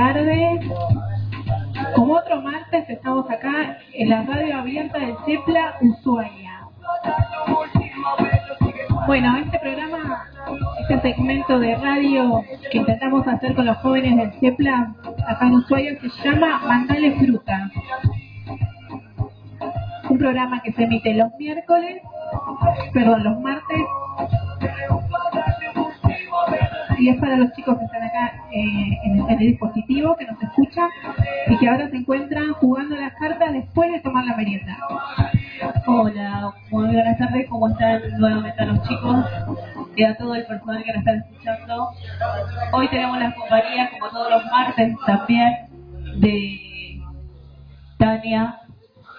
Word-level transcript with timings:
Tardes. 0.00 0.60
Como 1.94 2.14
otro 2.14 2.40
martes 2.40 2.88
estamos 2.88 3.28
acá 3.30 3.76
en 3.92 4.08
la 4.08 4.22
radio 4.22 4.56
abierta 4.58 4.98
del 4.98 5.14
CEPLA 5.26 5.74
Ushuaia. 5.82 6.60
Bueno, 9.06 9.36
este 9.36 9.58
programa, 9.58 10.24
este 10.80 11.00
segmento 11.02 11.58
de 11.58 11.76
radio 11.76 12.42
que 12.70 12.78
intentamos 12.78 13.26
hacer 13.28 13.54
con 13.54 13.66
los 13.66 13.76
jóvenes 13.78 14.16
del 14.16 14.32
CEPLA 14.40 14.94
acá 15.28 15.46
en 15.46 15.54
Ushuaia 15.56 15.98
se 16.00 16.08
llama 16.24 16.60
Mandale 16.66 17.12
Fruta. 17.16 17.70
Un 20.08 20.18
programa 20.18 20.62
que 20.62 20.72
se 20.72 20.84
emite 20.84 21.12
los 21.12 21.28
miércoles, 21.38 22.00
perdón, 22.94 23.22
los 23.22 23.38
martes 23.40 23.84
y 27.00 27.08
es 27.08 27.16
para 27.18 27.36
los 27.36 27.50
chicos 27.52 27.78
que 27.78 27.84
están 27.86 28.02
acá 28.02 28.32
eh, 28.52 28.98
en, 29.04 29.30
el, 29.30 29.38
dispositivo, 29.38 30.16
que 30.16 30.26
nos 30.26 30.40
escuchan 30.42 30.88
y 31.48 31.56
que 31.56 31.68
ahora 31.68 31.88
se 31.88 31.96
encuentran 31.96 32.52
jugando 32.54 32.94
las 32.94 33.14
cartas 33.14 33.52
después 33.52 33.90
de 33.90 34.00
tomar 34.00 34.26
la 34.26 34.36
merienda. 34.36 34.76
Hola, 35.86 36.52
muy 36.70 36.86
buenas 36.86 37.18
tardes, 37.18 37.48
¿cómo 37.48 37.68
están 37.68 38.02
nuevamente 38.18 38.62
a 38.62 38.66
los 38.66 38.82
chicos 38.86 39.24
y 39.96 40.04
a 40.04 40.14
todo 40.16 40.34
el 40.34 40.44
personal 40.44 40.84
que 40.84 40.92
nos 40.92 40.98
están 40.98 41.18
escuchando? 41.18 41.88
Hoy 42.72 42.88
tenemos 42.88 43.18
las 43.18 43.34
compañías, 43.34 43.90
como 43.92 44.10
todos 44.10 44.30
los 44.30 44.44
martes 44.52 44.94
también, 45.06 45.52
de 46.16 47.00
Tania, 47.96 48.58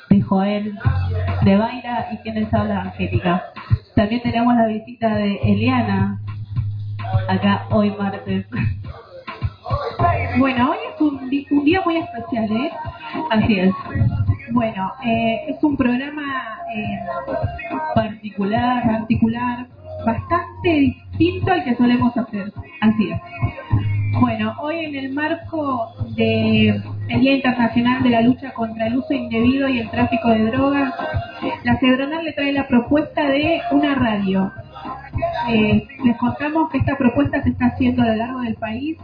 de 0.09 0.21
Joel, 0.21 0.77
de 1.43 1.57
Baira 1.57 2.09
y 2.11 2.17
quienes 2.17 2.53
habla 2.53 2.81
Angélica. 2.81 3.43
También 3.95 4.21
tenemos 4.21 4.55
la 4.55 4.67
visita 4.67 5.15
de 5.15 5.35
Eliana, 5.43 6.21
acá 7.27 7.65
hoy 7.71 7.91
martes. 7.91 8.45
Bueno, 10.37 10.71
hoy 10.71 10.77
es 10.93 11.01
un, 11.01 11.57
un, 11.57 11.65
día 11.65 11.81
muy 11.85 11.97
especial, 11.97 12.49
¿eh? 12.51 12.71
Así 13.29 13.59
es. 13.59 13.73
Bueno, 14.51 14.91
eh, 15.05 15.45
es 15.49 15.63
un 15.63 15.77
programa 15.77 16.59
eh, 16.75 16.99
particular, 17.95 18.83
particular, 18.85 19.67
bastante 20.05 20.69
distinto 20.69 21.51
al 21.51 21.63
que 21.63 21.75
solemos 21.75 22.15
hacer. 22.17 22.51
Así 22.81 23.11
es. 23.11 23.21
Bueno, 24.19 24.55
hoy 24.61 24.85
en 24.85 24.95
el 24.95 25.13
marco 25.13 25.93
del 26.15 26.83
Día 27.07 27.35
Internacional 27.35 28.03
de 28.03 28.09
la 28.09 28.21
Lucha 28.21 28.53
contra 28.53 28.87
el 28.87 28.97
Uso 28.97 29.13
Indebido 29.13 29.69
y 29.69 29.79
el 29.79 29.89
Tráfico 29.89 30.29
de 30.29 30.51
Drogas, 30.51 30.93
la 31.63 31.77
Cedronal 31.77 32.25
le 32.25 32.33
trae 32.33 32.51
la 32.51 32.67
propuesta 32.67 33.29
de 33.29 33.61
una 33.71 33.95
radio 33.95 34.51
eh, 35.49 35.87
les 36.03 36.17
contamos 36.17 36.69
que 36.69 36.77
esta 36.77 36.97
propuesta 36.97 37.41
se 37.43 37.49
está 37.49 37.67
haciendo 37.67 38.03
a 38.03 38.07
lo 38.07 38.15
largo 38.15 38.41
del 38.41 38.55
país 38.55 38.97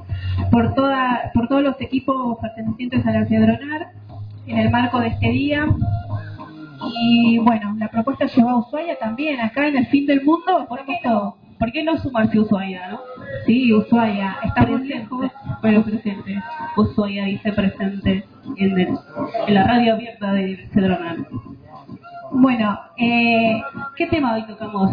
por 0.51 0.73
toda 0.73 1.31
por 1.33 1.47
todos 1.47 1.63
los 1.63 1.81
equipos 1.81 2.37
pertenecientes 2.39 3.05
a 3.05 3.11
la 3.11 3.25
Cedronar 3.25 3.91
en 4.45 4.57
el 4.57 4.69
marco 4.69 4.99
de 4.99 5.07
este 5.07 5.29
día 5.29 5.65
y 7.01 7.39
bueno 7.39 7.75
la 7.77 7.89
propuesta 7.89 8.25
llevó 8.25 8.49
a 8.49 8.59
Ushuaia 8.59 8.97
también 8.99 9.39
acá 9.41 9.67
en 9.67 9.77
el 9.77 9.87
fin 9.87 10.05
del 10.05 10.23
mundo 10.23 10.65
¿por 10.69 10.85
qué 10.85 10.99
no? 11.03 11.37
¿por 11.57 11.71
qué 11.71 11.83
no 11.83 11.97
sumarse 11.97 12.37
a 12.37 12.41
Ushuaia 12.41 12.89
no? 12.89 12.99
sí 13.45 13.73
Ushuaia 13.73 14.37
está 14.43 14.65
muy 14.65 14.87
lejos 14.87 15.31
pero 15.61 15.83
presente 15.83 16.41
Ushuaia 16.75 17.25
dice 17.25 17.51
presente 17.51 18.25
en, 18.57 18.79
el, 18.79 18.97
en 19.47 19.53
la 19.53 19.63
radio 19.63 19.95
abierta 19.95 20.33
de 20.33 20.67
Cedronar 20.73 21.17
bueno 22.31 22.79
eh, 22.97 23.61
¿qué 23.95 24.05
tema 24.07 24.35
hoy 24.35 24.45
tocamos? 24.45 24.91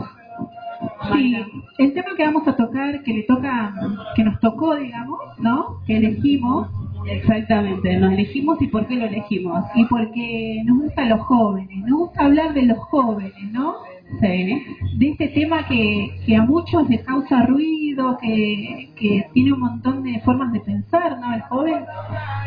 Sí, 1.13 1.37
el 1.79 1.93
tema 1.93 2.09
que 2.17 2.25
vamos 2.25 2.47
a 2.49 2.57
tocar, 2.57 3.03
que 3.03 3.13
le 3.13 3.23
toca, 3.25 3.75
que 4.15 4.25
nos 4.25 4.41
tocó, 4.41 4.77
digamos, 4.77 5.21
¿no? 5.39 5.81
Que 5.87 5.97
elegimos. 5.97 6.69
Exactamente, 7.07 7.99
nos 7.99 8.13
elegimos 8.13 8.61
y 8.63 8.69
por 8.69 8.87
qué 8.87 8.97
lo 8.97 9.05
elegimos. 9.07 9.65
Y 9.75 9.85
porque 9.87 10.63
nos 10.65 10.79
gustan 10.79 11.11
los 11.11 11.21
jóvenes, 11.21 11.85
nos 11.87 11.99
gusta 11.99 12.25
hablar 12.25 12.55
de 12.55 12.63
los 12.63 12.79
jóvenes, 12.79 13.53
¿no? 13.53 13.75
De 14.21 15.09
este 15.11 15.29
tema 15.29 15.67
que, 15.67 16.17
que 16.25 16.37
a 16.37 16.43
muchos 16.43 16.89
les 16.89 17.03
causa 17.03 17.43
ruido, 17.47 18.17
que, 18.19 18.91
que 18.97 19.29
tiene 19.33 19.53
un 19.53 19.61
montón 19.61 20.03
de 20.03 20.21
formas 20.21 20.53
de 20.53 20.61
pensar, 20.61 21.19
¿no? 21.19 21.35
El 21.35 21.43
joven. 21.43 21.85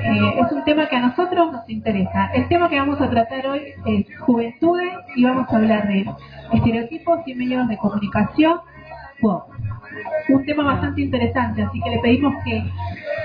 Eh, 0.03 0.39
es 0.39 0.51
un 0.51 0.63
tema 0.63 0.88
que 0.88 0.95
a 0.95 1.01
nosotros 1.01 1.51
nos 1.51 1.69
interesa. 1.69 2.31
El 2.33 2.47
tema 2.47 2.69
que 2.69 2.79
vamos 2.79 3.00
a 3.01 3.09
tratar 3.09 3.47
hoy 3.47 3.61
es 3.85 4.19
juventudes 4.19 4.94
y 5.16 5.23
vamos 5.23 5.47
a 5.51 5.56
hablar 5.56 5.88
de 5.88 6.06
estereotipos 6.53 7.19
y 7.25 7.35
medios 7.35 7.67
de 7.67 7.77
comunicación. 7.77 8.59
Wow. 9.22 9.44
Un 10.29 10.45
tema 10.45 10.63
bastante 10.63 11.01
interesante, 11.01 11.63
así 11.63 11.81
que 11.81 11.89
le 11.89 12.00
pedimos 12.00 12.33
que 12.45 12.63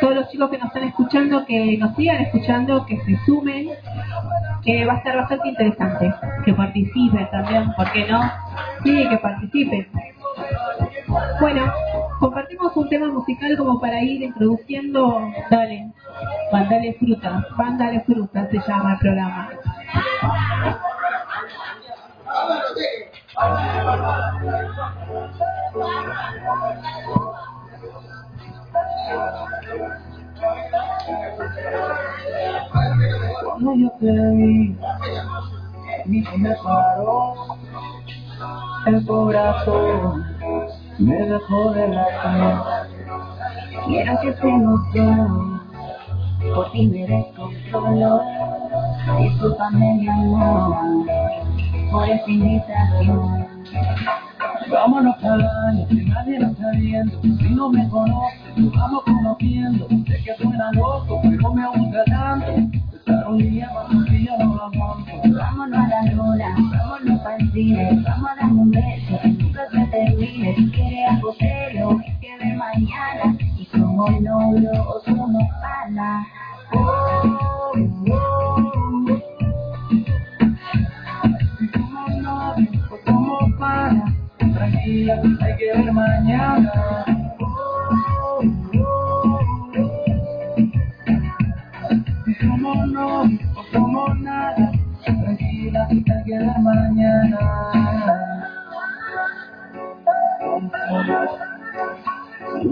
todos 0.01 0.15
los 0.15 0.31
chicos 0.31 0.51
que 0.51 0.59
nos 0.59 0.69
están 0.69 0.85
escuchando, 0.85 1.45
que 1.45 1.77
nos 1.79 1.95
sigan 1.97 2.23
escuchando, 2.23 2.87
que 2.87 2.99
se 3.01 3.17
sumen, 3.25 3.69
que 4.65 4.85
va 4.87 4.95
a 4.95 4.97
estar 4.99 5.17
bastante 5.17 5.49
interesante. 5.49 6.15
Que 6.45 6.55
participen 6.55 7.31
también, 7.31 7.73
¿por 7.75 7.91
qué 7.93 8.07
no? 8.07 8.23
Sí, 8.83 9.09
que 9.09 9.17
participen. 9.19 9.89
Bueno, 11.41 11.73
compartimos 12.21 12.77
un 12.77 12.89
tema 12.89 13.09
musical 13.09 13.57
como 13.57 13.81
para 13.81 14.03
ir 14.03 14.23
introduciendo. 14.23 15.21
Dale, 15.51 15.91
Bandale 16.53 16.95
Fruta. 16.95 17.45
Bandale 17.57 18.01
Fruta 18.01 18.49
se 18.51 18.59
llama 18.67 18.93
el 18.93 18.99
programa. 18.99 19.51
Cuando 33.63 33.81
yo 33.81 33.93
te 34.01 34.07
vi, 34.07 34.77
mi 36.07 36.21
me 36.39 36.55
paró, 36.65 37.35
el 38.87 39.07
corazón 39.07 40.25
me 40.99 41.15
dejó 41.15 41.71
de 41.71 41.89
latir. 41.89 42.59
Quiero 43.87 44.21
que 44.21 44.29
estemos 44.31 44.81
dos, 44.93 45.61
por 46.57 46.73
ti 46.73 46.89
me 46.89 47.07
descontrolo. 47.07 48.21
Discúlpame 49.21 49.95
mi 49.95 50.09
amor, 50.09 51.07
por 51.93 52.09
esta 52.09 52.31
invitación. 52.31 53.47
Vámonos 54.73 55.17
calle, 55.17 55.87
que 55.89 56.05
nadie 56.05 56.39
nos 56.39 56.53
está 56.53 56.71
viendo. 56.73 57.21
Si 57.21 57.51
no 57.51 57.69
me 57.69 57.89
conoces, 57.91 58.57
nos 58.57 58.73
vamos 58.73 59.03
conociendo. 59.05 59.87
Sé 59.89 60.23
que 60.25 60.35
suena 60.37 60.73
loco, 60.73 61.21
pero 61.23 61.53
me 61.53 61.62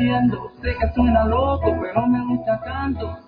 Sé 0.00 0.76
que 0.80 0.92
suena 0.94 1.26
loco, 1.26 1.76
pero 1.80 2.06
me 2.06 2.24
gusta 2.24 2.58
tanto. 2.62 3.18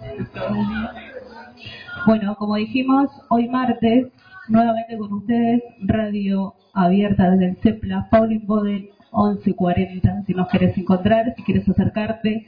Bueno, 2.07 2.35
como 2.37 2.57
dijimos, 2.57 3.11
hoy 3.29 3.49
martes, 3.49 4.07
nuevamente 4.49 4.97
con 4.97 5.13
ustedes, 5.13 5.63
radio 5.81 6.55
abierta 6.73 7.31
desde 7.31 7.51
el 7.51 7.57
CEPLA, 7.57 8.09
Pauline 8.11 8.47
Bodel 8.47 8.91
1140, 9.13 10.23
si 10.27 10.33
nos 10.33 10.49
quieres 10.49 10.77
encontrar, 10.79 11.35
si 11.37 11.43
quieres 11.43 11.69
acercarte 11.69 12.47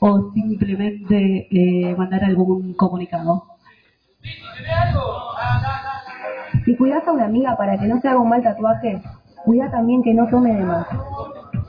o 0.00 0.32
simplemente 0.32 1.46
eh, 1.50 1.94
mandar 1.96 2.24
algún 2.24 2.74
comunicado. 2.74 3.44
Si 6.64 6.76
cuidas 6.76 7.06
a 7.06 7.12
una 7.12 7.26
amiga 7.26 7.56
para 7.56 7.78
que 7.78 7.86
no 7.86 8.00
se 8.00 8.08
haga 8.08 8.18
un 8.18 8.28
mal 8.28 8.42
tatuaje, 8.42 9.00
cuida 9.44 9.70
también 9.70 10.02
que 10.02 10.12
no 10.12 10.26
tome 10.26 10.54
de 10.54 10.64
más. 10.64 10.86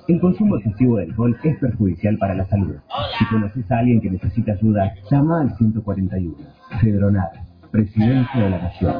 El 0.08 0.20
consumo 0.20 0.58
excesivo 0.58 0.98
de 0.98 1.04
alcohol 1.04 1.38
es 1.44 1.58
perjudicial 1.60 2.18
para 2.18 2.36
la 2.36 2.46
salud. 2.48 2.76
Si 3.18 3.26
conoces 3.26 3.72
a 3.72 3.80
alguien 3.80 4.02
que 4.02 4.10
necesita 4.10 4.52
ayuda, 4.52 4.94
llama 5.10 5.42
al 5.42 5.56
141. 5.58 6.36
Cedronar, 6.82 7.32
Presidencia 7.72 8.42
de 8.42 8.50
la 8.50 8.58
Nación. 8.60 8.96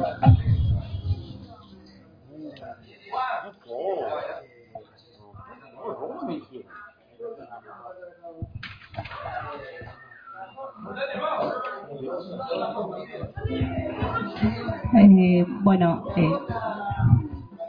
Eh, 14.96 15.46
bueno, 15.62 16.04
eh, 16.16 16.30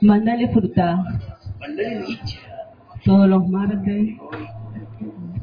mandale 0.02 0.48
fruta. 0.54 1.04
Todos 3.06 3.30
los 3.30 3.48
martes 3.48 4.18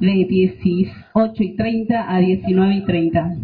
de 0.01 0.27
18 0.29 1.43
y 1.45 1.57
30 1.57 2.13
a 2.13 2.19
19 2.19 2.75
y 2.75 2.85
30. 2.85 3.37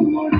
Ahora 0.00 0.39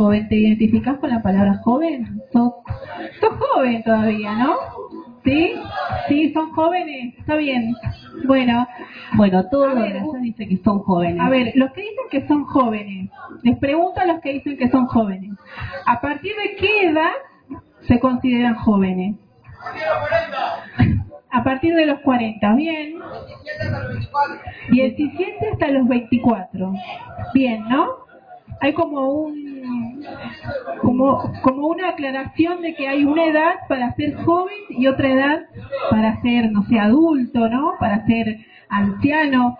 joven? 0.00 0.28
¿Te 0.28 0.36
identificás 0.36 0.98
con 0.98 1.10
la 1.10 1.20
palabra 1.22 1.58
joven? 1.62 2.22
¿Sos, 2.32 2.52
sos 3.20 3.32
joven 3.38 3.82
todavía, 3.82 4.34
¿no? 4.34 4.54
¿Sí? 5.24 5.52
Sí, 6.08 6.32
son 6.32 6.50
jóvenes. 6.52 7.14
Está 7.18 7.36
bien. 7.36 7.74
Bueno, 8.26 8.66
Bueno, 9.16 9.46
todos 9.50 9.74
los 9.74 9.82
ver, 9.82 9.92
de 9.92 9.98
allá 9.98 10.06
u- 10.08 10.20
dicen 10.22 10.48
que 10.48 10.56
son 10.64 10.78
jóvenes. 10.80 11.20
a 11.20 11.28
ver, 11.28 11.52
los 11.54 11.70
que 11.72 11.82
dicen 11.82 12.04
que 12.10 12.26
son 12.26 12.44
jóvenes, 12.44 13.10
les 13.42 13.58
pregunto 13.58 14.00
a 14.00 14.06
los 14.06 14.20
que 14.20 14.32
dicen 14.32 14.56
que 14.56 14.68
son 14.70 14.86
jóvenes, 14.86 15.32
¿a 15.86 16.00
partir 16.00 16.32
de 16.42 16.56
qué 16.56 16.88
edad 16.88 17.10
se 17.82 18.00
consideran 18.00 18.54
jóvenes? 18.54 19.16
A 21.30 21.44
partir 21.44 21.74
de 21.74 21.84
los 21.86 22.00
40, 22.00 22.54
bien. 22.54 22.94
17 24.70 25.48
hasta 25.52 25.68
los 25.68 25.86
24. 25.86 26.72
Bien, 27.34 27.68
¿no? 27.68 27.86
Hay 28.60 28.72
como 28.72 29.08
un 29.12 29.59
como 30.80 31.32
como 31.42 31.68
una 31.68 31.90
aclaración 31.90 32.62
de 32.62 32.74
que 32.74 32.88
hay 32.88 33.04
una 33.04 33.24
edad 33.26 33.54
para 33.68 33.94
ser 33.94 34.14
joven 34.24 34.58
y 34.70 34.86
otra 34.86 35.08
edad 35.08 35.40
para 35.90 36.20
ser, 36.22 36.50
no 36.52 36.62
sé, 36.64 36.78
adulto, 36.78 37.48
¿no? 37.48 37.74
Para 37.78 38.04
ser 38.06 38.38
anciano, 38.68 39.56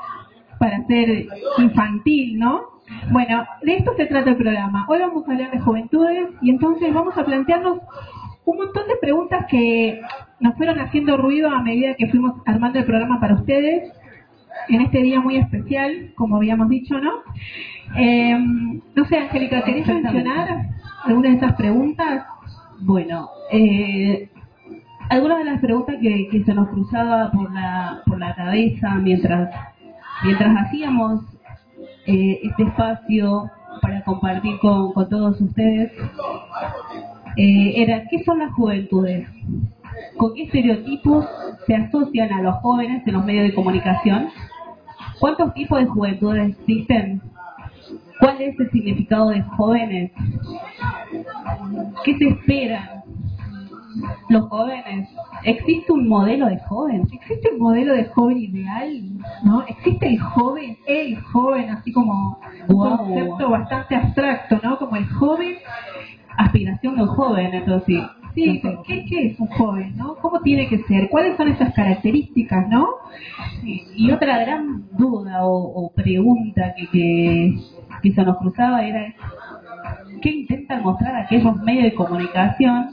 para 0.58 0.84
ser 0.86 1.26
infantil, 1.58 2.38
¿no? 2.38 2.62
Bueno, 3.10 3.46
de 3.62 3.76
esto 3.76 3.94
se 3.96 4.06
trata 4.06 4.30
el 4.30 4.36
programa. 4.36 4.86
Hoy 4.88 4.98
vamos 4.98 5.26
a 5.26 5.32
hablar 5.32 5.50
de 5.50 5.60
juventudes 5.60 6.28
y 6.42 6.50
entonces 6.50 6.92
vamos 6.92 7.16
a 7.16 7.24
plantearnos 7.24 7.78
un 8.44 8.56
montón 8.56 8.88
de 8.88 8.96
preguntas 8.96 9.46
que 9.48 10.00
nos 10.40 10.56
fueron 10.56 10.80
haciendo 10.80 11.16
ruido 11.16 11.50
a 11.50 11.62
medida 11.62 11.94
que 11.94 12.08
fuimos 12.08 12.34
armando 12.46 12.78
el 12.78 12.84
programa 12.84 13.20
para 13.20 13.34
ustedes 13.34 13.92
en 14.68 14.80
este 14.80 15.02
día 15.02 15.20
muy 15.20 15.36
especial, 15.36 16.12
como 16.14 16.36
habíamos 16.36 16.68
dicho, 16.68 16.98
¿no? 16.98 17.10
Eh, 17.96 18.38
no 18.94 19.04
sé, 19.06 19.18
Angélica, 19.18 19.62
¿querés 19.62 19.86
mencionar 19.86 20.68
alguna 21.04 21.30
de 21.30 21.36
esas 21.36 21.54
preguntas? 21.54 22.24
Bueno, 22.80 23.28
eh, 23.52 24.28
algunas 25.08 25.38
de 25.38 25.44
las 25.44 25.60
preguntas 25.60 25.96
que, 26.00 26.28
que, 26.30 26.44
se 26.44 26.54
nos 26.54 26.68
cruzaba 26.68 27.30
por 27.32 27.52
la, 27.52 28.02
por 28.06 28.18
la 28.18 28.34
cabeza 28.34 28.94
mientras, 28.96 29.50
mientras 30.24 30.66
hacíamos 30.66 31.22
eh, 32.06 32.40
este 32.42 32.62
espacio 32.62 33.50
para 33.82 34.02
compartir 34.04 34.58
con, 34.60 34.92
con 34.92 35.08
todos 35.08 35.40
ustedes 35.40 35.92
eh, 37.36 37.82
era 37.82 38.04
¿qué 38.10 38.22
son 38.24 38.40
las 38.40 38.52
juventudes? 38.52 39.28
¿Con 40.20 40.34
qué 40.34 40.42
estereotipos 40.42 41.24
se 41.66 41.74
asocian 41.74 42.30
a 42.30 42.42
los 42.42 42.56
jóvenes 42.56 43.02
en 43.06 43.14
los 43.14 43.24
medios 43.24 43.44
de 43.44 43.54
comunicación? 43.54 44.28
¿Cuántos 45.18 45.54
tipos 45.54 45.78
de 45.78 45.86
juventudes 45.86 46.50
existen? 46.50 47.22
¿Cuál 48.20 48.42
es 48.42 48.60
el 48.60 48.70
significado 48.70 49.30
de 49.30 49.40
jóvenes? 49.40 50.12
¿Qué 52.04 52.18
se 52.18 52.28
espera? 52.28 53.02
Los 54.28 54.46
jóvenes. 54.50 55.08
¿Existe 55.44 55.90
un 55.90 56.06
modelo 56.06 56.48
de 56.48 56.58
joven? 56.68 57.08
¿Existe 57.10 57.54
un 57.54 57.58
modelo 57.58 57.94
de 57.94 58.04
joven 58.04 58.36
ideal? 58.36 59.02
¿No? 59.42 59.62
¿Existe 59.68 60.06
el 60.06 60.20
joven, 60.20 60.76
el 60.86 61.18
joven, 61.18 61.70
así 61.70 61.92
como 61.92 62.38
un 62.68 62.76
concepto 62.76 63.48
bastante 63.48 63.96
abstracto, 63.96 64.60
¿no? 64.62 64.76
Como 64.76 64.96
el 64.96 65.08
joven, 65.08 65.56
aspiración 66.36 66.96
de 66.96 67.02
un 67.04 67.08
joven, 67.08 67.54
entonces 67.54 67.86
Sí, 67.86 68.02
¿qué, 68.34 68.60
¿qué, 69.08 69.26
es 69.26 69.40
un 69.40 69.48
joven? 69.48 69.96
¿no? 69.96 70.16
¿Cómo 70.16 70.40
tiene 70.40 70.68
que 70.68 70.78
ser? 70.84 71.08
¿Cuáles 71.08 71.36
son 71.36 71.48
esas 71.48 71.74
características? 71.74 72.68
¿no? 72.68 72.88
y 73.62 74.10
otra 74.10 74.38
gran 74.38 74.88
duda 74.92 75.44
o, 75.44 75.84
o 75.84 75.92
pregunta 75.92 76.74
que, 76.76 76.86
que, 76.88 77.54
que, 78.02 78.12
se 78.12 78.24
nos 78.24 78.38
cruzaba 78.38 78.82
era 78.84 79.14
¿qué 80.22 80.30
intentan 80.30 80.82
mostrar 80.82 81.16
aquellos 81.16 81.56
medios 81.62 81.84
de 81.84 81.94
comunicación 81.94 82.90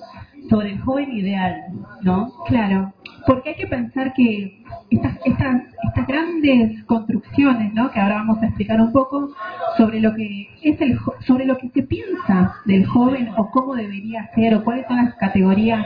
sobre 0.50 0.72
el 0.72 0.80
joven 0.82 1.12
ideal? 1.12 1.68
¿no? 2.02 2.32
Claro, 2.48 2.94
porque 3.26 3.50
hay 3.50 3.56
que 3.56 3.68
pensar 3.68 4.14
que 4.14 4.64
estas, 4.90 5.18
estas, 5.26 5.62
estas 5.84 6.08
grandes 6.08 6.84
construcciones, 6.86 7.74
¿no? 7.74 7.92
que 7.92 8.00
ahora 8.00 8.16
vamos 8.16 8.42
a 8.42 8.48
explicar 8.48 8.80
un 8.80 8.92
poco 8.92 9.32
sobre 9.78 10.00
lo 10.00 10.14
que 10.16 10.48
es 10.62 10.80
el 10.82 10.98
sobre 11.26 11.46
lo 11.46 11.58
que 11.58 11.70
se 11.70 11.84
piensa 11.84 12.56
del 12.66 12.86
joven 12.86 13.30
o 13.38 13.52
cómo 13.52 13.76
debería 13.76 14.30
ser 14.34 14.56
o 14.56 14.64
cuáles 14.64 14.88
son 14.88 14.98
las 14.98 15.16
categorías 15.16 15.86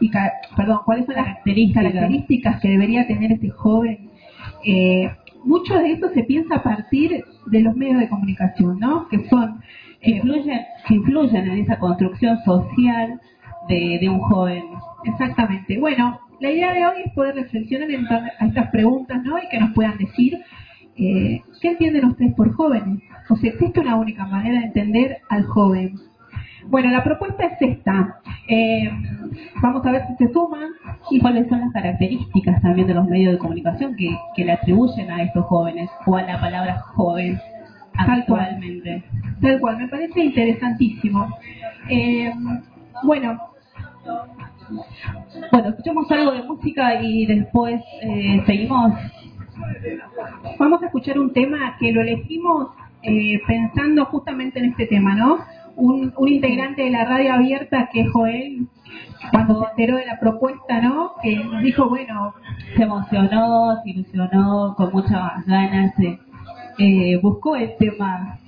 y 0.00 0.10
perdón 0.56 0.80
cuáles 0.84 1.06
son 1.06 1.16
las 1.16 1.38
características 1.72 2.60
que 2.60 2.68
debería 2.68 3.06
tener 3.06 3.32
este 3.32 3.50
joven 3.50 4.10
eh, 4.64 5.10
mucho 5.44 5.74
de 5.74 5.92
eso 5.92 6.08
se 6.10 6.24
piensa 6.24 6.56
a 6.56 6.62
partir 6.62 7.24
de 7.46 7.60
los 7.60 7.76
medios 7.76 8.00
de 8.00 8.08
comunicación 8.08 8.78
no 8.78 9.08
que 9.08 9.28
son 9.28 9.60
eh, 10.00 10.10
influyen 10.16 10.60
que 10.86 10.94
influyen 10.94 11.48
en 11.48 11.58
esa 11.58 11.78
construcción 11.78 12.38
social 12.44 13.20
de, 13.68 13.98
de 14.00 14.08
un 14.08 14.20
joven 14.20 14.64
exactamente 15.04 15.78
bueno 15.78 16.20
la 16.40 16.50
idea 16.50 16.72
de 16.72 16.86
hoy 16.86 17.02
es 17.04 17.12
poder 17.14 17.34
reflexionar 17.34 17.90
en 17.90 18.06
a 18.06 18.46
estas 18.46 18.70
preguntas 18.70 19.22
¿no? 19.24 19.38
y 19.38 19.48
que 19.48 19.58
nos 19.58 19.72
puedan 19.72 19.98
decir 19.98 20.38
eh, 20.96 21.42
qué 21.60 21.68
entienden 21.68 22.06
ustedes 22.06 22.34
por 22.34 22.52
jóvenes. 22.54 23.00
O 23.28 23.36
sea, 23.36 23.50
existe 23.50 23.80
una 23.80 23.96
única 23.96 24.26
manera 24.26 24.60
de 24.60 24.66
entender 24.66 25.18
al 25.28 25.44
joven. 25.44 25.94
Bueno, 26.66 26.90
la 26.90 27.04
propuesta 27.04 27.44
es 27.44 27.56
esta. 27.60 28.16
Eh, 28.48 28.90
vamos 29.62 29.84
a 29.86 29.92
ver 29.92 30.02
si 30.08 30.26
se 30.26 30.32
suman. 30.32 30.70
Y 31.10 31.20
cuáles 31.20 31.48
son 31.48 31.60
las 31.60 31.72
características 31.72 32.60
también 32.62 32.88
de 32.88 32.94
los 32.94 33.06
medios 33.06 33.32
de 33.32 33.38
comunicación 33.38 33.96
que, 33.96 34.16
que 34.34 34.44
le 34.44 34.52
atribuyen 34.52 35.10
a 35.10 35.22
estos 35.22 35.44
jóvenes 35.46 35.88
o 36.06 36.16
a 36.16 36.22
la 36.22 36.40
palabra 36.40 36.78
joven 36.80 37.40
actualmente. 37.94 39.04
Tal 39.40 39.60
cual, 39.60 39.78
me 39.78 39.88
parece 39.88 40.20
interesantísimo. 40.20 41.28
Eh, 41.88 42.32
bueno, 43.02 43.38
bueno, 45.50 45.68
escuchamos 45.70 46.10
algo 46.10 46.32
de 46.32 46.42
música 46.42 47.02
y 47.02 47.26
después 47.26 47.80
eh, 48.02 48.42
seguimos. 48.46 48.92
Vamos 50.58 50.82
a 50.82 50.86
escuchar 50.86 51.18
un 51.18 51.32
tema 51.32 51.76
que 51.78 51.92
lo 51.92 52.00
elegimos 52.00 52.68
eh, 53.02 53.40
pensando 53.46 54.04
justamente 54.06 54.58
en 54.58 54.66
este 54.66 54.86
tema, 54.86 55.14
¿no? 55.14 55.38
Un, 55.76 56.12
un 56.16 56.28
integrante 56.28 56.82
de 56.82 56.90
la 56.90 57.04
radio 57.04 57.34
abierta 57.34 57.88
que 57.92 58.06
Joel, 58.06 58.66
cuando 59.30 59.60
se 59.60 59.70
enteró 59.70 59.96
de 59.96 60.06
la 60.06 60.18
propuesta, 60.18 60.80
¿no? 60.80 61.12
Que 61.22 61.36
nos 61.36 61.62
dijo, 61.62 61.88
bueno, 61.88 62.34
se 62.76 62.82
emocionó, 62.82 63.76
se 63.82 63.90
ilusionó, 63.90 64.74
con 64.76 64.92
muchas 64.92 65.46
ganas, 65.46 65.94
eh, 66.78 67.18
buscó 67.22 67.56
el 67.56 67.76
tema. 67.78 68.38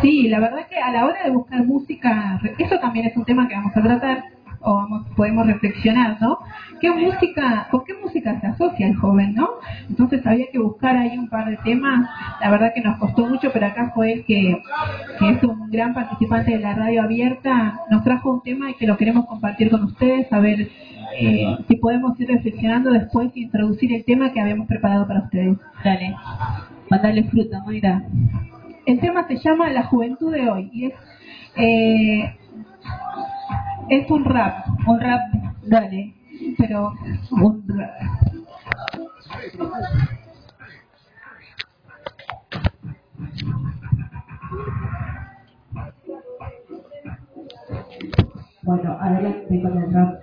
Sí, 0.00 0.28
la 0.28 0.40
verdad 0.40 0.66
que 0.68 0.76
a 0.76 0.92
la 0.92 1.06
hora 1.06 1.22
de 1.24 1.30
buscar 1.30 1.64
música, 1.64 2.40
eso 2.58 2.78
también 2.78 3.06
es 3.06 3.16
un 3.16 3.24
tema 3.24 3.48
que 3.48 3.54
vamos 3.54 3.76
a 3.76 3.82
tratar, 3.82 4.24
o 4.62 4.74
vamos, 4.74 5.06
podemos 5.16 5.46
reflexionar, 5.46 6.18
¿no? 6.20 6.38
¿Qué 6.80 6.90
música, 6.90 7.68
con 7.70 7.84
qué 7.84 7.94
música 7.94 8.40
se 8.40 8.46
asocia 8.46 8.86
el 8.86 8.96
joven, 8.96 9.34
no? 9.34 9.48
Entonces 9.88 10.26
había 10.26 10.46
que 10.50 10.58
buscar 10.58 10.96
ahí 10.96 11.16
un 11.16 11.28
par 11.28 11.48
de 11.48 11.56
temas, 11.58 12.08
la 12.40 12.50
verdad 12.50 12.72
que 12.74 12.80
nos 12.80 12.98
costó 12.98 13.26
mucho, 13.26 13.50
pero 13.52 13.66
acá 13.66 13.92
fue 13.94 14.24
que, 14.26 14.62
que 15.18 15.30
es 15.30 15.42
un 15.44 15.70
gran 15.70 15.94
participante 15.94 16.52
de 16.52 16.58
la 16.58 16.74
radio 16.74 17.02
abierta, 17.02 17.80
nos 17.90 18.04
trajo 18.04 18.32
un 18.32 18.42
tema 18.42 18.70
y 18.70 18.74
que 18.74 18.86
lo 18.86 18.96
queremos 18.96 19.26
compartir 19.26 19.70
con 19.70 19.84
ustedes, 19.84 20.32
a 20.32 20.40
ver 20.40 20.68
eh, 21.18 21.56
si 21.68 21.76
podemos 21.76 22.18
ir 22.20 22.28
reflexionando 22.28 22.90
después 22.90 23.30
y 23.34 23.42
introducir 23.42 23.92
el 23.92 24.04
tema 24.04 24.32
que 24.32 24.40
habíamos 24.40 24.66
preparado 24.66 25.06
para 25.06 25.20
ustedes. 25.20 25.58
Dale, 25.84 26.14
mandale 26.88 27.24
fruta, 27.24 27.62
Mayra. 27.66 28.02
El 28.86 28.98
tema 28.98 29.26
se 29.28 29.36
llama 29.36 29.70
La 29.70 29.84
Juventud 29.84 30.32
de 30.32 30.48
Hoy 30.50 30.70
y 30.72 30.86
es 30.86 30.94
eh, 31.56 32.36
es 33.88 34.10
un 34.10 34.24
rap, 34.24 34.66
un 34.86 35.00
rap, 35.00 35.20
dale, 35.66 36.14
pero 36.58 36.92
un 37.30 37.64
rap. 37.68 37.90
Bueno, 48.62 48.96
adelante 49.00 49.62
con 49.62 49.78
el 49.78 49.92
rap. 49.92 50.22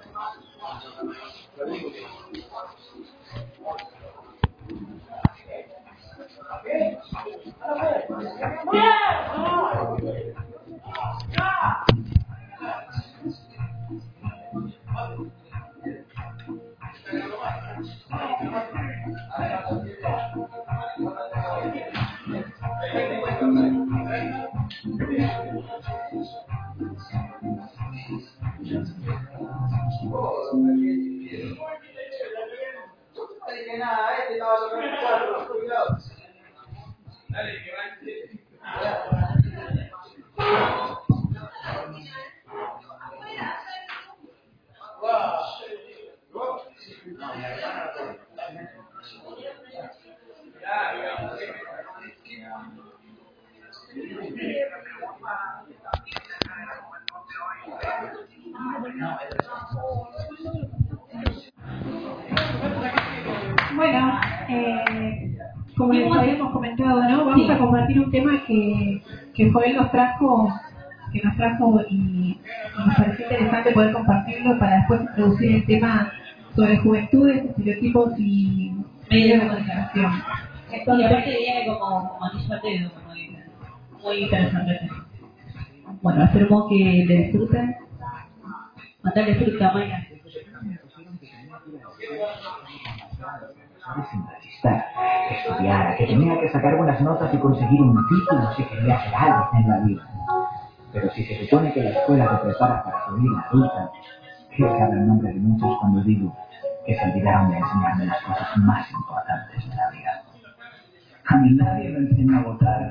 que, 69.41 69.51
Joel 69.51 69.75
nos 69.75 69.91
trajo, 69.91 70.53
que 71.11 71.21
nos 71.23 71.35
trajo 71.35 71.81
y, 71.89 71.95
y 71.95 72.41
nos 72.85 72.95
pareció 72.95 73.25
interesante 73.25 73.71
poder 73.71 73.93
compartirlo 73.93 74.59
para 74.59 74.77
después 74.77 75.01
introducir 75.01 75.55
el 75.55 75.65
tema 75.65 76.13
sobre 76.55 76.77
juventudes, 76.77 77.45
estereotipos 77.45 78.19
y 78.19 78.73
medios 79.09 79.41
de 79.41 79.47
comunicación. 79.47 80.11
y 80.71 81.03
aparte 81.03 81.37
viene 81.37 81.65
como, 81.67 82.09
como 82.09 82.25
anillo 82.25 82.53
al 82.53 82.61
dedo, 82.61 82.91
como 82.93 83.13
dicen. 83.13 83.43
Muy 84.03 84.17
interesante. 84.23 84.89
Bueno, 86.01 86.23
esperemos 86.23 86.69
que 86.69 87.05
le 87.07 87.17
disfruten. 87.17 87.75
Mandarle 89.03 89.35
fruta, 89.35 89.73
Maya. 89.73 90.07
Resistir, 94.61 94.83
que 95.27 95.35
estudiara, 95.35 95.95
que 95.95 96.05
tenía 96.07 96.39
que 96.39 96.49
sacar 96.49 96.77
buenas 96.77 97.01
notas 97.01 97.33
y 97.33 97.37
conseguir 97.37 97.81
un 97.81 98.07
título 98.07 98.53
si 98.55 98.63
quería 98.63 98.99
ser 99.03 99.15
algo 99.15 99.49
en 99.53 99.69
la 99.69 99.77
vida. 99.79 100.01
Pero 100.93 101.09
si 101.11 101.25
se 101.25 101.45
supone 101.45 101.71
que 101.73 101.83
la 101.83 101.89
escuela 101.91 102.29
te 102.29 102.47
prepara 102.47 102.83
para 102.83 103.05
tu 103.05 103.15
vida 103.15 103.45
adulta, 103.49 103.91
que 104.55 104.63
sabe 104.63 104.93
el 104.93 105.07
nombre 105.07 105.33
de 105.33 105.39
muchos 105.39 105.77
cuando 105.79 106.01
digo 106.03 106.35
que 106.85 106.95
se 106.95 107.03
olvidaron 107.11 107.51
de 107.51 107.57
enseñarme 107.57 108.05
las 108.05 108.21
cosas 108.23 108.57
más 108.57 108.91
importantes 108.91 109.69
de 109.69 109.75
la 109.75 109.89
vida. 109.91 110.23
A 111.27 111.37
mí 111.37 111.51
nadie 111.51 111.89
me 111.89 111.99
enseñó 111.99 112.39
a 112.39 112.43
votar, 112.43 112.81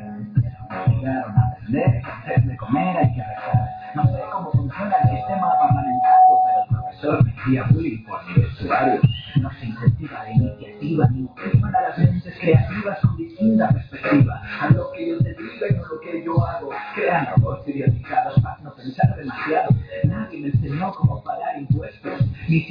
me 0.70 0.94
obligaron 0.94 1.38
a 1.38 1.48
aprender, 1.48 2.02
antes 2.06 2.46
de 2.46 2.56
comer 2.56 2.96
hay 2.96 3.14
que 3.14 3.22
rezar. 3.22 3.68
No 3.94 4.04
sé 4.04 4.22
cómo 4.32 4.50
funciona 4.52 4.96
el 5.02 5.16
sistema 5.18 5.52
parlamentario, 5.58 6.38
pero 6.46 6.62
el 6.62 6.68
profesor 6.68 7.24
me 7.24 7.32
hacía 7.32 7.64
bullying 7.70 8.04
por 8.04 8.24
mi 8.26 8.42
vestuario. 8.42 9.00
No 9.36 9.50
se 9.58 9.66
incentiva 9.66 10.24
la 10.24 10.32
iniciativa 10.32 11.08
ni 11.10 11.22
motivan 11.22 11.74
a 11.74 11.80
las 11.82 11.98
mentes 11.98 12.34
creativas 12.40 12.98
con 13.00 13.16
distinta 13.16 13.68
perspectiva. 13.68 14.42
A 14.60 14.70
lo 14.70 14.90
que 14.92 15.04
digo 15.04 15.20
y 15.68 15.74
no 15.74 15.86
lo 15.86 16.00
que 16.00 16.24
yo 16.24 16.44
hago. 16.46 16.70
Crean 16.94 17.26
robots 17.36 17.64
periodicados 17.64 18.40
para 18.40 18.58
no 18.58 18.74
pensar 18.74 19.16
demasiado. 19.16 19.70
Nadie 20.04 20.40
me 20.40 20.48
enseñó 20.48 20.92
cómo 20.92 21.22
pagar 21.22 21.58
impuestos, 21.58 22.20
ni 22.48 22.66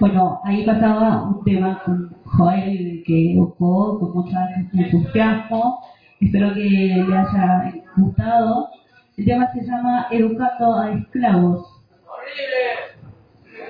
Bueno, 0.00 0.40
ahí 0.44 0.64
pasaba 0.64 1.24
un 1.24 1.44
tema 1.44 1.82
con 1.84 2.14
Joel 2.24 3.02
que 3.04 3.34
buscó 3.36 3.98
con 3.98 4.14
mucho 4.14 4.36
entusiasmo. 4.72 5.80
Espero 6.20 6.54
que 6.54 6.60
le 6.60 7.16
haya 7.16 7.74
gustado. 7.96 8.68
El 9.16 9.24
tema 9.24 9.52
se 9.52 9.64
llama 9.64 10.06
Educando 10.10 10.78
a 10.78 10.92
Esclavos. 10.92 11.66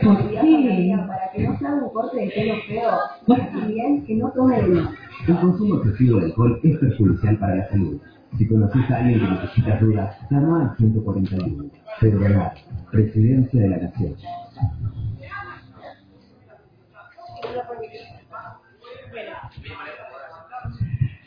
¿Por 0.02 0.30
qué? 0.30 0.96
Para 1.06 1.30
que 1.32 1.42
no 1.42 1.58
se 1.58 1.66
haga 1.66 1.82
un 1.82 1.90
corte 1.90 2.20
de 2.20 2.30
pelo 2.30 2.54
feo. 2.68 2.98
Y 3.54 3.72
bien 3.72 4.04
que 4.04 4.14
no 4.16 4.30
tome 4.32 4.62
de 4.62 4.68
más. 4.68 4.94
El 5.26 5.36
consumo 5.40 5.76
excesivo 5.76 6.20
de 6.20 6.26
alcohol 6.26 6.60
es 6.62 6.78
perjudicial 6.78 7.38
para 7.38 7.56
la 7.56 7.68
salud. 7.70 8.00
Si 8.36 8.46
conoces 8.46 8.90
a 8.90 8.96
alguien 8.98 9.20
que 9.20 9.26
necesita 9.30 9.74
ayuda, 9.74 10.18
llama 10.30 10.70
al 10.70 10.76
141. 10.76 11.64
Pedro 12.00 12.20
Ganar, 12.20 12.52
Presidencia 12.92 13.60
de 13.62 13.68
la 13.68 13.76
Nación. 13.78 14.14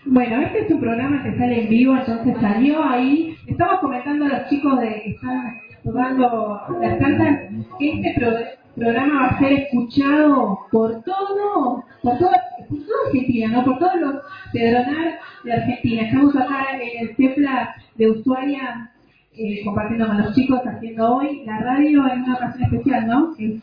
Bueno, 0.06 0.42
este 0.42 0.66
es 0.66 0.72
un 0.72 0.82
programa 0.82 1.24
que 1.24 1.38
sale 1.38 1.64
en 1.64 1.70
vivo, 1.70 1.96
entonces 1.96 2.36
salió 2.42 2.84
ahí. 2.84 3.36
Estamos 3.48 3.80
comentando 3.80 4.26
a 4.26 4.30
los 4.30 4.50
chicos 4.50 4.80
de 4.80 5.02
que 5.04 5.10
están 5.12 5.54
tomando 5.84 6.62
las 6.82 6.98
cartas 7.00 7.40
que 7.80 7.92
este 7.94 8.14
pro- 8.20 8.61
programa 8.76 9.22
va 9.22 9.28
a 9.28 9.40
ser 9.40 9.54
escuchado 9.54 10.60
por 10.72 11.04
todo, 11.04 11.84
por 12.02 12.18
todo, 12.18 12.32
por 12.70 12.80
toda 12.80 13.08
Argentina, 13.08 13.48
¿no? 13.50 13.66
Por 13.66 13.80
todos 13.80 13.96
los 14.00 14.16
Pedronar 14.54 15.20
de 15.44 15.54
Argentina. 15.54 16.04
Estamos 16.04 16.36
acá 16.36 16.68
en 16.74 17.08
el 17.08 17.16
CEPLA 17.16 17.76
de 17.96 18.10
Ushuaia 18.12 18.92
eh, 19.34 19.62
compartiendo 19.64 20.08
con 20.08 20.18
los 20.18 20.36
chicos, 20.36 20.62
haciendo 20.66 21.16
hoy 21.16 21.44
la 21.46 21.60
radio 21.60 22.08
en 22.12 22.24
una 22.24 22.36
ocasión 22.36 22.64
especial, 22.64 23.08
¿no? 23.08 23.34
Es, 23.38 23.62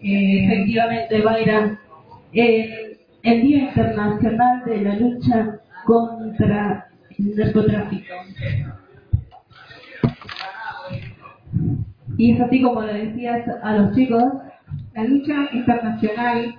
eh, 0.00 0.44
Efectivamente, 0.46 1.22
Mayra. 1.22 1.78
El, 2.32 2.98
el 3.22 3.42
Día 3.42 3.58
Internacional 3.68 4.64
de 4.66 4.80
la 4.82 4.96
Lucha 4.96 5.60
contra 5.84 6.88
el 7.18 7.36
Narcotráfico. 7.36 8.14
Y 12.16 12.32
es 12.32 12.40
así 12.40 12.62
como 12.62 12.82
le 12.82 13.06
decías 13.06 13.44
a 13.62 13.76
los 13.76 13.94
chicos, 13.94 14.24
la 14.94 15.04
lucha 15.04 15.48
internacional 15.52 16.54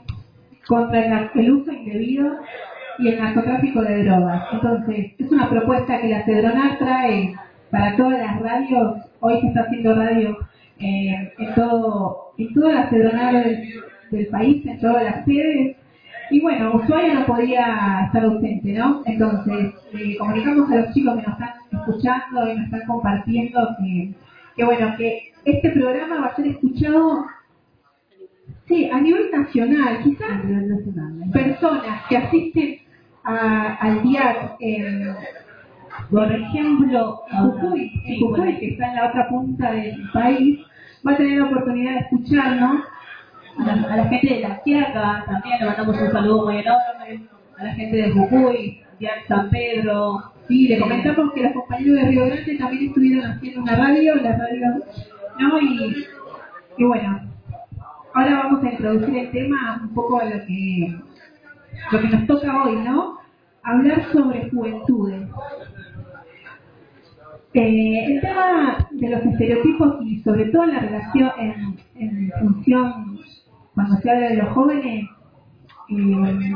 contra 0.67 1.29
el, 1.33 1.51
uso 1.51 1.71
indebido 1.71 2.37
y 2.99 3.09
el 3.09 3.19
narcotráfico 3.19 3.81
de 3.81 4.03
drogas. 4.03 4.43
Entonces, 4.51 5.11
es 5.17 5.31
una 5.31 5.49
propuesta 5.49 6.01
que 6.01 6.09
la 6.09 6.23
Cedronar 6.25 6.77
trae 6.77 7.35
para 7.71 7.95
todas 7.95 8.19
las 8.19 8.39
radios. 8.39 8.97
Hoy 9.19 9.39
se 9.41 9.47
está 9.47 9.61
haciendo 9.61 9.95
radio 9.95 10.37
eh, 10.79 11.33
en 11.37 11.55
todo 11.55 12.33
en 12.37 12.53
todas 12.53 12.75
las 12.75 12.89
Cedronar 12.89 13.33
del, 13.33 13.81
del 14.11 14.27
país, 14.27 14.65
en 14.65 14.79
todas 14.79 15.03
las 15.03 15.25
sedes. 15.25 15.77
Y 16.31 16.41
bueno, 16.41 16.73
Ushuaia 16.73 17.13
no 17.13 17.25
podía 17.25 18.05
estar 18.07 18.25
ausente, 18.25 18.73
¿no? 18.73 19.03
Entonces, 19.05 19.73
le 19.93 20.17
comunicamos 20.17 20.71
a 20.71 20.75
los 20.77 20.93
chicos 20.93 21.15
que 21.15 21.21
nos 21.21 21.39
están 21.39 21.53
escuchando 21.71 22.51
y 22.51 22.55
nos 22.55 22.65
están 22.65 22.87
compartiendo 22.87 23.75
que, 23.79 24.11
que 24.55 24.65
bueno, 24.65 24.95
que 24.97 25.34
este 25.45 25.69
programa 25.71 26.19
va 26.21 26.27
a 26.27 26.36
ser 26.36 26.47
escuchado 26.47 27.25
Sí, 28.67 28.89
a 28.91 28.99
nivel 28.99 29.29
nacional, 29.31 29.99
quizás 30.03 30.29
a 30.31 30.43
nivel 30.43 30.69
nacional. 30.69 31.31
personas 31.31 32.01
que 32.10 32.17
asisten 32.17 32.77
a- 33.23 33.75
al 33.75 34.01
día 34.03 34.55
en, 34.60 35.15
Por 36.12 36.29
ejemplo, 36.31 37.21
Jujuy, 37.31 37.89
Jujuy, 38.19 38.58
que 38.60 38.67
está 38.71 38.89
en 38.89 38.95
la 38.95 39.08
otra 39.08 39.29
punta 39.29 39.71
del 39.71 39.95
país, 40.12 40.60
va 41.08 41.13
a 41.13 41.17
tener 41.17 41.38
la 41.39 41.45
oportunidad 41.45 41.93
de 41.93 41.99
escucharnos. 41.99 42.81
A 43.58 43.63
la, 43.65 43.73
a 43.93 43.95
la 43.97 44.03
gente 44.10 44.34
de 44.36 44.39
la 44.41 44.62
Quiaca 44.62 45.23
también 45.25 45.60
le 45.60 45.65
mandamos 45.67 45.97
un 46.01 46.12
saludo 46.12 46.45
muy 46.45 46.58
enorme. 46.58 47.27
A 47.58 47.63
la 47.63 47.73
gente 47.75 47.95
de 47.95 48.12
Jujuy, 48.12 48.81
de 48.99 49.08
San 49.29 49.49
Pedro. 49.49 50.21
Sí, 50.49 50.67
le 50.67 50.79
comentamos 50.79 51.31
que 51.34 51.43
los 51.43 51.53
compañeros 51.53 51.95
de 51.95 52.05
Río 52.10 52.25
Grande 52.25 52.55
también 52.58 52.88
estuvieron 52.88 53.25
haciendo 53.31 53.62
una 53.62 53.75
radio, 53.77 54.15
la 54.15 54.31
radio, 54.38 54.84
¿no? 55.39 55.59
Y, 55.59 56.05
y 56.77 56.83
bueno, 56.83 57.19
ahora 58.13 58.43
vamos 58.43 58.63
a 58.63 58.71
introducir 58.71 59.17
el 59.17 59.31
tema 59.31 59.79
un 59.81 59.93
poco 59.93 60.19
a 60.19 60.25
lo 60.25 60.45
que, 60.45 60.95
lo 61.91 62.01
que 62.01 62.07
nos 62.09 62.27
toca 62.27 62.63
hoy, 62.63 62.75
¿no? 62.77 63.19
Hablar 63.63 64.11
sobre 64.11 64.49
juventudes. 64.49 65.27
Eh, 67.53 68.05
el 68.05 68.21
tema 68.21 68.87
de 68.91 69.09
los 69.09 69.21
estereotipos 69.21 70.05
y 70.05 70.21
sobre 70.23 70.45
todo 70.45 70.65
la 70.65 70.79
relación 70.79 71.31
en, 71.39 71.77
en 71.95 72.31
función, 72.39 73.19
cuando 73.73 73.95
se 73.97 74.11
habla 74.11 74.27
de 74.29 74.35
los 74.35 74.49
jóvenes, 74.49 75.09
eh, 75.89 76.55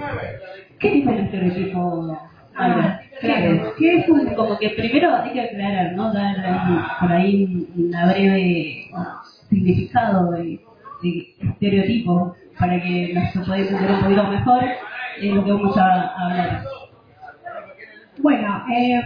¿Qué 0.80 0.92
tipo 0.92 1.12
de 1.12 1.22
estereotipo? 1.22 2.18
Ah, 2.62 3.00
claro. 3.22 3.74
¿Qué 3.78 3.98
es 4.00 4.10
un 4.10 4.26
Como 4.36 4.58
que 4.60 4.70
primero 4.72 5.16
hay 5.16 5.32
que 5.32 5.42
aclarar, 5.42 5.94
¿no? 5.94 6.14
Dar 6.14 6.36
ahí- 6.40 6.80
por 7.00 7.12
ahí 7.12 7.68
una 7.78 8.06
breve 8.12 8.90
significado 9.50 10.32
de, 10.32 10.60
de 11.02 11.28
estereotipo 11.42 12.36
para 12.60 12.82
que 12.82 13.14
nos 13.36 13.48
pueda 13.48 13.60
entender 13.60 13.92
un 13.92 14.00
poquito 14.02 14.24
mejor 14.28 14.64
eh, 14.64 15.32
lo 15.34 15.44
que 15.46 15.52
vamos 15.52 15.78
a 15.78 16.08
hablar. 16.26 16.64
Bueno, 18.22 18.64
eh, 18.76 19.02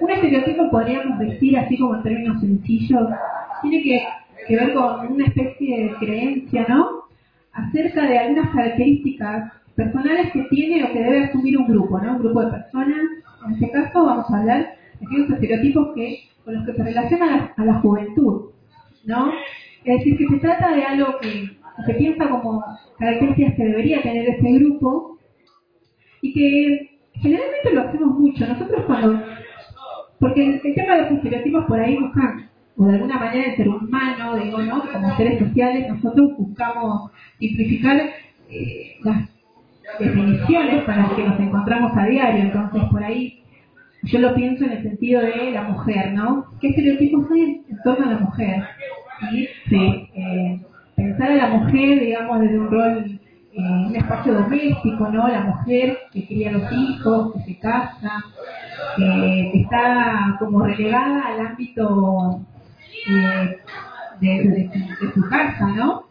un 0.00 0.10
estereotipo 0.10 0.70
podríamos 0.70 1.18
decir, 1.18 1.58
así 1.58 1.76
como 1.78 1.96
en 1.96 2.02
términos 2.02 2.40
sencillos, 2.40 3.08
tiene 3.62 3.82
que, 3.82 4.02
que 4.46 4.56
ver 4.56 4.72
con 4.72 5.12
una 5.12 5.26
especie 5.26 5.84
de 5.88 5.94
creencia, 5.96 6.64
¿no? 6.68 7.00
Acerca 7.52 8.02
de 8.06 8.18
algunas 8.18 8.50
características 8.54 9.52
personales 9.84 10.32
que 10.32 10.42
tiene 10.50 10.84
o 10.84 10.92
que 10.92 11.02
debe 11.02 11.24
asumir 11.24 11.58
un 11.58 11.66
grupo, 11.66 11.98
¿no? 12.00 12.16
Un 12.16 12.22
grupo 12.22 12.44
de 12.44 12.52
personas. 12.52 12.98
En 13.46 13.54
este 13.54 13.70
caso 13.70 14.04
vamos 14.04 14.30
a 14.30 14.38
hablar 14.38 14.76
de 14.98 15.06
aquellos 15.06 15.30
estereotipos 15.30 15.88
que, 15.94 16.18
con 16.44 16.54
los 16.54 16.66
que 16.66 16.74
se 16.74 16.84
relaciona 16.84 17.26
a 17.26 17.36
la, 17.36 17.54
a 17.56 17.64
la 17.64 17.74
juventud, 17.80 18.50
¿no? 19.04 19.32
Es 19.84 19.98
decir, 19.98 20.18
que 20.18 20.28
se 20.28 20.38
trata 20.38 20.74
de 20.74 20.82
algo 20.82 21.18
que 21.20 21.50
se 21.86 21.94
piensa 21.94 22.28
como 22.28 22.62
características 22.98 23.54
que 23.54 23.64
debería 23.64 24.02
tener 24.02 24.28
ese 24.28 24.52
grupo 24.58 25.18
y 26.20 26.32
que 26.34 26.98
generalmente 27.14 27.72
lo 27.72 27.80
hacemos 27.82 28.18
mucho. 28.18 28.46
Nosotros 28.46 28.84
cuando, 28.86 29.22
porque 30.18 30.44
el, 30.44 30.60
el 30.62 30.74
tema 30.74 30.96
de 30.96 31.02
los 31.02 31.12
estereotipos 31.12 31.64
por 31.64 31.80
ahí 31.80 31.96
buscan, 31.96 32.50
o 32.76 32.84
de 32.84 32.94
alguna 32.94 33.18
manera 33.18 33.50
el 33.50 33.56
ser 33.56 33.68
humano, 33.68 34.36
digo, 34.36 34.58
¿no? 34.62 34.82
Como 34.92 35.16
seres 35.16 35.38
sociales, 35.38 35.88
nosotros 35.88 36.36
buscamos 36.36 37.10
simplificar 37.38 38.10
eh, 38.50 38.96
las 39.02 39.28
definiciones 39.98 40.84
con 40.84 40.96
las 40.96 41.12
que 41.12 41.24
nos 41.24 41.38
encontramos 41.40 41.96
a 41.96 42.04
diario. 42.06 42.42
Entonces, 42.44 42.82
por 42.90 43.02
ahí 43.02 43.42
yo 44.04 44.18
lo 44.20 44.34
pienso 44.34 44.64
en 44.64 44.72
el 44.72 44.82
sentido 44.82 45.20
de 45.22 45.50
la 45.52 45.62
mujer, 45.62 46.12
¿no? 46.12 46.46
¿Qué 46.60 46.68
estereotipos 46.68 47.26
hay 47.32 47.62
en 47.68 47.78
torno 47.84 48.06
a 48.06 48.12
la 48.12 48.18
mujer? 48.18 48.62
Y 49.32 49.46
sí, 49.68 50.08
eh, 50.14 50.60
pensar 50.96 51.32
a 51.32 51.36
la 51.36 51.48
mujer, 51.48 52.00
digamos, 52.00 52.40
desde 52.40 52.58
un 52.58 52.70
rol 52.70 53.20
en 53.52 53.66
un 53.86 53.96
espacio 53.96 54.32
doméstico, 54.34 55.08
¿no? 55.08 55.28
La 55.28 55.40
mujer 55.42 55.98
que 56.12 56.26
cría 56.26 56.52
los 56.52 56.72
hijos, 56.72 57.32
que 57.34 57.40
se 57.52 57.58
casa, 57.58 58.24
que 58.96 59.50
está 59.60 60.36
como 60.38 60.64
relegada 60.64 61.26
al 61.26 61.46
ámbito 61.48 62.40
eh, 63.08 63.58
de, 64.20 64.28
de- 64.28 64.70
de 65.00 65.12
su 65.14 65.28
casa, 65.28 65.66
¿no? 65.76 66.04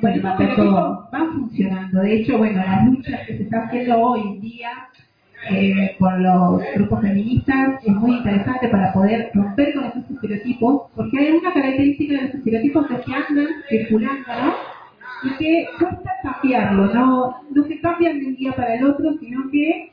Bueno, 0.00 1.08
van 1.12 1.32
funcionando. 1.32 2.00
De 2.00 2.14
hecho, 2.16 2.38
bueno, 2.38 2.58
las 2.58 2.86
luchas 2.86 3.26
que 3.26 3.36
se 3.36 3.42
está 3.44 3.66
haciendo 3.66 3.98
hoy 3.98 4.20
en 4.20 4.40
día 4.40 4.70
eh, 5.50 5.94
por 5.98 6.18
los 6.18 6.62
grupos 6.74 7.00
feministas 7.02 7.84
es 7.84 7.94
muy 7.94 8.16
interesante 8.16 8.68
para 8.68 8.92
poder 8.92 9.30
romper 9.32 9.74
con 9.74 9.84
esos 9.84 10.10
estereotipos, 10.10 10.90
porque 10.94 11.18
hay 11.18 11.30
una 11.32 11.52
característica 11.52 12.14
de 12.14 12.22
los 12.22 12.34
estereotipos 12.34 12.86
que 12.88 12.96
se 12.96 13.14
andan 13.14 13.46
circulando, 13.68 14.26
¿no? 14.26 14.76
y 15.22 15.36
que 15.38 15.66
cuesta 15.78 16.10
cambiarlo, 16.22 16.92
no, 16.92 17.42
no 17.50 17.64
se 17.64 17.80
cambian 17.80 18.18
de 18.18 18.26
un 18.26 18.36
día 18.36 18.52
para 18.52 18.74
el 18.74 18.84
otro, 18.84 19.14
sino 19.18 19.50
que 19.50 19.92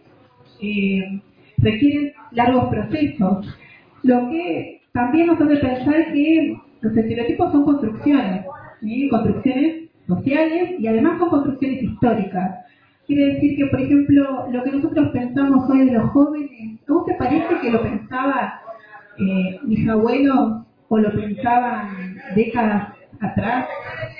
eh, 0.61 1.21
requieren 1.57 2.13
largos 2.31 2.69
procesos. 2.69 3.57
Lo 4.03 4.29
que 4.29 4.81
también 4.91 5.27
nos 5.27 5.39
hace 5.39 5.57
pensar 5.57 6.13
que 6.13 6.57
los 6.81 6.97
estereotipos 6.97 7.51
son 7.51 7.63
construcciones, 7.63 8.45
¿sí? 8.81 9.07
construcciones 9.09 9.82
sociales 10.07 10.79
y 10.79 10.87
además 10.87 11.19
son 11.19 11.29
construcciones 11.29 11.83
históricas. 11.83 12.59
Quiere 13.07 13.33
decir 13.33 13.57
que, 13.57 13.65
por 13.67 13.81
ejemplo, 13.81 14.47
lo 14.51 14.63
que 14.63 14.71
nosotros 14.71 15.09
pensamos 15.09 15.69
hoy 15.69 15.85
de 15.85 15.91
los 15.91 16.09
jóvenes, 16.11 16.79
¿cómo 16.87 17.03
te 17.05 17.13
parece 17.15 17.59
que 17.61 17.71
lo 17.71 17.81
pensaba 17.81 18.61
eh, 19.19 19.59
mis 19.63 19.87
abuelos 19.87 20.63
o 20.89 20.97
lo 20.97 21.11
pensaban 21.13 22.15
décadas 22.35 22.93
atrás? 23.19 23.67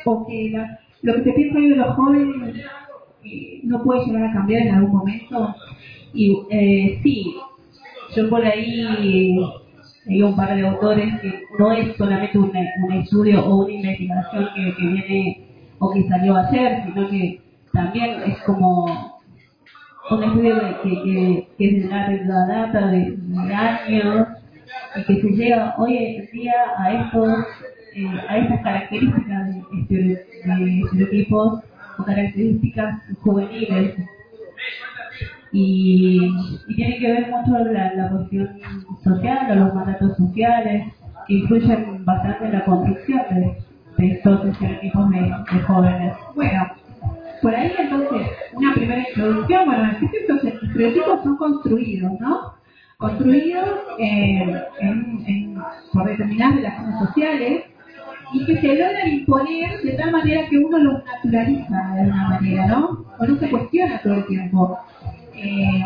O 0.05 0.25
que 0.27 0.49
la- 0.51 0.79
lo 1.01 1.15
que 1.15 1.23
se 1.23 1.31
piensa 1.33 1.57
hoy 1.57 1.69
de 1.69 1.75
los 1.77 1.95
jóvenes 1.95 2.55
eh, 3.23 3.61
no 3.63 3.81
puede 3.83 4.05
llegar 4.05 4.23
a 4.29 4.33
cambiar 4.33 4.63
en 4.67 4.75
algún 4.75 4.91
momento. 4.97 5.55
Y 6.13 6.37
eh, 6.49 6.99
sí, 7.03 7.35
yo 8.15 8.29
por 8.29 8.45
ahí 8.45 8.83
leí 10.07 10.21
un 10.21 10.35
par 10.35 10.55
de 10.55 10.67
autores 10.67 11.21
que 11.21 11.41
no 11.57 11.71
es 11.71 11.95
solamente 11.95 12.37
un, 12.37 12.51
un 12.83 12.91
estudio 12.91 13.45
o 13.45 13.63
una 13.65 13.73
investigación 13.73 14.49
que 14.55 14.85
viene 14.87 15.42
o 15.83 15.91
que 15.93 16.07
salió 16.07 16.35
ayer, 16.37 16.83
sino 16.85 17.09
que 17.09 17.41
también 17.73 18.21
es 18.25 18.37
como 18.45 18.85
un 20.11 20.23
estudio 20.23 20.55
que, 20.83 20.89
que, 21.03 21.47
que 21.57 21.87
larga 21.89 22.45
data, 22.47 22.87
de, 22.87 23.17
años, 23.53 24.27
y 24.95 25.03
que 25.05 25.21
se 25.21 25.29
llega 25.29 25.75
hoy 25.77 25.97
en 25.97 26.31
día 26.31 26.53
a 26.77 26.93
estos 26.93 27.29
eh, 27.95 28.07
a 28.29 28.37
estas 28.37 28.61
características 28.61 29.47
de, 29.47 29.59
estere- 29.77 30.25
de 30.45 30.79
estereotipos 30.81 31.59
o 31.99 32.03
características 32.03 32.95
juveniles. 33.21 33.95
Y, 35.51 36.19
y 36.67 36.75
tiene 36.75 36.97
que 36.99 37.11
ver 37.11 37.29
mucho 37.29 37.51
la, 37.71 37.93
la 37.93 38.09
cuestión 38.09 38.49
social 39.03 39.59
los 39.59 39.73
mandatos 39.75 40.17
sociales 40.17 40.91
que 41.27 41.33
influyen 41.35 42.03
bastante 42.05 42.45
en 42.45 42.53
la 42.53 42.65
construcción 42.65 43.21
de, 43.29 43.57
estos 44.11 44.45
estereotipos 44.45 45.09
de, 45.11 45.19
de 45.21 45.59
jóvenes. 45.61 46.13
Bueno, 46.35 46.67
por 47.41 47.55
ahí 47.55 47.71
entonces, 47.77 48.27
una 48.53 48.73
primera 48.73 49.05
introducción, 49.09 49.65
bueno, 49.65 49.91
es 49.91 49.97
que 50.11 50.17
estos 50.17 50.43
estereotipos 50.43 51.23
son 51.23 51.37
construidos, 51.37 52.11
¿no? 52.19 52.53
Construidos 52.97 53.67
eh, 53.99 54.61
en- 54.79 55.23
en- 55.27 55.61
por 55.91 56.05
determinadas 56.05 56.55
relaciones 56.55 56.99
sociales 56.99 57.63
y 58.33 58.45
que 58.45 58.61
se 58.61 58.67
logran 58.67 59.09
imponer 59.09 59.81
de 59.81 59.91
tal 59.93 60.11
manera 60.11 60.47
que 60.49 60.57
uno 60.57 60.77
los 60.79 61.03
naturaliza 61.05 61.91
de 61.95 62.01
alguna 62.01 62.27
manera, 62.29 62.65
¿no? 62.67 63.05
O 63.19 63.25
no 63.25 63.37
se 63.37 63.49
cuestiona 63.49 63.99
todo 64.01 64.13
el 64.15 64.25
tiempo. 64.27 64.79
Eh, 65.35 65.83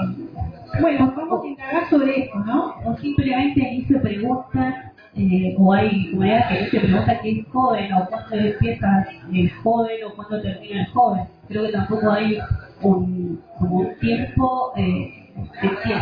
bueno, 0.81 1.13
vamos 1.15 1.43
a 1.43 1.47
indagar 1.47 1.89
sobre 1.89 2.23
esto, 2.25 2.37
¿no? 2.39 2.75
O 2.85 2.95
simplemente 2.97 3.65
ahí 3.65 3.83
se 3.85 3.97
pregunta, 3.99 4.93
eh, 5.17 5.55
o 5.57 5.73
hay 5.73 6.11
comunidades 6.11 6.69
que 6.69 6.79
se 6.79 6.85
pregunta 6.85 7.19
qué 7.21 7.39
es 7.39 7.47
joven, 7.47 7.93
o 7.93 8.05
cuándo 8.07 8.35
empieza 8.35 9.07
el 9.33 9.51
joven, 9.63 9.97
o 10.05 10.15
cuándo 10.15 10.41
termina 10.41 10.81
el 10.81 10.87
joven. 10.87 11.23
Creo 11.47 11.65
que 11.65 11.71
tampoco 11.71 12.11
hay 12.11 12.37
un, 12.81 13.41
como 13.57 13.79
un 13.79 13.95
tiempo 13.99 14.73
eh, 14.77 15.31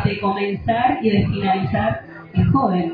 de, 0.04 0.20
comenzar 0.20 1.00
y 1.02 1.10
de 1.12 1.28
finalizar 1.28 2.02
el 2.34 2.46
joven. 2.52 2.94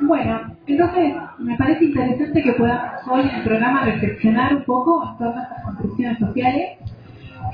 Bueno, 0.00 0.40
entonces 0.66 1.14
me 1.38 1.56
parece 1.56 1.84
interesante 1.86 2.42
que 2.42 2.52
podamos 2.52 3.08
hoy 3.10 3.22
en 3.22 3.30
el 3.30 3.42
programa 3.42 3.84
reflexionar 3.84 4.54
un 4.54 4.64
poco 4.64 5.02
en 5.08 5.18
todas 5.18 5.42
estas 5.42 5.64
construcciones 5.64 6.18
sociales 6.18 6.78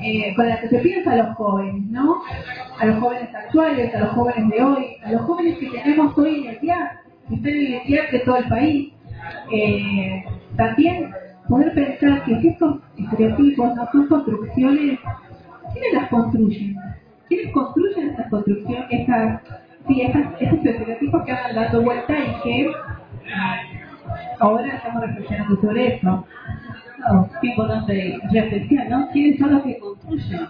eh, 0.01 0.33
con 0.35 0.47
las 0.47 0.59
que 0.59 0.69
se 0.69 0.79
piensa 0.79 1.11
a 1.11 1.17
los 1.17 1.35
jóvenes, 1.35 1.85
¿no? 1.89 2.21
A 2.79 2.85
los 2.85 2.99
jóvenes 2.99 3.33
actuales, 3.35 3.93
a 3.93 3.99
los 3.99 4.09
jóvenes 4.09 4.49
de 4.49 4.63
hoy, 4.63 4.85
a 5.03 5.11
los 5.11 5.21
jóvenes 5.21 5.57
que 5.57 5.69
tenemos 5.69 6.17
hoy 6.17 6.41
en 6.41 6.47
el 6.47 6.59
día, 6.59 7.01
que 7.27 7.35
están 7.35 7.51
en 7.51 7.73
el 7.73 7.87
día 7.87 8.01
de 8.11 8.19
todo 8.19 8.37
el 8.37 8.47
país. 8.47 8.93
Eh, 9.51 10.23
también 10.55 11.11
poder 11.47 11.73
pensar 11.73 12.23
que 12.23 12.39
si 12.39 12.47
estos 12.49 12.79
estereotipos 12.97 13.75
no 13.75 13.87
son 13.91 14.07
construcciones, 14.07 14.99
¿quiénes 15.73 15.93
las 15.93 16.09
construyen? 16.09 16.75
¿Quiénes 17.27 17.53
construyen 17.53 18.09
estas 18.09 18.29
construcciones, 18.29 18.87
estas, 18.89 19.41
sí, 19.87 20.01
estas, 20.01 20.27
estos 20.39 20.65
estereotipos 20.65 21.23
que 21.25 21.31
andan 21.31 21.55
dando 21.55 21.81
vuelta 21.81 22.13
y 22.17 22.41
que 22.41 22.71
ahora 24.39 24.75
estamos 24.75 25.01
reflexionando 25.01 25.61
sobre 25.61 25.95
eso? 25.95 26.25
Qué 27.41 27.47
importante 27.47 28.19
reflexión, 28.31 28.89
¿no? 28.89 29.09
¿Quiénes 29.11 29.39
son 29.39 29.53
los 29.53 29.63
que 29.63 29.79
construyen? 29.79 30.47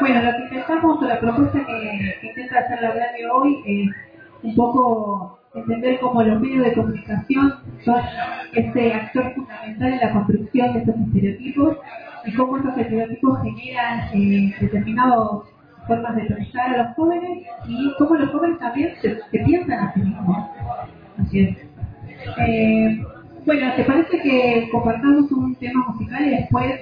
Bueno, 0.00 0.22
lo 0.22 0.32
que 0.32 0.42
intentamos, 0.44 1.02
la 1.02 1.20
propuesta 1.20 1.64
que, 1.64 2.18
intenta 2.22 2.58
hacer 2.58 2.82
la 2.82 2.90
radio 2.90 3.34
hoy 3.34 3.62
es 3.66 3.90
un 4.42 4.54
poco 4.54 5.38
entender 5.54 6.00
cómo 6.00 6.22
los 6.22 6.40
medios 6.40 6.64
de 6.64 6.72
comunicación 6.72 7.54
son 7.84 8.00
este 8.52 8.94
actor 8.94 9.34
fundamental 9.34 9.92
en 9.92 10.00
la 10.00 10.12
construcción 10.12 10.72
de 10.72 10.78
estos 10.80 10.94
estereotipos 10.96 11.76
y 12.24 12.34
cómo 12.34 12.56
estos 12.56 12.78
estereotipos 12.78 13.38
generan 13.42 14.08
eh, 14.14 14.54
determinadas 14.60 15.42
formas 15.86 16.16
de 16.16 16.22
pensar 16.22 16.74
a 16.74 16.84
los 16.84 16.96
jóvenes 16.96 17.46
y 17.66 17.94
cómo 17.98 18.14
los 18.16 18.30
jóvenes 18.30 18.58
también 18.58 18.94
se, 19.00 19.20
piensan 19.30 19.78
a 19.78 19.92
sí 19.92 20.00
mismos. 20.00 20.48
Así 21.18 21.40
es. 21.40 21.56
Eh, 22.38 23.04
bueno, 23.46 23.72
¿te 23.76 23.84
parece 23.84 24.20
que 24.20 24.68
compartamos 24.70 25.30
un 25.32 25.54
tema 25.56 25.84
musical 25.88 26.26
y 26.26 26.30
después 26.30 26.80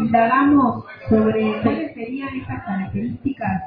indagamos 0.00 0.84
sobre 1.08 1.60
cuáles 1.62 1.94
serían 1.94 2.36
estas 2.36 2.64
características 2.64 3.62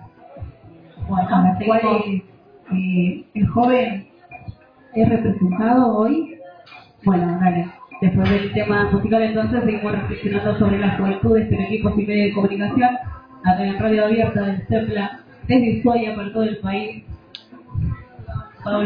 bueno, 1.08 1.43
las 1.43 1.63
cuales 1.63 2.23
eh, 2.73 3.25
el 3.34 3.47
joven 3.47 4.08
es 4.93 5.10
representado 5.10 5.97
hoy. 5.97 6.38
Bueno, 7.04 7.38
dale. 7.41 7.67
Después 8.01 8.30
del 8.30 8.54
tema 8.54 8.89
musical 8.91 9.21
entonces 9.21 9.63
seguimos 9.63 9.91
reflexionando 9.91 10.58
sobre 10.58 10.80
la 10.80 10.97
juventud, 10.97 11.38
estereotipos 11.38 11.93
y 11.97 12.06
medios 12.06 12.30
de 12.30 12.34
comunicación 12.34 12.89
acá 13.43 13.65
en 13.65 13.80
Radio 13.80 14.06
Abierta 14.06 14.41
del 14.41 14.65
CEPLA 14.67 15.19
desde 15.47 15.80
Ushuaia 15.80 16.15
para 16.15 16.34
todo 16.34 16.43
el 16.43 16.58
país. 16.58 17.04
Pablo 18.63 18.86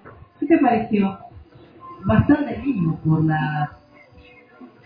¿Qué 0.41 0.47
te 0.47 0.57
pareció? 0.57 1.19
Bastante 2.03 2.57
lindo 2.65 2.95
por 3.05 3.23
la, 3.23 3.71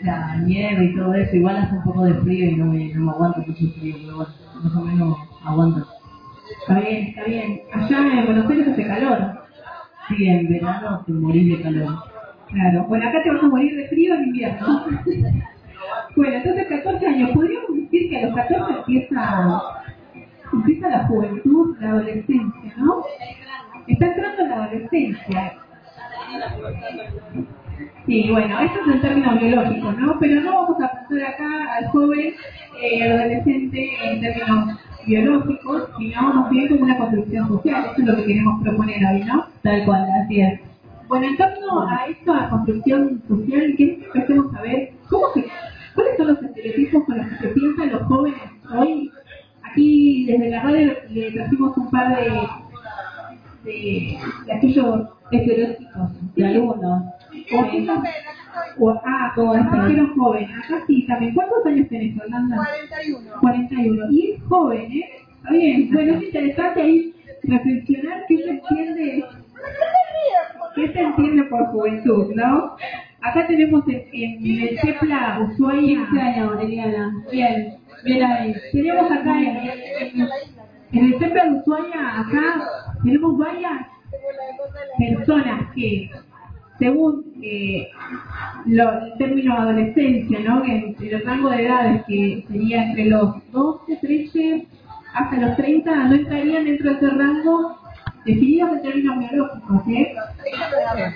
la 0.01 0.35
nieve 0.39 0.85
y 0.85 0.95
todo 0.95 1.13
eso. 1.13 1.33
Igual 1.33 1.55
hace 1.55 1.75
un 1.75 1.83
poco 1.83 2.03
de 2.03 2.13
frío 2.15 2.51
y 2.51 2.55
no 2.57 2.65
me, 2.65 2.93
no 2.93 3.05
me 3.05 3.11
aguanto 3.11 3.39
mucho 3.39 3.71
frío, 3.79 3.95
pero 4.03 4.17
bueno, 4.17 4.33
más 4.61 4.75
o 4.75 4.81
menos 4.81 5.17
aguanto. 5.45 5.87
Está 6.59 6.79
bien, 6.81 7.07
está 7.07 7.23
bien. 7.23 7.61
Allá 7.71 8.19
en 8.19 8.25
Buenos 8.25 8.49
Aires 8.49 8.67
hace 8.67 8.85
calor. 8.85 9.39
Sí, 10.09 10.27
en 10.27 10.49
verano 10.49 11.03
te 11.05 11.13
morís 11.13 11.57
de 11.57 11.63
calor. 11.63 12.03
Claro. 12.49 12.85
Bueno, 12.89 13.07
acá 13.07 13.23
te 13.23 13.31
vas 13.31 13.43
a 13.43 13.47
morir 13.47 13.77
de 13.77 13.87
frío 13.87 14.13
en 14.13 14.23
invierno. 14.25 14.85
bueno, 16.17 16.35
entonces 16.35 16.67
14 16.67 17.07
años. 17.07 17.31
Podríamos 17.31 17.75
decir 17.77 18.09
que 18.09 18.17
a 18.17 18.25
los 18.25 18.35
14 18.35 18.73
empieza 18.79 19.61
empieza 20.51 20.89
la 20.89 21.07
juventud, 21.07 21.77
la 21.79 21.89
adolescencia, 21.91 22.73
¿no? 22.77 23.03
Está 23.87 24.07
entrando 24.07 24.41
en 24.41 24.49
la 24.49 24.63
adolescencia. 24.63 25.53
Sí, 28.05 28.29
bueno, 28.31 28.59
esto 28.59 28.79
es 28.81 28.95
en 28.95 29.01
términos 29.01 29.39
biológicos, 29.39 29.97
¿no? 29.97 30.19
Pero 30.19 30.41
no 30.41 30.53
vamos 30.53 30.81
a 30.81 31.07
pensar 31.07 31.33
acá 31.33 31.75
al 31.77 31.87
joven 31.87 32.33
eh, 32.81 33.11
adolescente 33.11 33.89
en 34.03 34.21
términos 34.21 34.79
biológicos, 35.05 35.89
sino 35.97 36.33
más 36.33 36.49
bien 36.49 36.67
como 36.67 36.83
una 36.83 36.97
construcción 36.97 37.47
social. 37.47 37.85
Eso 37.85 38.01
es 38.01 38.07
lo 38.07 38.15
que 38.15 38.25
queremos 38.25 38.63
proponer 38.63 39.05
hoy, 39.05 39.23
¿no? 39.23 39.45
Tal 39.61 39.85
cual, 39.85 40.05
así 40.23 40.41
es. 40.41 40.59
Bueno, 41.07 41.27
en 41.27 41.37
torno 41.37 41.87
a 41.87 42.05
esta 42.07 42.49
construcción 42.49 43.21
social, 43.27 43.73
¿qué 43.77 43.99
empecemos 44.05 44.55
a 44.55 44.61
ver? 44.61 44.93
¿Cómo 45.09 45.25
se, 45.33 45.45
¿Cuáles 45.93 46.17
son 46.17 46.27
los 46.27 46.41
estereotipos 46.41 47.03
con 47.05 47.17
los 47.17 47.27
que 47.27 47.35
se 47.37 47.47
piensan 47.49 47.91
los 47.91 48.03
jóvenes 48.03 48.41
hoy? 48.75 49.11
Aquí 49.63 50.25
desde 50.25 50.49
la 50.49 50.63
radio 50.63 50.93
le 51.09 51.31
trajimos 51.31 51.77
un 51.77 51.91
par 51.91 52.15
de, 52.15 52.31
de, 53.85 54.17
de 54.45 54.53
aquellos 54.53 55.07
estereotipos 55.31 56.35
De 56.35 56.45
alumnos. 56.45 57.03
o 57.53 57.59
aquellos 57.61 57.99
o, 58.79 58.89
ah, 59.05 59.31
como 59.35 59.55
extranjeros 59.55 60.09
joven. 60.15 60.45
Acá 60.51 60.83
sí, 60.87 61.05
también. 61.07 61.33
¿Cuántos 61.33 61.65
años 61.65 61.87
tenés, 61.89 62.17
Orlando? 62.19 62.55
41. 62.55 63.31
41. 63.41 64.11
Y 64.11 64.31
es 64.31 64.43
joven, 64.43 64.91
¿eh? 64.91 65.09
Está 65.37 65.51
bien. 65.51 65.89
Bueno, 65.93 66.13
es 66.15 66.23
interesante 66.23 66.81
ahí 66.81 67.13
reflexionar 67.43 68.23
qué 68.27 68.37
se 68.37 68.49
entiende, 68.49 69.25
qué 70.75 70.93
se 70.93 70.99
entiende 71.01 71.43
por 71.43 71.65
juventud, 71.67 72.33
¿no? 72.35 72.75
Acá 73.21 73.47
tenemos 73.47 73.83
en, 73.87 74.03
en 74.13 74.61
el 74.69 74.79
CEPLA 74.79 75.39
Ushuaia, 75.51 76.07
15 76.09 76.21
años, 76.21 76.61
Eliana. 76.61 77.13
Bien, 77.31 77.77
bien 78.03 78.23
ahí. 78.23 78.55
tenemos 78.71 79.11
acá 79.11 79.39
en, 79.41 79.57
en, 79.57 80.27
en 80.91 81.05
el 81.05 81.19
CEPLA 81.19 81.43
de 81.45 81.51
Ushuaia, 81.51 82.19
acá 82.19 82.94
tenemos 83.05 83.37
varias 83.37 83.87
personas 84.97 85.71
que, 85.73 86.09
según 86.79 87.23
eh, 87.41 87.87
lo, 88.65 88.91
el 89.05 89.17
término 89.17 89.53
adolescencia, 89.57 90.39
¿no? 90.39 90.63
que 90.63 90.75
entre 90.75 91.15
el 91.15 91.25
rango 91.25 91.49
de 91.49 91.65
edades 91.65 92.03
que 92.07 92.45
sería 92.47 92.83
entre 92.89 93.05
los 93.05 93.35
12, 93.51 93.97
13 94.01 94.67
hasta 95.13 95.37
los 95.37 95.55
30, 95.55 95.95
no 95.95 96.13
entrarían 96.15 96.65
dentro 96.65 96.89
de 96.89 96.95
ese 96.97 97.09
rango 97.11 97.77
definidos 98.25 98.71
en 98.73 98.81
términos 98.81 99.19
biológicos, 99.19 99.87
¿eh? 99.87 100.15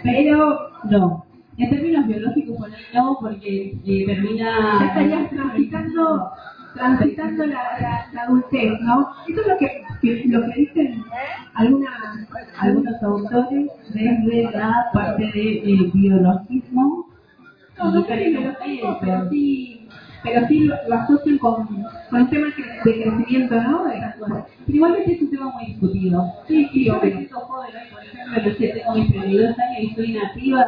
Pero 0.04 0.60
No. 0.90 1.26
En 1.58 1.70
términos 1.70 2.08
biológicos, 2.08 2.58
no, 2.94 3.18
porque 3.20 3.74
eh, 3.86 4.06
ya 4.08 4.14
termina. 4.14 4.86
estarías 4.88 5.30
transitando, 5.30 6.32
transitando 6.74 7.46
la, 7.46 7.62
la, 7.82 8.06
la 8.14 8.22
adultez, 8.24 8.80
¿no? 8.82 9.10
Eso 9.28 9.42
es 9.42 9.48
lo 9.48 9.58
que, 9.58 9.68
que- 10.02 10.24
lo 10.28 10.42
que 10.46 10.60
dicen 10.60 11.04
algunas, 11.56 11.92
algunos 12.60 13.04
autores 13.04 13.68
desde 13.90 14.52
la 14.52 14.86
parte 14.94 15.24
de 15.34 15.52
eh, 15.58 15.92
biologismo. 15.94 17.06
No, 17.78 17.92
no 17.94 18.04
sé 18.06 18.26
si 18.26 18.36
pero 19.02 19.30
sí, 19.30 19.88
pero 20.24 20.48
sí 20.48 20.60
lo, 20.66 20.76
lo 20.90 20.96
asocian 20.96 21.38
con, 21.38 21.66
con 21.66 22.22
un 22.22 22.30
tema 22.30 22.48
de 22.48 22.54
crecimiento, 22.94 23.62
¿no? 23.62 23.86
De- 23.86 24.02
Pero 24.20 24.46
igualmente 24.68 25.14
es 25.14 25.22
un 25.22 25.30
tema 25.32 25.52
muy 25.52 25.66
discutido. 25.68 26.26
Sí, 26.48 26.68
sí, 26.74 26.86
Yo 26.86 27.00
me 27.02 27.12
siento 27.12 27.40
joven 27.40 27.72
hoy, 27.76 27.92
por 27.92 28.04
ejemplo, 28.04 28.52
yo 28.52 28.74
tengo 28.74 28.96
mis 28.96 29.10
32 29.12 29.60
años 29.60 29.80
y 29.80 29.88
estoy 29.88 30.14
nativa. 30.14 30.66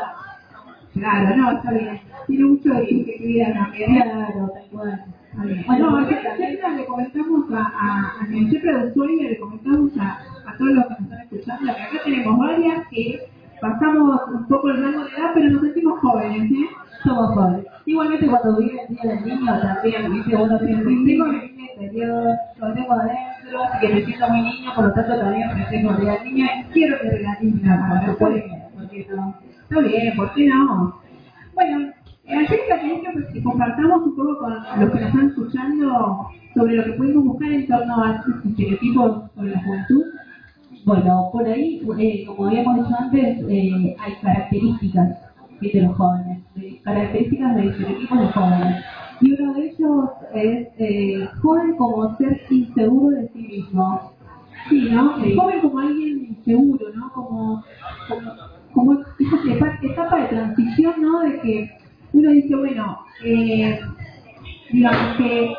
Claro, 0.93 1.35
no, 1.37 1.51
está 1.51 1.71
bien. 1.71 2.01
Tiene 2.27 2.45
mucho 2.45 2.69
de 2.69 2.87
subjetividad. 2.89 3.49
¿eh? 3.49 3.85
Claro, 4.03 4.51
tal 4.53 4.63
cual. 4.71 5.05
Bueno, 5.33 6.07
siempre 6.07 6.75
le 6.75 6.85
comentamos 6.85 7.51
a, 7.53 7.61
a, 8.19 8.27
el 8.27 8.49
jefe 8.49 8.67
de 8.67 8.87
usuario, 8.87 9.29
le 9.29 9.39
comentamos 9.39 9.91
a, 9.97 10.19
a 10.45 10.57
todos 10.57 10.71
los 10.73 10.85
que 10.85 10.91
nos 10.91 11.01
están 11.01 11.21
escuchando, 11.21 11.73
que 11.75 11.81
acá 11.81 12.03
tenemos 12.03 12.37
varias 12.37 12.87
que 12.89 13.19
pasamos 13.61 14.21
un 14.33 14.47
poco 14.47 14.69
el 14.69 14.83
rango 14.83 15.05
de 15.05 15.11
edad, 15.11 15.31
pero 15.33 15.49
nos 15.51 15.61
sentimos 15.61 15.99
jóvenes, 15.99 16.51
¿eh? 16.51 16.67
Somos 17.03 17.33
jóvenes. 17.33 17.65
Igualmente 17.85 18.27
cuando 18.27 18.57
viene 18.57 18.81
el 18.89 18.95
día 18.95 19.11
del 19.15 19.25
niño 19.25 19.61
también, 19.61 20.13
viste, 20.13 20.35
uno 20.35 20.59
siempre 20.59 20.95
tengo 21.05 21.25
mi 21.25 21.37
niño 21.37 21.65
interior, 21.75 22.27
lo 22.57 22.73
tengo 22.73 22.93
adentro, 22.93 23.63
así 23.63 23.87
que 23.87 23.93
me 23.93 24.05
siento 24.05 24.29
muy 24.29 24.41
niño, 24.41 24.71
por 24.75 24.85
lo 24.85 24.93
tanto 24.93 25.17
también 25.17 25.57
me 25.57 25.65
tengo 25.65 25.93
de 25.93 26.03
la 26.05 26.23
niña 26.23 26.47
y 26.59 26.63
quiero 26.73 26.99
que 26.99 27.09
regatina 27.09 27.87
para 27.89 28.05
que 28.05 28.11
puede, 28.13 28.69
porque 28.75 29.07
no. 29.15 29.35
Está 29.63 29.79
bien, 29.79 30.15
¿por 30.17 30.33
qué 30.33 30.47
no? 30.47 30.99
Bueno, 31.53 31.91
eh, 32.31 32.37
Angélica, 32.37 32.79
quería 32.79 33.29
que 33.33 33.43
compartamos 33.43 34.07
un 34.07 34.15
poco 34.15 34.37
con 34.39 34.53
los 34.53 34.91
que 34.91 34.99
nos 34.99 35.07
están 35.07 35.27
escuchando 35.27 36.27
sobre 36.55 36.75
lo 36.75 36.83
que 36.85 36.91
podemos 36.93 37.23
buscar 37.25 37.51
en 37.51 37.67
torno 37.67 38.03
a 38.03 38.15
estos 38.15 38.45
estereotipos 38.45 39.21
sobre 39.35 39.51
la 39.51 39.63
juventud. 39.63 40.03
Bueno, 40.85 41.29
por 41.31 41.45
ahí, 41.47 41.81
eh, 41.99 42.25
como 42.25 42.47
habíamos 42.47 42.75
dicho 42.77 42.95
antes, 42.99 43.37
eh, 43.49 43.95
hay 43.99 44.13
características 44.21 45.17
de 45.61 45.81
los 45.81 45.95
jóvenes, 45.95 46.39
de- 46.55 46.81
características 46.83 47.55
de 47.55 47.67
estereotipos 47.67 48.19
de 48.19 48.27
jóvenes. 48.27 48.83
Y 49.21 49.33
uno 49.39 49.53
de 49.53 49.65
ellos 49.67 50.09
es 50.33 50.67
eh, 50.79 51.29
joven 51.41 51.75
como 51.77 52.15
ser 52.17 52.41
inseguro 52.49 53.15
de 53.17 53.27
sí 53.29 53.39
mismo. 53.39 54.11
Sí, 54.69 54.89
¿no? 54.91 55.17
Sí. 55.17 55.31
El 55.31 55.37
joven 55.39 55.61
como 55.61 55.79
alguien 55.79 56.25
inseguro, 56.29 56.85
¿no? 56.95 57.11
Como, 57.13 57.63
como, 58.09 58.31
como 58.73 58.93
esa 58.93 59.79
etapa 59.83 60.17
de 60.21 60.27
transición, 60.29 60.93
¿no? 61.01 61.19
De 61.21 61.39
que 61.41 61.69
uno 62.13 62.31
dice, 62.31 62.55
bueno, 62.55 62.99
eh, 63.23 63.79
digamos 64.71 65.17
que 65.17 65.53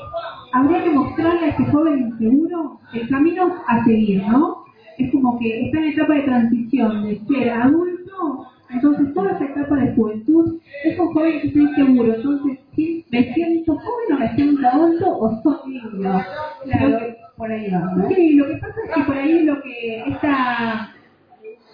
habría 0.53 0.85
que 0.85 0.91
mostrarle 0.91 1.47
a 1.47 1.49
ese 1.49 1.65
joven 1.67 1.99
inseguro 1.99 2.79
el 2.93 3.09
camino 3.09 3.55
a 3.67 3.85
seguir, 3.85 4.23
¿no? 4.27 4.65
Es 4.99 5.11
como 5.11 5.39
que 5.39 5.67
está 5.67 5.79
en 5.79 5.85
etapa 5.85 6.15
de 6.15 6.23
transición 6.23 7.05
de 7.05 7.21
ser 7.27 7.51
adulto, 7.51 8.47
entonces 8.71 9.15
toda 9.15 9.33
esa 9.33 9.45
etapa 9.45 9.77
de 9.77 9.95
juventud 9.95 10.59
es 10.85 10.99
un 10.99 11.13
joven 11.13 11.41
que 11.41 11.49
está 11.49 11.59
inseguro, 11.61 12.15
entonces 12.15 12.59
¿sí? 12.75 13.05
me 13.11 13.35
siento 13.35 13.77
joven 13.77 14.17
o 14.17 14.19
me 14.19 14.35
siento 14.35 14.69
adulto 14.69 15.19
o 15.19 15.43
soy 15.43 15.73
niño. 15.73 16.21
Que 16.65 17.17
por 17.37 17.51
ahí 17.51 17.71
va, 17.71 17.81
¿no? 17.97 18.09
Sí, 18.09 18.35
lo 18.35 18.47
que 18.47 18.55
pasa 18.55 18.75
es 18.85 18.95
que 18.95 19.03
por 19.03 19.17
ahí 19.17 19.43
lo 19.43 19.63
que 19.63 20.05
esta, 20.07 20.95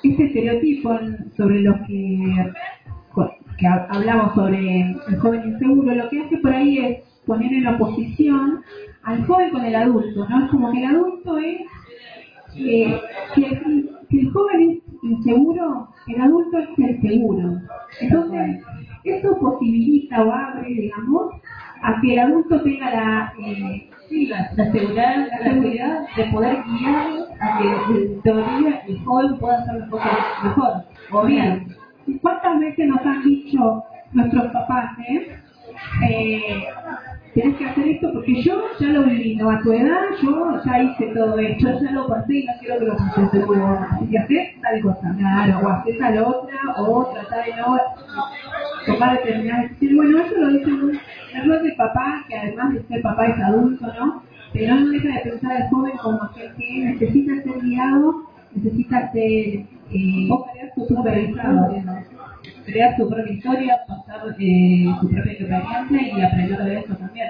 este 0.03 0.25
estereotipo 0.25 0.99
sobre 1.37 1.61
lo 1.61 1.75
que, 1.87 2.53
que 3.59 3.67
ha- 3.67 3.87
hablamos 3.91 4.35
sobre 4.35 4.81
el 4.83 5.19
joven 5.21 5.43
inseguro, 5.53 5.95
lo 5.95 6.09
que 6.09 6.21
hace 6.23 6.37
por 6.39 6.53
ahí 6.53 6.79
es 6.79 6.99
poner 7.27 7.53
en 7.53 7.67
oposición 7.69 8.63
al 9.05 9.27
joven 9.27 9.51
con 9.51 9.65
el 9.65 9.75
adulto, 9.75 10.29
¿no? 10.29 10.45
Es 10.45 10.51
como 10.51 10.73
que 10.73 10.79
el 10.85 10.87
adulto 10.97 11.39
es, 11.39 11.61
eh, 12.57 13.01
si, 13.35 13.45
el, 13.45 14.33
joven 14.33 14.71
es 14.71 15.03
inseguro, 15.05 15.89
el 16.09 16.21
adulto 16.21 16.59
es 16.59 16.69
el 16.79 17.01
seguro. 17.03 17.59
Entonces, 18.01 18.63
eso 19.05 19.39
posibilita 19.41 20.23
o 20.23 20.33
abre, 20.33 20.69
digamos, 20.69 21.35
a 21.83 22.01
que 22.01 22.13
el 22.15 22.19
adulto 22.21 22.63
tenga 22.63 22.91
la, 22.91 23.33
eh, 23.47 23.91
Sí, 24.09 24.27
la, 24.27 24.51
la 24.57 24.73
seguridad, 24.73 25.29
la 25.31 25.53
seguridad 25.53 26.01
de 26.17 26.25
poder 26.33 26.57
guiar 26.65 27.07
a 27.41 27.59
que 27.59 28.03
en 28.05 28.23
teoría 28.23 28.83
el 28.89 28.99
joven 29.05 29.39
pueda 29.39 29.59
hacer 29.59 29.75
las 29.81 29.91
cosas 29.91 30.13
mejor 30.45 30.73
o 31.13 31.27
bien. 31.27 31.67
¿Cuántas 32.21 32.61
veces 32.61 32.89
nos 32.89 33.05
han 33.05 33.23
dicho 33.23 33.85
nuestros 34.13 34.53
papás, 34.53 34.99
eh? 35.09 35.37
eh 36.09 36.65
Tienes 37.35 37.57
que 37.57 37.67
hacer 37.67 37.87
esto 37.87 38.13
porque 38.13 38.43
yo 38.43 38.65
ya 38.81 38.89
lo 38.89 39.05
viví, 39.05 39.37
¿no? 39.37 39.51
A 39.51 39.61
tu 39.61 39.73
edad 39.73 40.01
yo 40.21 40.61
ya 40.65 40.83
hice 40.83 41.07
todo 41.15 41.39
esto, 41.39 41.69
yo 41.69 41.81
ya 41.81 41.93
lo 41.93 42.09
pasé 42.09 42.35
y 42.35 42.47
no 42.47 42.53
quiero 42.59 42.79
que 42.81 42.87
lo 42.87 42.97
pases 42.97 43.33
de 43.33 43.39
nuevo. 43.47 43.87
Y 44.11 44.17
haces 44.17 44.61
tal 44.61 44.81
cosa, 44.81 45.15
claro, 45.17 45.61
o 45.63 45.69
haces 45.69 45.99
tal 45.99 46.19
otra, 46.19 46.59
o 46.79 47.13
tratar 47.13 47.45
de 47.45 47.57
no 47.57 47.79
tomar 48.87 49.19
determinadas. 49.19 49.71
Bueno, 49.81 50.19
eso 50.19 50.35
lo 50.37 50.49
dice 50.49 50.73
un 50.73 50.99
error 51.35 51.63
del 51.63 51.77
papá, 51.77 52.25
que 52.29 52.37
además 52.37 52.75
de 52.75 52.83
ser 52.85 53.03
papá 53.03 53.27
es 53.27 53.41
adulto, 53.41 53.87
¿no? 53.87 54.23
Pero 54.53 54.75
no 54.75 54.89
deja 54.89 55.09
de 55.09 55.31
pensar 55.31 55.53
al 55.53 55.69
joven 55.69 55.93
como 56.03 56.23
aquel 56.23 56.53
que 56.57 56.85
necesita 56.87 57.43
ser 57.43 57.61
guiado, 57.61 58.25
necesita 58.55 59.13
ser 59.13 59.23
eh, 59.25 59.67
crear 59.91 60.73
su 60.75 60.87
propia 60.87 61.19
historia, 61.21 61.83
¿no? 61.85 61.99
crear 62.67 62.97
su 62.97 63.09
propia 63.09 63.33
historia, 63.33 63.79
pasar 63.87 64.21
eh, 64.39 64.85
su 65.01 65.09
propia 65.09 65.33
experiencia 65.33 66.19
y 66.19 66.23
aprender 66.23 66.59
de 66.65 66.79
eso 66.79 66.95
también. 66.97 67.29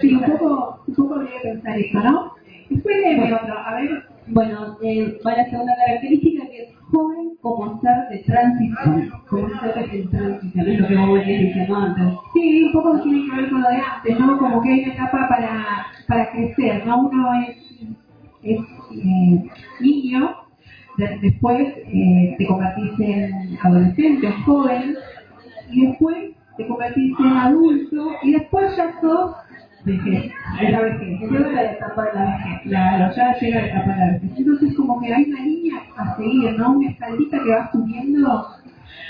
Sí, 0.00 0.14
un 0.14 0.22
poco, 0.22 0.82
un 0.86 0.94
poco 0.94 1.14
habría 1.16 1.40
que 1.42 1.48
pensar 1.50 1.78
eso, 1.78 2.00
¿no? 2.00 2.32
Después 2.70 2.96
de 2.96 3.32
otro, 3.34 3.58
a 3.58 3.74
ver, 3.74 4.02
Bueno, 4.28 4.76
eh, 4.82 5.18
va 5.26 5.36
la 5.36 5.44
segunda 5.50 5.74
característica 5.76 6.46
que 6.46 6.62
es 6.62 6.68
joven 6.90 7.32
como 7.42 7.80
ser 7.80 8.08
de 8.10 8.18
transición, 8.20 9.10
como 9.28 9.48
ser 9.48 9.74
de 9.74 10.04
transición, 10.08 10.38
es 10.66 10.80
lo 10.80 10.88
que 10.88 10.96
vos 10.96 11.12
venías 11.14 11.40
diciendo 11.42 11.76
antes. 11.76 12.04
sí, 12.32 12.64
un 12.64 12.72
poco 12.72 13.00
tiene 13.02 13.28
que 13.28 13.36
ver 13.36 13.50
con 13.50 13.62
lo 13.62 13.68
de 13.68 13.76
antes, 13.76 14.18
¿no? 14.18 14.38
Como 14.38 14.62
que 14.62 14.68
hay 14.70 14.84
una 14.84 14.92
etapa 14.94 15.28
para, 15.28 15.86
para 16.08 16.30
crecer, 16.32 16.86
¿no? 16.86 17.02
Uno 17.08 17.28
es, 17.42 17.56
es 18.42 18.60
eh, 18.92 19.44
niño, 19.80 20.20
de- 20.20 20.41
después 20.96 21.68
eh, 21.86 22.34
te 22.38 22.46
convertís 22.46 23.00
en 23.00 23.58
adolescente, 23.62 24.26
en 24.26 24.42
joven, 24.44 24.96
y 25.70 25.86
después 25.86 26.16
te 26.56 26.66
convertís 26.66 27.18
en 27.18 27.36
adulto, 27.36 28.10
y 28.22 28.32
después 28.32 28.76
ya 28.76 28.92
sos 29.00 29.32
vejez, 29.84 30.32
de 30.60 30.70
la 30.70 30.80
vejez. 30.80 31.20
La 31.30 31.72
etapa 31.72 32.04
de 32.04 32.14
la 32.14 32.24
vejez. 32.24 32.70
Ya 32.70 33.38
llega 33.40 33.60
la 33.60 33.66
etapa 33.66 33.92
de 33.92 33.98
la 33.98 34.12
vejez. 34.12 34.30
Entonces 34.36 34.76
como 34.76 35.00
que 35.00 35.12
hay 35.12 35.24
una 35.24 35.40
línea 35.40 35.82
a 35.96 36.16
seguir, 36.16 36.52
¿no? 36.58 36.72
Una 36.72 36.90
escalita 36.90 37.38
que 37.42 37.50
va 37.50 37.70
subiendo 37.72 38.46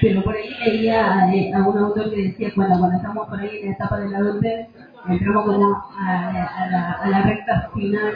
pero 0.02 0.22
por 0.24 0.34
ahí 0.34 0.50
leía 0.64 1.32
eh, 1.32 1.52
a 1.54 1.62
un 1.62 1.78
autor 1.78 2.10
que 2.10 2.22
decía, 2.22 2.50
bueno, 2.56 2.76
cuando 2.78 2.96
estamos 2.96 3.28
por 3.28 3.38
ahí 3.38 3.58
en 3.60 3.66
la 3.66 3.72
etapa 3.72 4.00
de 4.00 4.10
la 4.10 4.18
adultez, 4.18 4.68
entramos 5.08 5.44
como 5.44 5.76
a, 5.96 6.28
a, 6.28 6.66
la, 6.70 6.92
a 6.92 7.08
la 7.08 7.22
recta 7.22 7.70
final, 7.72 8.12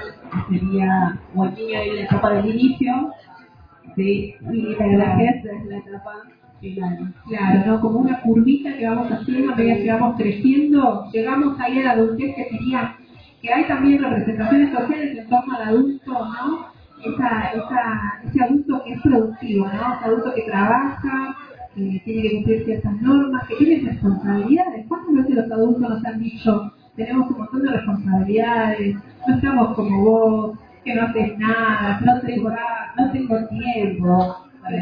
que 0.48 0.58
sería, 0.58 1.18
o 1.34 1.44
el 1.44 1.54
niño 1.54 1.80
en 1.80 1.96
la 1.96 2.02
etapa 2.02 2.30
del 2.30 2.46
inicio, 2.46 3.12
¿sí? 3.96 4.34
y 4.52 4.76
la 4.76 5.16
vejez 5.16 5.44
es 5.44 5.66
la 5.66 5.78
etapa 5.78 6.12
final. 6.60 7.14
Claro, 7.26 7.66
¿no? 7.66 7.80
Como 7.80 7.98
una 8.00 8.20
curvita 8.20 8.76
que 8.76 8.86
vamos 8.86 9.10
haciendo 9.10 9.52
a 9.52 9.56
medida 9.56 9.76
que 9.76 9.92
vamos 9.92 10.16
creciendo, 10.16 11.08
llegamos 11.12 11.58
ahí 11.60 11.78
a 11.78 11.84
la 11.84 11.90
adultez 11.92 12.34
que 12.36 12.44
sería, 12.50 12.96
que 13.42 13.52
hay 13.52 13.64
también 13.64 14.02
representaciones 14.02 14.72
sociales 14.72 15.18
en 15.18 15.28
torno 15.28 15.56
al 15.56 15.68
adulto, 15.68 16.12
¿no? 16.12 16.76
Esa, 17.04 17.50
esa, 17.52 18.20
ese 18.26 18.42
adulto 18.42 18.82
que 18.84 18.92
es 18.94 19.02
productivo, 19.02 19.66
¿no? 19.66 19.94
Ese 19.94 20.04
adulto 20.04 20.34
que 20.34 20.42
trabaja, 20.42 21.36
que 21.74 22.02
tiene 22.04 22.22
que 22.22 22.34
cumplir 22.36 22.64
ciertas 22.64 23.02
normas, 23.02 23.46
que 23.48 23.56
tiene 23.56 23.90
responsabilidades. 23.90 24.86
¿Cuántas 24.88 25.14
veces 25.14 25.34
los 25.34 25.52
adultos 25.52 25.90
nos 25.90 26.04
han 26.04 26.20
dicho, 26.20 26.72
tenemos 26.96 27.30
un 27.30 27.38
montón 27.38 27.62
de 27.62 27.70
responsabilidades, 27.70 28.96
no 29.28 29.34
estamos 29.34 29.74
como 29.74 30.04
vos, 30.04 30.58
que 30.86 30.94
no 30.94 31.02
haces 31.02 31.38
nada, 31.38 32.00
no 32.00 32.20
tengo, 32.20 32.50
no 32.96 33.10
tengo 33.10 33.48
tiempo? 33.48 34.36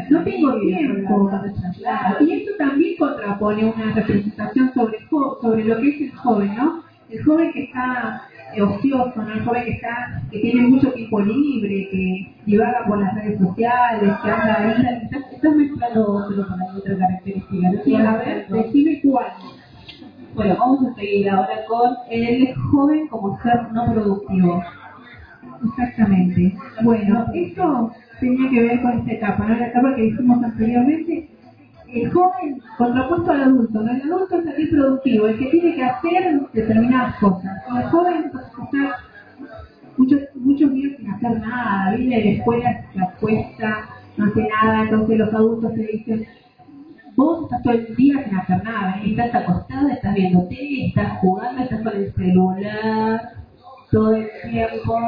No 0.09 0.23
tengo 0.23 0.59
tiempo. 0.59 1.31
Y 2.21 2.31
esto 2.31 2.51
también 2.59 2.95
contrapone 2.97 3.65
una 3.65 3.93
representación 3.93 4.71
sobre, 4.73 4.99
sobre 5.09 5.63
lo 5.65 5.77
que 5.79 5.89
es 5.89 6.01
el 6.01 6.11
joven, 6.11 6.55
¿no? 6.55 6.83
El 7.09 7.23
joven 7.23 7.51
que 7.53 7.63
está 7.63 8.21
ocioso, 8.61 9.21
¿no? 9.21 9.33
El 9.33 9.43
joven 9.43 9.63
que 9.65 9.71
está, 9.71 10.21
que 10.31 10.39
tiene 10.39 10.67
mucho 10.67 10.91
tiempo 10.91 11.19
libre, 11.21 11.89
que 11.89 12.35
divaga 12.45 12.85
por 12.87 12.99
las 12.99 13.15
redes 13.15 13.39
sociales, 13.39 14.13
que 14.23 14.29
anda 14.29 14.59
ahí. 14.59 14.99
Estás, 15.03 15.33
estás 15.33 15.55
mezclando 15.55 16.07
otro 16.07 16.47
con 16.47 16.59
la 16.59 16.65
otra 16.65 16.97
característica. 16.97 18.09
a 18.09 18.17
ver, 18.17 18.47
decime 18.47 19.01
cuál. 19.03 19.27
Bueno, 20.35 20.55
vamos 20.59 20.85
a 20.85 20.95
seguir 20.95 21.29
ahora 21.29 21.65
con 21.67 21.95
el 22.11 22.53
joven 22.55 23.07
como 23.07 23.41
ser 23.41 23.71
no 23.71 23.91
productivo. 23.91 24.61
Exactamente. 25.67 26.55
Bueno, 26.83 27.25
esto 27.33 27.91
tenía 28.19 28.49
que 28.49 28.61
ver 28.61 28.81
con 28.81 28.99
esta 28.99 29.11
etapa, 29.11 29.45
¿no? 29.47 29.55
La 29.57 29.67
etapa 29.67 29.95
que 29.95 30.01
dijimos 30.03 30.43
anteriormente. 30.43 31.29
El 31.87 32.11
joven 32.11 32.61
contrapuesto 32.77 33.31
al 33.31 33.43
adulto, 33.43 33.81
¿no? 33.81 33.91
El 33.91 34.01
adulto 34.01 34.39
es 34.39 34.57
el 34.57 34.69
productivo, 34.69 35.27
el 35.27 35.37
que 35.37 35.45
tiene 35.45 35.75
que 35.75 35.83
hacer 35.83 36.41
determinadas 36.53 37.15
cosas. 37.17 37.51
El 37.75 37.83
joven 37.83 38.31
está 38.63 38.97
muchos, 39.97 40.19
muchos 40.35 40.73
días 40.73 40.97
sin 40.97 41.09
hacer 41.09 41.39
nada, 41.39 41.95
viene 41.95 42.17
de 42.17 42.25
la 42.25 42.31
escuela, 42.31 42.85
se 42.91 43.01
acuesta, 43.01 43.89
no 44.17 44.25
hace 44.25 44.47
nada, 44.47 44.83
entonces 44.83 45.17
los 45.17 45.33
adultos 45.33 45.73
se 45.73 45.83
dicen, 45.83 46.25
vos 47.15 47.43
estás 47.43 47.63
todo 47.63 47.73
el 47.73 47.95
día 47.95 48.23
sin 48.23 48.37
hacer 48.37 48.63
nada, 48.63 48.99
y 49.03 49.11
estás 49.11 49.35
acostada, 49.43 49.93
estás 49.93 50.13
viendo 50.15 50.47
tele, 50.47 50.87
estás 50.87 51.19
jugando, 51.19 51.63
estás 51.63 51.81
con 51.81 51.95
el 51.95 52.13
celular, 52.13 53.21
todo 53.91 54.15
el 54.15 54.27
tiempo. 54.49 54.99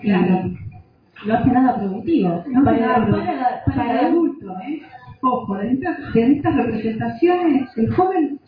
Claro. 0.00 0.50
No 1.26 1.34
hace 1.34 1.50
nada 1.50 1.76
productivo. 1.78 2.44
No 2.48 2.64
para, 2.64 2.78
para, 2.78 3.06
para, 3.06 3.64
para, 3.64 3.92
el 3.92 4.06
adulto, 4.06 4.52
¿eh? 4.66 4.82
Ojo, 5.22 5.56
de 5.56 5.72
estas, 5.72 6.12
de 6.12 6.32
estas 6.32 6.54
representaciones, 6.54 7.78
el 7.78 7.94
joven 7.94 8.40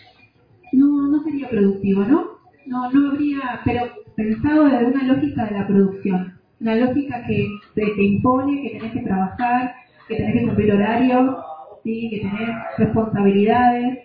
no, 0.72 1.08
no 1.08 1.22
sería 1.22 1.48
productivo, 1.48 2.04
¿no? 2.04 2.24
No, 2.66 2.90
no 2.90 3.10
habría, 3.10 3.60
pero 3.64 3.88
pensado 4.14 4.64
desde 4.64 4.86
una 4.86 5.04
lógica 5.04 5.46
de 5.46 5.58
la 5.58 5.66
producción, 5.66 6.34
una 6.60 6.74
lógica 6.76 7.24
que 7.26 7.48
te, 7.74 7.86
te 7.94 8.02
impone 8.02 8.62
que 8.62 8.78
tenés 8.78 8.92
que 8.92 9.00
trabajar, 9.00 9.74
que 10.08 10.16
tenés 10.16 10.34
que 10.34 10.46
cumplir 10.46 10.72
horario, 10.72 11.36
¿sí? 11.84 12.10
que 12.10 12.20
tenés 12.20 12.56
responsabilidades 12.78 13.98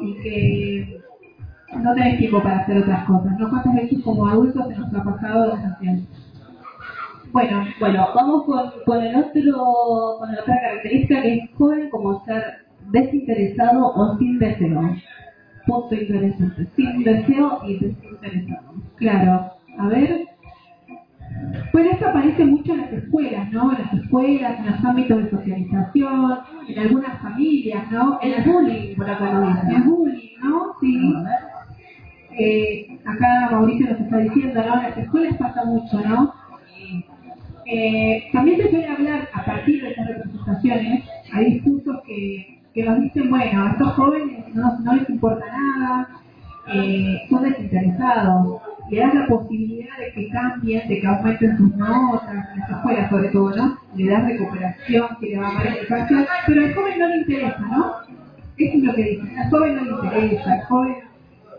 y 0.00 0.14
que 0.22 1.00
no 1.78 1.94
tenés 1.94 2.18
tiempo 2.18 2.42
para 2.42 2.58
hacer 2.58 2.78
otras 2.78 3.04
cosas. 3.04 3.38
¿no? 3.38 3.50
¿Cuántas 3.50 3.74
veces 3.74 4.02
como 4.02 4.26
adultos 4.28 4.68
se 4.68 4.78
nos 4.78 4.94
ha 4.94 5.04
pasado 5.04 5.54
haciendo? 5.54 6.02
Bueno, 7.32 7.64
bueno, 7.80 8.08
vamos 8.14 8.44
con, 8.44 8.70
con 8.84 9.02
el 9.02 9.16
otro, 9.16 10.16
con 10.18 10.32
la 10.32 10.40
otra 10.42 10.60
característica 10.60 11.22
que 11.22 11.34
es 11.34 11.50
joven 11.56 11.88
como 11.88 12.22
ser 12.26 12.66
desinteresado 12.90 13.86
o 13.86 14.18
sin 14.18 14.38
deseo. 14.38 14.96
Punto 15.66 15.94
interesante. 15.94 16.66
Sin 16.76 17.02
deseo 17.04 17.60
y 17.66 17.78
desinteresado. 17.78 18.74
Claro. 18.96 19.52
A 19.78 19.88
ver. 19.88 20.26
Bueno, 21.72 21.90
esto 21.92 22.08
aparece 22.08 22.44
mucho 22.44 22.74
en 22.74 22.80
las 22.82 22.92
escuelas, 22.92 23.50
¿no? 23.50 23.72
En 23.72 23.78
las 23.78 23.94
escuelas, 23.94 24.58
en 24.58 24.66
los 24.66 24.84
ámbitos 24.84 25.24
de 25.24 25.30
socialización, 25.30 26.38
en 26.68 26.78
algunas 26.78 27.22
familias, 27.22 27.90
¿no? 27.90 28.18
En 28.20 28.34
el 28.34 28.44
bullying, 28.44 28.94
por 28.94 29.08
acá 29.08 29.32
lo 29.32 29.46
dicen. 29.48 29.70
El 29.70 29.82
bullying, 29.84 30.36
¿no? 30.42 30.74
Sí. 30.80 31.14
Eh, 32.38 32.98
acá 33.06 33.48
Mauricio 33.50 33.88
nos 33.88 34.00
está 34.00 34.18
diciendo, 34.18 34.62
¿no? 34.66 34.76
En 34.76 34.82
las 34.82 34.98
escuelas 34.98 35.36
pasa 35.38 35.64
mucho, 35.64 36.00
¿no? 36.06 36.41
Eh, 37.74 38.28
también 38.34 38.58
se 38.60 38.68
suele 38.68 38.86
hablar, 38.86 39.30
a 39.32 39.44
partir 39.46 39.80
de 39.82 39.88
estas 39.88 40.06
representaciones, 40.06 41.04
hay 41.32 41.54
discursos 41.54 42.02
que, 42.06 42.60
que 42.74 42.84
nos 42.84 43.00
dicen, 43.00 43.30
bueno, 43.30 43.64
a 43.64 43.70
estos 43.70 43.94
jóvenes 43.94 44.54
no, 44.54 44.94
les 44.94 45.08
importa 45.08 45.46
nada, 45.46 46.08
eh, 46.70 47.22
son 47.30 47.44
desinteresados, 47.44 48.60
le 48.90 48.98
das 48.98 49.14
la 49.14 49.26
posibilidad 49.26 49.96
de 49.96 50.12
que 50.12 50.28
cambien, 50.28 50.86
de 50.86 51.00
que 51.00 51.06
aumenten 51.06 51.56
sus 51.56 51.74
notas, 51.76 52.28
en 52.52 52.60
las 52.60 52.70
escuelas 52.70 53.08
sobre 53.08 53.28
todo, 53.30 53.56
¿no? 53.56 53.78
Le 53.96 54.10
das 54.10 54.24
recuperación, 54.26 55.06
que 55.18 55.26
le 55.30 55.38
va 55.38 55.48
a 55.48 55.54
dar 55.54 55.66
educación, 55.68 56.26
pero 56.46 56.64
al 56.66 56.74
joven 56.74 56.98
no 56.98 57.08
le 57.08 57.16
interesa, 57.16 57.58
¿no? 57.58 57.94
Eso 58.58 58.76
es 58.76 58.84
lo 58.84 58.94
que 58.94 59.02
dicen, 59.02 59.38
al 59.38 59.50
joven 59.50 59.76
no 59.76 59.82
le 59.82 59.90
interesa, 59.92 60.52
al 60.52 60.62
joven 60.64 60.96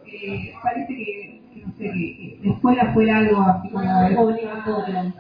eh, 0.06 0.54
parece 0.62 0.96
que, 0.96 1.42
no 1.66 1.74
sé, 1.76 1.86
que 1.86 2.40
la 2.44 2.54
escuela 2.54 2.94
fuera 2.94 3.18
algo 3.18 3.42
así 3.42 3.70
como 3.70 4.28
obligatorio. 4.28 5.14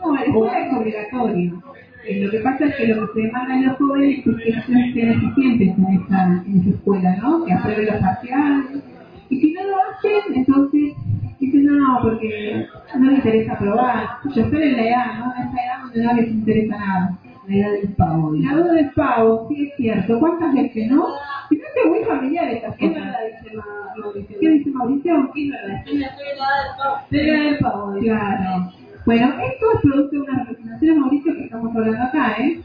No, 0.00 0.14
la 0.14 0.22
escuela 0.22 0.66
es 0.66 0.74
obligatorio. 0.74 1.62
Eh, 2.06 2.24
lo 2.24 2.30
que 2.30 2.38
pasa 2.38 2.66
es 2.66 2.76
que 2.76 2.86
lo 2.86 3.06
que 3.06 3.12
se 3.12 3.26
demanda 3.26 3.54
en 3.54 3.66
los 3.66 3.76
jóvenes 3.76 4.18
es 4.18 4.24
que 4.24 4.52
sean 4.92 5.10
eficientes 5.12 5.76
en 5.76 5.86
esa, 5.86 6.42
en 6.46 6.60
esa 6.60 6.70
escuela, 6.70 7.16
¿no? 7.16 7.44
Que 7.44 7.52
aprueben 7.52 7.86
los 7.86 7.96
parciales. 7.96 8.82
Y 9.28 9.40
si 9.40 9.52
no 9.52 9.62
lo 9.64 9.76
hacen, 9.76 10.34
entonces 10.34 10.94
dicen, 11.38 11.66
no, 11.66 11.98
porque 12.02 12.66
no 12.96 13.10
les 13.10 13.18
interesa 13.18 13.52
aprobar. 13.52 14.08
Yo 14.34 14.42
estoy 14.42 14.62
en 14.62 14.76
la 14.76 14.88
edad, 14.88 15.18
¿no? 15.18 15.34
En 15.36 15.48
esa 15.48 15.64
edad 15.64 15.82
donde 15.82 16.02
no 16.02 16.12
les 16.14 16.28
interesa 16.28 16.78
nada. 16.78 17.18
La 17.46 17.56
edad 17.56 17.72
del 17.72 17.94
pavo. 17.94 18.32
La 18.34 18.52
edad 18.52 18.72
del 18.72 18.90
pavo, 18.90 19.46
sí 19.48 19.68
es 19.68 19.76
cierto. 19.76 20.18
¿Cuántas 20.20 20.54
veces, 20.54 20.90
no? 20.90 21.08
Es 21.50 21.90
muy 21.90 22.04
familiar 22.04 22.48
estas 22.48 22.76
¿Qué 22.76 22.88
verdad 22.88 23.18
dice 23.42 23.56
Mauricio? 23.56 24.36
¿Qué 24.40 24.48
dice 24.50 24.70
Mauricio? 24.70 25.30
¿Qué 25.34 25.50
verdad? 25.50 25.76
Estoy 25.78 25.94
en 25.94 26.00
la 26.00 27.34
edad 27.34 27.50
del 27.50 27.58
pavo. 27.58 27.94
Claro. 28.00 28.77
Bueno, 29.08 29.28
esto 29.40 29.66
es 29.74 29.80
producto 29.80 30.16
de 30.16 30.20
una 30.20 30.44
representación, 30.44 31.00
Mauricio, 31.00 31.34
que 31.34 31.44
estamos 31.44 31.74
hablando 31.74 32.02
acá, 32.04 32.36
¿eh? 32.40 32.60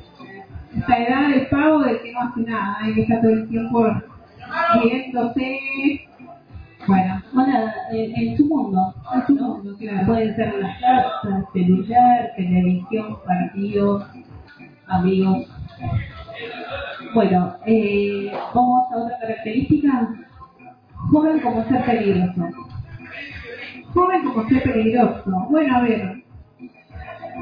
Esta 0.75 0.97
edad 0.97 1.29
del 1.29 1.47
pavo 1.47 1.79
del 1.79 2.01
que 2.01 2.11
no 2.11 2.19
hace 2.19 2.41
nada, 2.41 2.77
¿eh? 2.85 2.93
que 2.95 3.01
está 3.03 3.21
todo 3.21 3.31
el 3.31 3.47
tiempo 3.47 3.87
riéndose. 4.73 5.59
Bueno, 6.85 7.21
Bueno, 7.31 7.59
en, 7.93 8.15
en 8.17 8.35
su 8.37 8.45
mundo. 8.45 8.93
en 9.15 9.25
su 9.25 9.35
¿no? 9.35 9.47
mundo, 9.55 9.77
claro. 9.79 10.05
Pueden 10.05 10.35
ser 10.35 10.53
las 10.59 10.81
casas, 10.81 11.45
celular, 11.53 12.31
televisión, 12.35 13.17
partidos, 13.25 14.05
amigos. 14.87 15.47
Bueno, 17.13 17.55
eh, 17.65 18.33
vamos 18.53 18.91
a 18.91 18.97
otra 18.97 19.17
característica. 19.21 20.09
Joven 21.09 21.39
como 21.39 21.63
ser 21.69 21.85
peligroso. 21.85 22.49
Joven 23.93 24.23
como 24.25 24.49
ser 24.49 24.61
peligroso. 24.63 25.47
Bueno, 25.49 25.77
a 25.77 25.81
ver, 25.83 26.22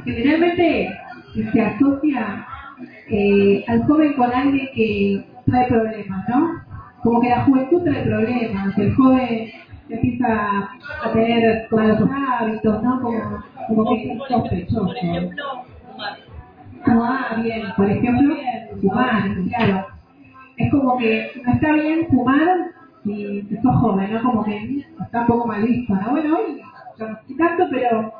generalmente 0.05 0.99
se 1.53 1.61
asocia 1.61 2.45
eh, 3.09 3.63
al 3.67 3.83
joven 3.85 4.13
con 4.13 4.31
alguien 4.31 4.67
que 4.73 5.25
trae 5.45 5.67
problemas, 5.67 6.29
¿no? 6.29 6.61
Como 7.03 7.21
que 7.21 7.29
la 7.29 7.43
juventud 7.45 7.83
trae 7.83 8.03
problemas, 8.03 8.77
el 8.77 8.95
joven 8.95 9.51
empieza 9.89 10.69
a 11.03 11.11
tener 11.11 11.67
malos 11.71 12.09
hábitos, 12.39 12.83
¿no? 12.83 13.01
Como, 13.01 13.43
como 13.67 13.89
que 13.89 14.13
es 14.13 14.19
sospechoso. 14.27 14.85
Por 14.85 14.97
ejemplo, 14.97 15.43
fumar. 16.85 17.27
Ah, 17.29 17.41
bien, 17.41 17.63
por 17.75 17.89
ejemplo, 17.89 18.35
fumar, 18.81 19.23
claro. 19.49 19.87
Es 20.57 20.71
como 20.71 20.97
que 20.97 21.31
no 21.45 21.53
está 21.53 21.71
bien 21.73 22.07
fumar 22.09 22.47
si, 23.03 23.47
sos 23.61 23.75
joven, 23.77 24.13
¿no? 24.13 24.21
Como 24.21 24.43
que 24.43 24.85
está 25.01 25.21
un 25.21 25.27
poco 25.27 25.47
mal 25.47 25.63
visto, 25.63 25.93
¿no? 25.93 26.11
Bueno, 26.11 26.37
hoy 26.37 26.61
yo 26.97 27.07
no 27.07 27.17
tanto, 27.37 27.67
pero 27.71 28.13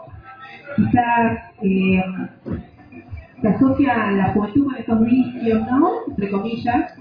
quizás 0.75 1.39
eh, 1.61 2.03
se 3.41 3.47
asocia 3.47 4.11
la 4.11 4.33
juventud 4.33 4.65
con 4.65 4.75
estos 4.75 5.05
vicios, 5.05 5.61
¿no? 5.69 5.91
Entre 6.07 6.29
comillas. 6.29 6.93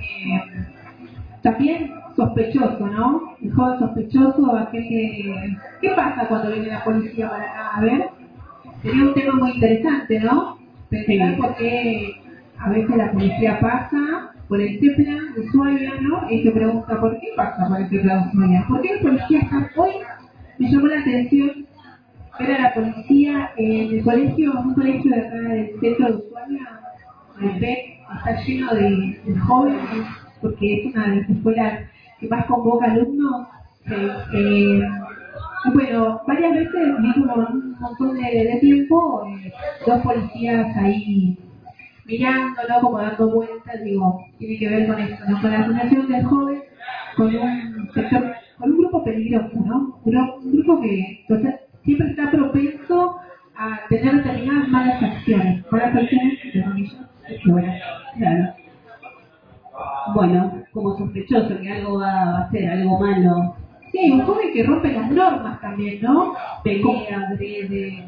Eh, 0.00 0.40
también 1.42 1.92
sospechoso, 2.16 2.86
¿no? 2.86 3.36
El 3.40 3.52
joven 3.52 3.78
sospechoso, 3.78 4.56
aquel 4.56 4.82
que... 4.88 5.56
¿Qué 5.80 5.90
pasa 5.90 6.26
cuando 6.28 6.50
viene 6.50 6.68
la 6.68 6.84
policía 6.84 7.30
para 7.30 7.44
acá? 7.44 7.76
A 7.76 7.80
ver, 7.80 8.08
sería 8.82 9.04
un 9.04 9.14
tema 9.14 9.34
muy 9.34 9.52
interesante, 9.52 10.20
¿no? 10.20 10.58
Pensar 10.90 11.36
por 11.36 11.54
qué 11.56 12.20
a 12.58 12.70
veces 12.70 12.96
la 12.96 13.12
policía 13.12 13.60
pasa 13.60 14.32
por 14.48 14.60
el 14.60 14.80
TEPLA 14.80 15.32
de 15.34 15.40
Ushuaia, 15.42 15.92
¿no? 16.00 16.30
Y 16.30 16.42
se 16.42 16.50
pregunta, 16.50 16.98
¿por 16.98 17.18
qué 17.20 17.28
pasa 17.36 17.68
por 17.68 17.80
el 17.80 17.88
TEPLA 17.88 18.16
de 18.16 18.28
Ushuaia? 18.28 18.64
¿Por 18.66 18.80
qué 18.80 18.88
el 18.94 19.00
policía 19.00 19.40
está 19.40 19.70
hoy? 19.76 19.92
Me 20.58 20.70
llamó 20.70 20.86
la 20.88 21.00
atención 21.00 21.67
a 22.38 22.62
la 22.62 22.74
policía 22.74 23.50
en 23.56 23.94
el 23.94 24.04
colegio, 24.04 24.52
un 24.60 24.74
colegio 24.74 25.10
de 25.10 25.20
acá 25.20 25.36
del 25.36 25.80
centro 25.80 26.06
de 26.06 26.16
Ushuaia, 26.16 26.80
el 27.42 27.58
PEC, 27.58 27.78
está 28.16 28.42
lleno 28.42 28.74
de, 28.74 29.38
jóvenes, 29.46 30.06
porque 30.40 30.74
es 30.74 30.94
una 30.94 31.08
de 31.08 31.16
las 31.16 31.30
escuelas 31.30 31.80
que 32.20 32.28
más 32.28 32.46
convoca 32.46 32.92
alumnos. 32.92 33.48
Eh, 33.90 34.12
eh, 34.34 34.80
bueno, 35.74 36.20
varias 36.26 36.54
veces 36.54 36.94
vi 37.00 37.12
como 37.14 37.34
un 37.34 37.76
montón 37.80 38.14
de, 38.14 38.58
tiempo, 38.60 39.26
eh, 39.26 39.52
dos 39.86 40.00
policías 40.02 40.76
ahí 40.76 41.38
mirándolo, 42.06 42.80
como 42.80 42.98
dando 42.98 43.30
vueltas, 43.30 43.82
digo, 43.84 44.24
tiene 44.38 44.58
que 44.58 44.68
ver 44.68 44.86
con 44.86 44.98
esto, 44.98 45.24
¿no? 45.28 45.40
con 45.40 45.50
la 45.50 45.60
asociación 45.60 46.08
del 46.08 46.24
joven, 46.24 46.62
con 47.16 47.34
un 47.34 47.90
sector, 47.92 48.32
con 48.58 48.72
un 48.72 48.78
grupo 48.78 49.04
peligroso, 49.04 49.60
¿no? 49.64 50.00
Un, 50.04 50.52
grupo 50.52 50.80
que 50.80 51.24
entonces, 51.28 51.67
siempre 51.88 52.10
está 52.10 52.30
propenso 52.30 53.16
a 53.56 53.80
tener 53.88 54.16
determinadas 54.16 54.68
malas 54.68 55.02
acciones, 55.02 55.64
malas 55.72 55.96
acciones, 55.96 56.38
entre 56.44 56.64
comillas, 56.64 56.96
Claro. 58.18 58.54
Bueno, 60.14 60.52
como 60.72 60.98
sospechoso 60.98 61.58
que 61.60 61.72
algo 61.72 61.98
va 61.98 62.10
a 62.10 62.38
hacer, 62.42 62.70
algo 62.70 62.98
malo, 62.98 63.54
Sí, 63.90 64.10
un 64.10 64.20
joven 64.20 64.52
que 64.52 64.64
rompe 64.64 64.92
las 64.92 65.10
normas 65.10 65.58
también, 65.62 66.02
¿no? 66.02 66.34
pelea, 66.62 67.26
agrede. 67.30 68.04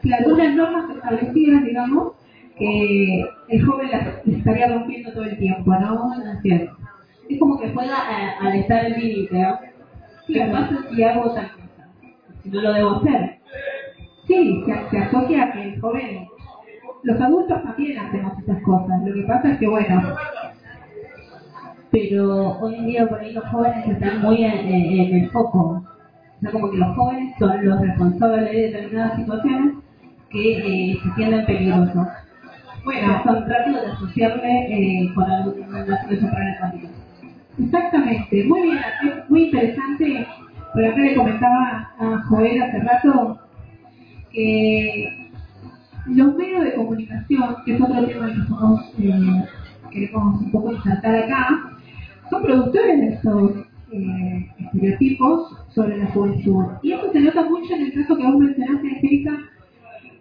Claro, 0.00 0.32
unas 0.32 0.54
normas 0.54 0.96
establecidas, 0.96 1.64
digamos, 1.64 2.12
que 2.56 3.26
el 3.48 3.66
joven 3.66 3.90
las 3.90 4.26
estaría 4.26 4.68
rompiendo 4.68 5.12
todo 5.12 5.24
el 5.24 5.36
tiempo, 5.36 5.70
¿no? 5.74 6.12
Es. 6.44 6.70
Como 7.38 7.60
que 7.60 7.68
juega 7.74 7.96
al 8.40 8.54
estar 8.56 8.86
al 8.86 8.98
límite, 8.98 9.38
¿no? 9.38 9.58
¿Qué 10.26 10.40
pasa 10.50 10.78
si 10.90 11.02
hago 11.02 11.34
tal 11.34 11.57
lo 12.44 12.72
debo 12.72 12.90
hacer. 12.96 13.38
Sí, 14.26 14.62
se, 14.66 14.90
se 14.90 14.98
asocia 14.98 15.44
a 15.44 15.52
que 15.52 15.62
el 15.62 15.80
joven, 15.80 16.26
los 17.02 17.20
adultos 17.20 17.62
también 17.62 17.98
hacemos 17.98 18.38
estas 18.38 18.62
cosas. 18.62 19.02
Lo 19.04 19.14
que 19.14 19.22
pasa 19.22 19.52
es 19.52 19.58
que, 19.58 19.68
bueno, 19.68 20.02
Pero 21.90 22.58
hoy 22.60 22.74
en 22.74 22.86
día 22.86 23.08
por 23.08 23.18
ahí 23.20 23.32
los 23.32 23.44
jóvenes 23.46 23.88
están 23.88 24.20
muy 24.20 24.44
en, 24.44 24.52
en- 24.52 25.00
en 25.00 25.16
el 25.24 25.30
foco. 25.30 25.82
O 26.36 26.40
sea, 26.40 26.50
como 26.52 26.70
que 26.70 26.76
los 26.76 26.94
jóvenes 26.96 27.34
son 27.38 27.64
los 27.64 27.80
responsables 27.80 28.50
de 28.52 28.62
determinadas 28.62 29.16
situaciones 29.16 29.74
que 30.30 30.92
eh, 30.92 30.98
se 31.02 31.14
sienten 31.14 31.46
peligrosos. 31.46 32.06
Bueno, 32.84 33.22
son 33.24 33.48
rápidos 33.48 33.82
de 33.86 33.92
asociarle 33.92 34.50
eh, 35.04 35.14
con 35.14 35.24
alguna 35.30 35.84
situación 36.02 36.30
problemática. 36.30 36.88
exactamente, 37.58 38.44
muy 38.44 38.62
bien, 38.62 38.78
muy 39.28 39.42
interesante. 39.44 40.26
Por 40.72 40.84
acá 40.84 41.00
le 41.00 41.14
comentaba 41.14 41.90
a 41.98 42.22
Joel 42.28 42.62
hace 42.62 42.78
rato 42.80 43.38
que 44.32 45.30
los 46.06 46.34
medios 46.36 46.64
de 46.64 46.74
comunicación, 46.74 47.56
que 47.64 47.74
es 47.74 47.80
otro 47.80 48.06
tema 48.06 48.26
que 48.26 48.34
nosotros 48.34 48.80
eh, 48.98 49.44
queremos 49.90 50.40
un 50.40 50.50
poco 50.50 50.72
insertar 50.72 51.14
acá, 51.14 51.78
son 52.30 52.42
productores 52.42 53.00
de 53.00 53.08
estos 53.08 53.52
eh, 53.92 54.48
estereotipos 54.58 55.56
sobre 55.74 55.98
la 55.98 56.06
juventud. 56.06 56.64
Y 56.82 56.92
eso 56.92 57.12
se 57.12 57.20
nota 57.20 57.44
mucho 57.44 57.74
en 57.74 57.82
el 57.82 57.92
caso 57.94 58.16
que 58.16 58.24
vos 58.24 58.38
mencionaste, 58.38 58.88
Angélica, 58.88 59.38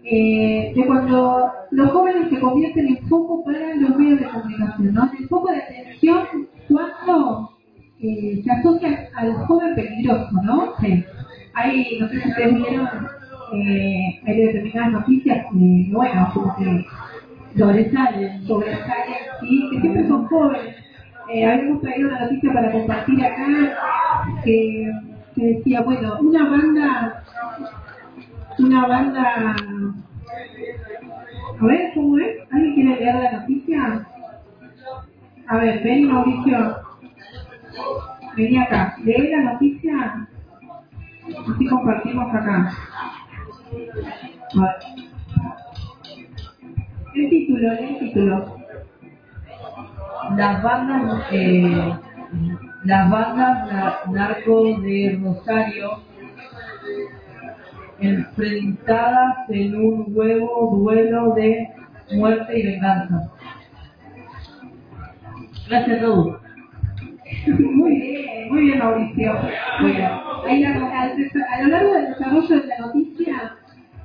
eh, 0.03 0.71
de 0.73 0.85
cuando 0.85 1.51
los 1.71 1.91
jóvenes 1.91 2.29
se 2.29 2.39
convierten 2.39 2.87
en 2.87 3.07
foco 3.09 3.43
para 3.43 3.75
los 3.75 3.97
medios 3.97 4.19
de 4.21 4.27
comunicación, 4.27 4.93
¿no? 4.93 5.11
En 5.11 5.17
el 5.17 5.27
foco 5.27 5.51
de 5.51 5.57
atención 5.57 6.47
cuando 6.69 7.57
eh, 7.99 8.41
se 8.43 8.51
asocia 8.51 9.09
al 9.15 9.33
joven 9.45 9.75
peligroso, 9.75 10.29
¿no? 10.43 10.73
Sí. 10.79 11.03
Hay, 11.53 11.97
no 11.99 12.07
sé 12.09 12.21
si 12.21 12.29
ustedes 12.29 12.55
vieron, 12.55 12.87
eh, 13.53 14.21
hay 14.25 14.37
determinadas 14.37 14.91
noticias 14.91 15.45
que, 15.51 15.89
bueno, 15.91 16.29
como 16.33 16.55
que 16.57 16.85
sobresalen, 17.57 18.45
sobresalen, 18.45 19.71
que 19.71 19.81
siempre 19.81 20.07
son 20.07 20.25
jóvenes. 20.27 20.75
Eh, 21.29 21.45
habíamos 21.45 21.81
traído 21.81 22.09
una 22.09 22.19
noticia 22.21 22.53
para 22.53 22.71
compartir 22.71 23.25
acá 23.25 23.77
que, 24.43 24.91
que 25.35 25.45
decía, 25.45 25.81
bueno, 25.81 26.17
una 26.21 26.49
banda, 26.49 27.23
una 28.59 28.87
banda, 28.87 29.55
a 31.59 31.65
ver, 31.65 31.91
¿cómo 31.95 32.17
es? 32.19 32.37
¿Alguien 32.51 32.73
quiere 32.75 32.95
leer 32.99 33.15
la 33.15 33.31
noticia? 33.39 34.07
A 35.47 35.57
ver, 35.57 35.83
ven 35.83 36.07
Mauricio, 36.07 36.86
vení 38.38 38.57
acá, 38.59 38.95
lee 39.03 39.29
la 39.31 39.53
noticia, 39.53 40.27
así 41.53 41.67
compartimos 41.67 42.33
acá. 42.33 42.71
A 44.55 44.61
ver. 44.61 44.75
El 47.15 47.29
título, 47.29 47.71
el 47.73 47.99
título. 47.99 48.57
las 50.38 50.61
bandas 50.63 51.25
eh, 51.31 51.93
las 52.83 53.09
bandas 53.09 53.71
na- 53.71 53.97
narco 54.11 54.79
de 54.81 55.19
Rosario 55.23 55.89
enfrentadas 57.99 59.49
en 59.49 59.75
un 59.75 60.05
huevo 60.15 60.75
duelo 60.77 61.33
de 61.33 61.67
muerte 62.11 62.59
y 62.59 62.65
venganza. 62.67 63.31
Gracias, 65.67 66.01
Raúl. 66.01 66.38
Muy 67.47 67.95
bien, 67.95 68.49
muy 68.49 68.61
bien 68.61 68.79
Mauricio. 68.79 69.33
Bueno, 69.81 70.21
ahí 70.45 70.63
a, 70.63 70.69
a- 70.71 71.61
lo 71.61 71.67
largo 71.69 71.93
del 71.93 72.07
desarrollo 72.07 72.61
de 72.61 72.67
la 72.67 72.77
noticia, 72.79 73.55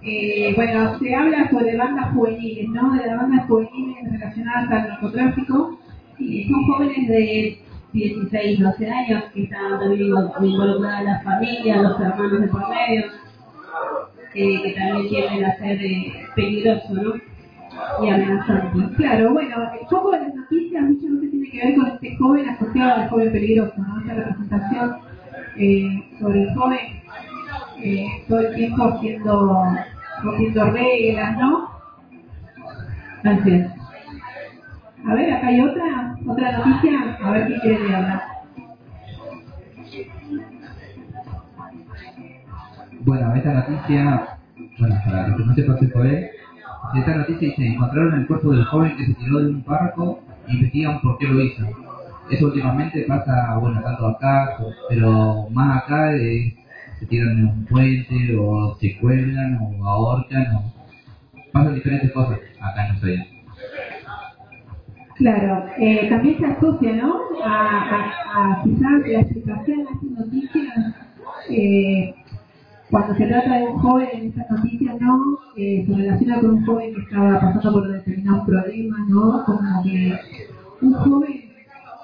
eh, 0.03 0.53
bueno, 0.57 0.99
se 0.99 1.14
habla 1.14 1.49
sobre 1.51 1.76
bandas 1.76 2.12
juveniles, 2.12 2.68
¿no? 2.70 2.93
De 2.95 3.07
las 3.07 3.16
bandas 3.16 3.47
juveniles 3.47 4.12
relacionadas 4.12 4.70
al 4.70 4.88
narcotráfico. 4.88 5.78
Y 6.18 6.45
son 6.49 6.64
jóvenes 6.66 7.09
de 7.09 7.59
16, 7.93 8.61
12 8.61 8.90
años 8.90 9.24
que 9.34 9.43
están 9.45 9.78
también 9.80 10.03
involucradas 10.43 11.05
las 11.05 11.24
familias, 11.24 11.82
los 11.82 12.01
hermanos 12.01 12.40
de 12.40 12.47
por 12.49 12.68
medio, 12.68 13.03
que, 14.32 14.62
que 14.62 14.72
también 14.72 15.09
quieren 15.09 15.45
hacer 15.45 15.82
eh, 15.82 16.12
peligroso, 16.36 16.95
¿no? 16.95 17.12
Y 18.03 18.09
amenazante. 18.09 18.95
Claro, 18.97 19.33
bueno, 19.33 19.57
el 19.81 19.87
foco 19.89 20.11
de 20.11 20.20
las 20.20 20.35
noticias 20.35 20.83
muchas 20.83 21.11
veces 21.12 21.31
tiene 21.31 21.51
que 21.51 21.66
ver 21.66 21.75
con 21.77 21.87
este 21.89 22.16
joven 22.16 22.49
asociado 22.49 23.03
al 23.03 23.09
joven 23.09 23.33
peligroso, 23.33 23.75
¿no? 23.77 24.01
Esta 24.01 24.14
representación 24.14 24.97
eh, 25.57 26.11
sobre 26.20 26.43
el 26.43 26.55
joven 26.55 27.03
eh, 27.79 28.07
todo 28.29 28.41
el 28.41 28.55
tiempo 28.55 28.85
haciendo, 28.85 29.66
rompiendo 30.23 30.70
reglas, 30.70 31.39
¿no? 31.39 31.70
Así. 33.25 33.64
A 35.05 35.14
ver, 35.14 35.33
acá 35.33 35.47
hay 35.49 35.61
otra, 35.61 36.16
otra 36.27 36.59
noticia, 36.59 37.18
a 37.23 37.31
ver 37.33 37.47
quién 37.47 37.61
quiere 37.61 37.79
leerla. 37.81 38.29
Bueno, 43.01 43.35
esta 43.35 43.53
noticia, 43.53 44.39
bueno, 44.79 44.95
para 45.05 45.29
los 45.29 45.37
que 45.37 45.45
no 45.45 45.55
sepan 45.55 45.77
qué 45.81 45.89
fue, 45.89 46.31
esta 46.95 47.16
noticia 47.16 47.49
dice, 47.49 47.66
encontraron 47.66 48.14
el 48.20 48.26
cuerpo 48.26 48.53
del 48.53 48.64
joven 48.64 48.97
que 48.97 49.07
se 49.07 49.14
tiró 49.14 49.39
de 49.41 49.51
un 49.51 49.64
barco 49.64 50.20
e 50.49 50.53
investigan 50.53 51.01
por 51.01 51.18
qué 51.18 51.26
lo 51.28 51.41
hizo. 51.41 51.64
Eso 52.30 52.47
últimamente 52.47 53.05
pasa, 53.09 53.57
bueno, 53.59 53.80
tanto 53.83 54.07
acá, 54.09 54.57
pero 54.89 55.49
más 55.51 55.83
acá 55.83 56.14
eh, 56.14 56.55
se 56.99 57.07
tiran 57.07 57.39
en 57.39 57.47
un 57.49 57.64
puente 57.66 58.37
o 58.39 58.76
se 58.76 58.97
cuelgan 58.99 59.59
o 59.61 59.87
ahorcan 59.87 60.57
o 60.57 60.72
pasan 61.53 61.74
diferentes 61.74 62.12
cosas 62.12 62.39
acá 62.61 62.87
en 62.87 62.97
Ushuaia. 62.97 63.26
Claro, 65.16 65.66
eh, 65.78 66.09
también 66.09 66.39
se 66.39 66.47
asocia, 66.47 66.93
¿no? 66.95 67.20
A, 67.45 67.55
a, 67.55 68.61
a 68.61 68.62
quizás 68.64 69.07
la 69.07 69.20
explicación 69.20 69.78
de 69.85 70.11
noticias, 70.20 70.95
eh, 71.51 72.14
cuando 72.93 73.14
se 73.14 73.24
trata 73.26 73.57
de 73.57 73.64
un 73.68 73.78
joven 73.78 74.09
en 74.12 74.26
estas 74.28 74.51
noticias, 74.51 75.01
¿no? 75.01 75.38
Eh, 75.57 75.82
se 75.88 75.95
relaciona 75.97 76.40
con 76.40 76.51
un 76.51 76.66
joven 76.66 76.95
que 76.95 77.01
estaba 77.01 77.40
pasando 77.40 77.72
por 77.72 77.88
determinados 77.90 78.45
problemas, 78.47 79.09
¿no? 79.09 79.45
Como 79.47 79.82
que 79.82 80.18
un 80.82 80.93
joven 80.93 81.45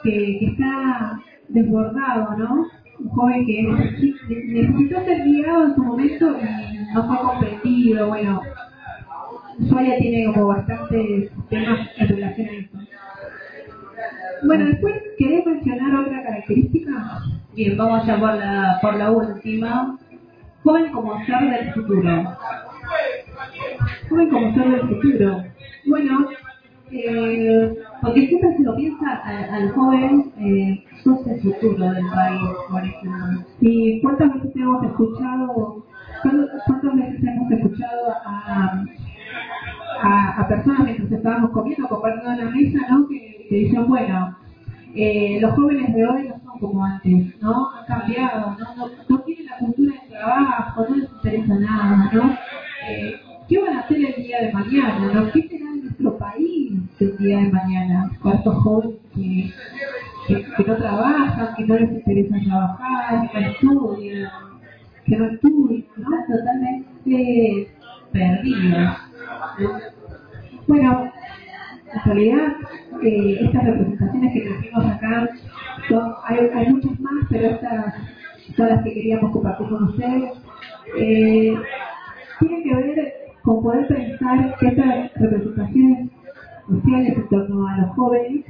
que, 0.02 0.46
está 0.46 1.20
desbordado, 1.50 2.38
¿no? 2.38 2.66
Un 3.00 3.08
joven 3.10 3.44
que 3.44 3.62
necesi- 3.64 4.16
necesitó 4.48 5.04
ser 5.04 5.24
guiado 5.24 5.66
en 5.66 5.74
su 5.74 5.84
momento 5.84 6.36
y 6.40 6.94
no 6.94 7.06
fue 7.06 7.18
comprendido, 7.18 8.08
bueno. 8.08 8.40
Ushuaia 9.58 9.98
tiene 9.98 10.32
como 10.32 10.46
bastantes 10.46 11.30
temas 11.50 11.80
en 11.98 12.08
relación 12.08 12.48
a 12.48 12.52
esto. 12.52 12.78
Bueno, 14.46 14.64
después, 14.66 14.94
¿querés 15.18 15.44
mencionar 15.44 15.96
otra 15.96 16.22
característica? 16.22 17.20
Bien, 17.54 17.76
vamos 17.76 18.06
ya 18.06 18.18
por 18.18 18.34
la, 18.36 18.78
por 18.80 18.96
la 18.96 19.10
última. 19.10 19.98
Joven 20.68 20.92
como 20.92 21.24
ser 21.24 21.40
del 21.50 21.72
futuro. 21.72 22.36
Joven 24.10 24.28
como 24.28 24.52
ser 24.52 24.70
del 24.70 24.80
futuro. 24.88 25.44
Bueno, 25.86 26.28
Eh, 26.90 27.74
porque 28.00 28.28
siempre 28.28 28.56
se 28.56 28.62
lo 28.62 28.74
piensa 28.74 29.16
al, 29.54 29.70
joven, 29.72 30.32
eh, 30.40 30.84
sos 31.02 31.26
el 31.26 31.38
futuro 31.40 31.84
del 31.92 32.06
país, 32.14 32.40
por 32.70 32.82
ejemplo. 32.82 33.44
¿Y 33.60 34.00
cuántas 34.00 34.32
veces 34.34 34.56
hemos 34.56 34.82
escuchado, 34.84 35.84
cuántas 36.22 36.96
veces 36.96 37.22
hemos 37.22 37.52
escuchado 37.52 38.14
a, 38.24 38.84
a, 40.40 40.48
personas 40.48 40.80
mientras 40.84 41.12
estábamos 41.12 41.50
comiendo, 41.50 41.88
compartiendo 41.88 42.30
en 42.32 42.44
la 42.46 42.50
mesa, 42.52 42.78
¿no? 42.90 43.06
Que, 43.06 43.68
que 43.70 43.80
bueno, 43.80 44.36
eh, 44.94 45.38
los 45.40 45.54
jóvenes 45.54 45.94
de 45.94 46.06
hoy 46.06 46.28
no 46.28 46.40
son 46.44 46.58
como 46.58 46.84
antes, 46.84 47.40
¿no? 47.40 47.70
Han 47.70 47.86
cambiado, 47.86 48.56
¿no? 48.58 48.74
No, 48.76 48.90
no 49.08 49.18
tienen 49.20 49.46
la 49.46 49.58
cultura 49.58 49.92
del 50.00 50.10
trabajo, 50.10 50.86
no 50.88 50.96
les 50.96 51.10
interesa 51.10 51.54
nada, 51.54 52.10
¿no? 52.12 52.38
Eh, 52.88 53.20
¿Qué 53.48 53.58
van 53.58 53.76
a 53.76 53.80
hacer 53.80 53.96
el 53.96 54.22
día 54.22 54.42
de 54.42 54.52
mañana? 54.52 55.10
¿no? 55.12 55.32
¿Qué 55.32 55.48
será 55.48 55.64
nuestro 55.70 56.18
país 56.18 56.72
el 57.00 57.16
día 57.16 57.38
de 57.38 57.50
mañana? 57.50 58.10
Con 58.20 58.34
estos 58.34 58.54
jóvenes 58.56 58.96
que, 59.14 59.52
que, 60.26 60.44
que 60.44 60.64
no 60.64 60.76
trabajan, 60.76 61.54
que 61.56 61.64
no 61.64 61.78
les 61.78 61.90
interesa 61.90 62.36
trabajar, 62.44 63.30
que 63.30 63.40
no 63.40 63.48
estudian, 63.48 64.30
que 65.06 65.16
no 65.16 65.26
estudian, 65.30 65.84
¿no? 65.96 66.10
Totalmente 66.36 67.68
perdidos. 68.12 68.96
Bueno, 70.66 71.10
en 71.92 72.00
realidad, 72.04 72.56
eh, 73.02 73.38
estas 73.40 73.64
representaciones 73.64 74.32
que 74.32 74.48
trajimos 74.48 74.84
acá, 74.86 75.28
son, 75.88 76.14
hay, 76.24 76.38
hay 76.54 76.72
muchas 76.72 77.00
más, 77.00 77.24
pero 77.30 77.48
estas 77.48 77.94
son 78.56 78.68
las 78.68 78.82
que 78.84 78.94
queríamos 78.94 79.32
compartir 79.32 79.68
con 79.68 79.84
ustedes. 79.84 80.32
Eh, 80.98 81.54
tienen 82.40 82.62
que 82.62 82.74
ver 82.74 83.12
con 83.42 83.62
poder 83.62 83.86
pensar 83.88 84.56
que 84.58 84.66
estas 84.66 85.12
representaciones 85.14 86.10
sociales 86.68 87.16
en 87.16 87.28
torno 87.28 87.66
a 87.66 87.78
los 87.78 87.90
jóvenes 87.90 88.44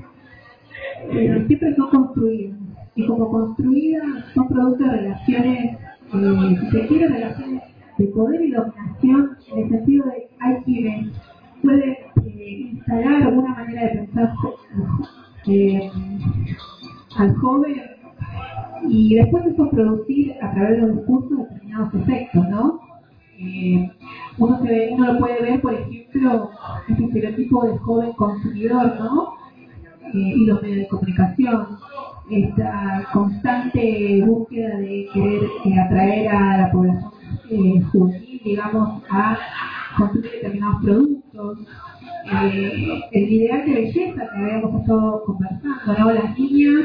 eh, 1.11 1.45
siempre 1.47 1.74
son 1.76 1.91
construidas. 1.91 2.59
Y 2.95 3.07
como 3.07 3.30
construidas 3.30 4.24
son 4.34 4.49
producto 4.49 4.84
de 4.84 4.91
relaciones, 4.91 5.78
eh, 6.14 6.57
si 6.61 6.70
se 6.70 6.86
quiere, 6.86 7.09
relaciones 7.09 7.62
de 7.97 8.07
poder 8.07 8.41
y 8.41 8.51
dominación, 8.51 9.36
en 9.53 9.59
el 9.59 9.68
sentido 9.70 10.07
de 10.07 10.28
hay 10.41 10.57
quienes 10.64 11.12
pueden 11.62 11.97
instalar 12.51 13.33
una 13.33 13.55
manera 13.55 13.83
de 13.83 13.89
pensar 13.89 14.33
eh, 15.47 15.91
al 17.17 17.35
joven 17.37 17.83
y 18.89 19.15
después 19.15 19.45
eso 19.47 19.71
producir 19.71 20.35
a 20.43 20.53
través 20.53 20.81
de 20.81 20.87
los 20.87 20.97
discursos 20.97 21.39
determinados 21.39 21.95
efectos, 21.95 22.49
¿no? 22.49 22.81
Eh, 23.39 23.91
uno, 24.39 24.61
se 24.63 24.69
ve, 24.69 24.89
uno 24.93 25.13
lo 25.13 25.19
puede 25.19 25.43
ver, 25.43 25.61
por 25.61 25.75
ejemplo, 25.75 26.51
ese 26.89 27.05
estereotipo 27.05 27.67
del 27.67 27.79
joven 27.79 28.13
consumidor, 28.13 28.97
¿no? 28.99 29.35
Eh, 30.13 30.35
y 30.37 30.47
los 30.47 30.63
medios 30.63 30.79
de 30.79 30.89
comunicación, 30.89 31.79
esta 32.31 33.07
constante 33.13 34.23
búsqueda 34.27 34.77
de 34.79 35.09
querer 35.13 35.43
eh, 35.65 35.81
atraer 35.81 36.29
a 36.29 36.59
la 36.59 36.73
población 36.73 37.83
juvenil, 37.93 38.41
digamos, 38.45 39.03
a 39.11 39.39
consumir 39.97 40.31
determinados 40.31 40.83
productos, 40.83 41.18
eh, 41.35 43.01
el 43.12 43.33
ideal 43.33 43.66
de 43.66 43.74
belleza 43.74 44.29
que 44.31 44.39
habíamos 44.39 44.81
estado 44.81 45.24
conversando, 45.24 45.99
¿no? 45.99 46.12
Las 46.12 46.39
niñas, 46.39 46.85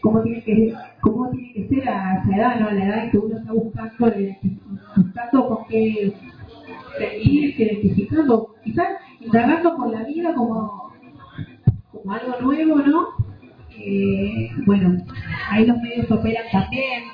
cómo 0.00 0.22
tienen 0.22 0.42
que, 0.42 0.74
cómo 1.00 1.30
tiene 1.30 1.52
que 1.52 1.68
ser 1.68 1.88
a 1.88 2.22
esa 2.22 2.36
edad, 2.36 2.60
¿no? 2.60 2.70
La 2.70 2.84
edad 2.84 3.04
en 3.04 3.10
que 3.10 3.18
uno 3.18 3.38
está 3.38 3.52
buscando, 3.52 4.08
eh, 4.08 4.38
buscando 4.96 5.48
con 5.48 5.66
qué 5.66 6.14
seguir, 6.98 7.60
identificando, 7.60 8.54
quizás 8.62 8.88
indagando 9.20 9.76
por 9.76 9.90
la 9.90 10.04
vida 10.04 10.34
como, 10.34 10.92
como 11.92 12.12
algo 12.12 12.40
nuevo, 12.40 12.76
¿no? 12.76 13.08
Eh, 13.76 14.50
bueno, 14.66 14.96
ahí 15.50 15.66
los 15.66 15.76
medios 15.78 16.10
operan 16.10 16.44
también. 16.52 17.04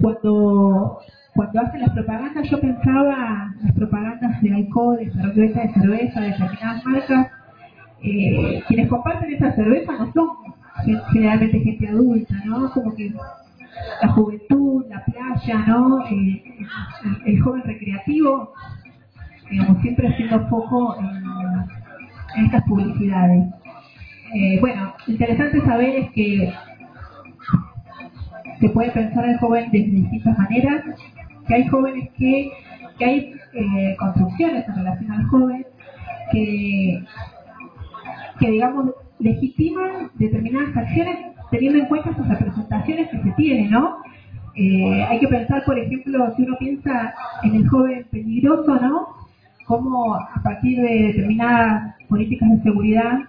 Cuando 0.00 1.00
cuando 1.34 1.60
hacen 1.60 1.80
las 1.80 1.90
propagandas, 1.90 2.50
yo 2.50 2.60
pensaba 2.60 3.54
las 3.62 3.72
propagandas 3.72 4.40
de 4.42 4.54
alcohol, 4.54 4.98
de 4.98 5.10
cerveza, 5.10 5.60
de 5.62 5.72
cerveza, 5.72 6.20
de 6.20 6.26
determinadas 6.28 6.84
marcas. 6.84 7.26
Eh, 8.02 8.62
quienes 8.66 8.88
comparten 8.88 9.32
esa 9.32 9.52
cerveza 9.54 9.92
no 9.92 10.12
son 10.12 10.28
gen- 10.84 11.00
generalmente 11.12 11.60
gente 11.60 11.88
adulta, 11.88 12.34
¿no? 12.44 12.70
Como 12.72 12.94
que 12.94 13.12
la 14.02 14.08
juventud, 14.08 14.84
la 14.88 15.04
playa, 15.04 15.64
¿no? 15.66 16.04
Eh, 16.06 16.42
el, 17.24 17.40
joven 17.40 17.62
recreativo, 17.62 18.52
digamos, 19.50 19.80
siempre 19.82 20.08
haciendo 20.08 20.48
foco 20.48 20.96
en, 20.98 22.38
en 22.40 22.44
estas 22.46 22.64
publicidades. 22.64 23.46
Eh, 24.34 24.58
bueno, 24.60 24.94
interesante 25.06 25.60
saber 25.64 25.94
es 25.96 26.10
que 26.10 26.52
se 28.60 28.68
puede 28.70 28.90
pensar 28.90 29.24
al 29.24 29.38
joven 29.38 29.70
de 29.70 29.78
distintas 29.78 30.38
maneras, 30.38 30.84
que 31.46 31.54
hay 31.54 31.68
jóvenes 31.68 32.10
que, 32.16 32.52
que 32.98 33.04
hay 33.04 33.34
eh, 33.54 33.96
construcciones 33.98 34.66
en 34.68 34.74
relación 34.74 35.12
al 35.12 35.26
joven 35.26 35.66
que, 36.30 37.04
que 38.40 38.50
digamos 38.50 38.90
legitiman 39.18 40.10
determinadas 40.14 40.76
acciones 40.76 41.32
teniendo 41.50 41.78
en 41.78 41.86
cuenta 41.86 42.10
esas 42.10 42.28
representaciones 42.28 43.10
que 43.10 43.22
se 43.22 43.30
tienen, 43.32 43.70
¿no? 43.70 43.98
Eh, 44.54 45.02
hay 45.04 45.18
que 45.18 45.28
pensar, 45.28 45.64
por 45.64 45.78
ejemplo, 45.78 46.32
si 46.36 46.42
uno 46.42 46.56
piensa 46.58 47.14
en 47.42 47.56
el 47.56 47.68
joven 47.68 48.06
peligroso, 48.10 48.74
¿no? 48.76 49.08
Cómo 49.66 50.14
a 50.14 50.42
partir 50.42 50.80
de 50.80 51.06
determinadas 51.08 51.94
políticas 52.08 52.50
de 52.50 52.62
seguridad 52.62 53.20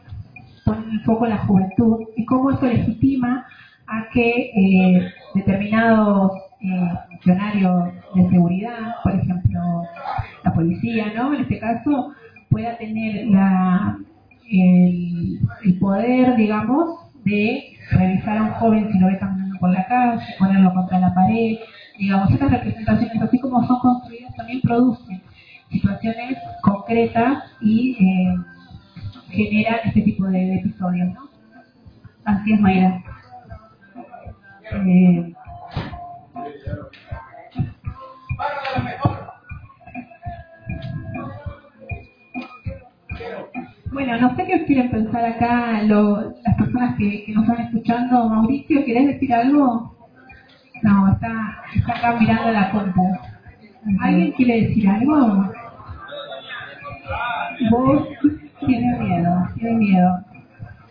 ponen 0.65 0.89
el 0.91 1.01
foco 1.01 1.25
en 1.25 1.31
la 1.31 1.45
juventud 1.45 1.99
y 2.15 2.25
cómo 2.25 2.51
eso 2.51 2.65
legitima 2.65 3.45
a 3.87 4.09
que 4.11 4.51
eh, 4.55 5.11
determinados 5.35 6.31
eh, 6.63 6.91
de 8.15 8.29
seguridad, 8.29 8.95
por 9.03 9.13
ejemplo 9.13 9.83
la 10.43 10.53
policía, 10.53 11.11
¿no? 11.15 11.33
En 11.33 11.41
este 11.41 11.59
caso 11.59 12.13
pueda 12.49 12.77
tener 12.77 13.27
la, 13.27 13.97
el, 14.49 15.39
poder, 15.79 16.35
digamos, 16.35 16.99
de 17.23 17.75
revisar 17.91 18.37
a 18.37 18.43
un 18.43 18.51
joven 18.51 18.91
si 18.91 18.99
lo 18.99 19.07
ve 19.07 19.17
caminando 19.17 19.59
por 19.59 19.71
la 19.71 19.85
calle, 19.87 20.23
ponerlo 20.39 20.73
contra 20.73 20.99
la 20.99 21.13
pared, 21.13 21.57
digamos, 21.97 22.31
estas 22.31 22.51
representaciones, 22.51 23.21
así 23.21 23.39
como 23.39 23.65
son 23.65 23.79
construidas, 23.79 24.35
también 24.35 24.61
producen 24.61 25.21
situaciones 25.71 26.37
concretas 26.61 27.43
y 27.61 27.97
eh, 27.99 28.35
generan 29.29 29.79
este 29.85 30.01
tipo 30.01 30.25
de, 30.27 30.39
de 30.39 30.55
episodios, 30.55 31.13
¿no? 31.13 31.29
Así 32.25 32.53
es, 32.53 32.59
Mayra. 32.59 33.03
Eh, 34.71 35.33
bueno, 43.91 44.17
no 44.19 44.35
sé 44.35 44.45
qué 44.45 44.65
quieren 44.65 44.89
pensar 44.89 45.23
acá 45.25 45.83
lo- 45.83 46.33
las 46.43 46.55
personas 46.57 46.95
que, 46.97 47.25
que 47.25 47.33
nos 47.33 47.47
están 47.47 47.65
escuchando. 47.67 48.27
Mauricio, 48.29 48.83
¿querés 48.85 49.07
decir 49.07 49.33
algo? 49.33 49.95
No, 50.81 51.13
está, 51.13 51.55
está 51.75 51.93
acá 51.97 52.19
mirando 52.19 52.51
la 52.51 52.71
compu. 52.71 53.11
¿Alguien 54.01 54.31
quiere 54.33 54.67
decir 54.67 54.87
algo? 54.89 55.49
Vos 57.69 58.07
tienes 58.65 58.99
miedo, 58.99 59.47
tienes 59.55 59.77
miedo. 59.77 60.19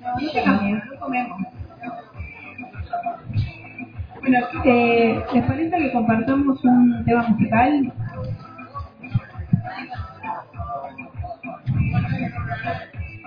No, 0.01 0.15
no 0.21 0.31
tengas 0.33 0.63
miedo, 0.63 0.81
no 0.93 1.01
comemos. 1.01 1.39
Bueno, 4.23 4.39
eh, 4.65 5.21
¿les 5.35 5.45
parece 5.47 5.79
que 5.79 5.93
compartamos 5.93 6.63
un 6.65 7.05
tema 7.05 7.27
musical? 7.27 7.93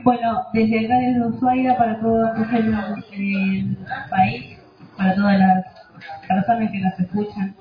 Bueno, 0.05 0.43
desde 0.53 0.85
acá 0.85 0.97
desde 0.99 1.27
Ushuaia 1.27 1.77
para 1.77 1.99
todo 1.99 2.33
el, 2.53 2.75
el 3.11 3.77
país, 4.09 4.57
para 4.95 5.15
todas 5.15 5.37
las 5.37 5.65
personas 6.29 6.71
que 6.71 6.79
nos 6.79 6.99
escuchan. 6.99 7.55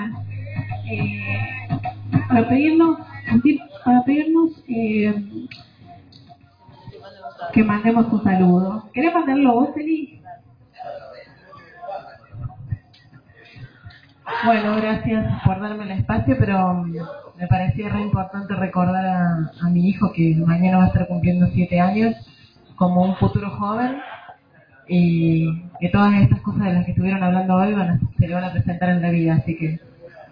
Compañera 0.00 0.22
eh, 0.90 1.68
para 2.28 2.48
pedirnos, 2.48 2.98
para 3.84 4.02
pedirnos 4.04 4.64
eh, 4.68 5.14
que 7.52 7.64
mandemos 7.64 8.12
un 8.12 8.22
saludo. 8.22 8.90
¿Querés 8.92 9.14
mandarlo 9.14 9.54
vos, 9.54 9.70
Eli? 9.76 10.22
Bueno, 14.44 14.76
gracias 14.76 15.42
por 15.44 15.60
darme 15.60 15.84
el 15.84 15.90
espacio, 15.90 16.36
pero 16.38 16.84
me 16.84 17.46
parecía 17.48 17.88
re 17.88 18.00
importante 18.00 18.54
recordar 18.54 19.04
a, 19.04 19.50
a 19.62 19.68
mi 19.70 19.88
hijo 19.88 20.12
que 20.12 20.36
mañana 20.46 20.78
va 20.78 20.84
a 20.84 20.86
estar 20.88 21.08
cumpliendo 21.08 21.46
siete 21.48 21.80
años 21.80 22.14
como 22.76 23.02
un 23.02 23.16
futuro 23.16 23.50
joven 23.50 24.00
y 24.88 25.62
que 25.78 25.88
todas 25.90 26.14
estas 26.14 26.40
cosas 26.40 26.64
de 26.64 26.72
las 26.74 26.84
que 26.84 26.92
estuvieron 26.92 27.22
hablando 27.22 27.54
hoy 27.54 27.74
van 27.74 27.90
a, 27.90 28.00
se 28.18 28.26
le 28.26 28.34
van 28.34 28.44
a 28.44 28.52
presentar 28.52 28.88
en 28.90 29.02
la 29.02 29.10
vida, 29.10 29.34
así 29.34 29.56
que 29.56 29.80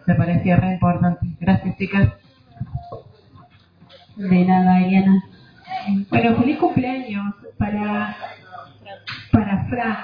me 0.08 0.14
parecía 0.14 0.56
re 0.56 0.72
importante. 0.72 1.26
Gracias, 1.38 1.76
chicas. 1.76 2.08
De 4.16 4.44
nada, 4.46 4.80
Eliana. 4.80 5.22
Bueno, 6.08 6.36
feliz 6.36 6.58
cumpleaños 6.58 7.34
para, 7.58 8.16
para 9.30 9.64
Fran, 9.66 9.96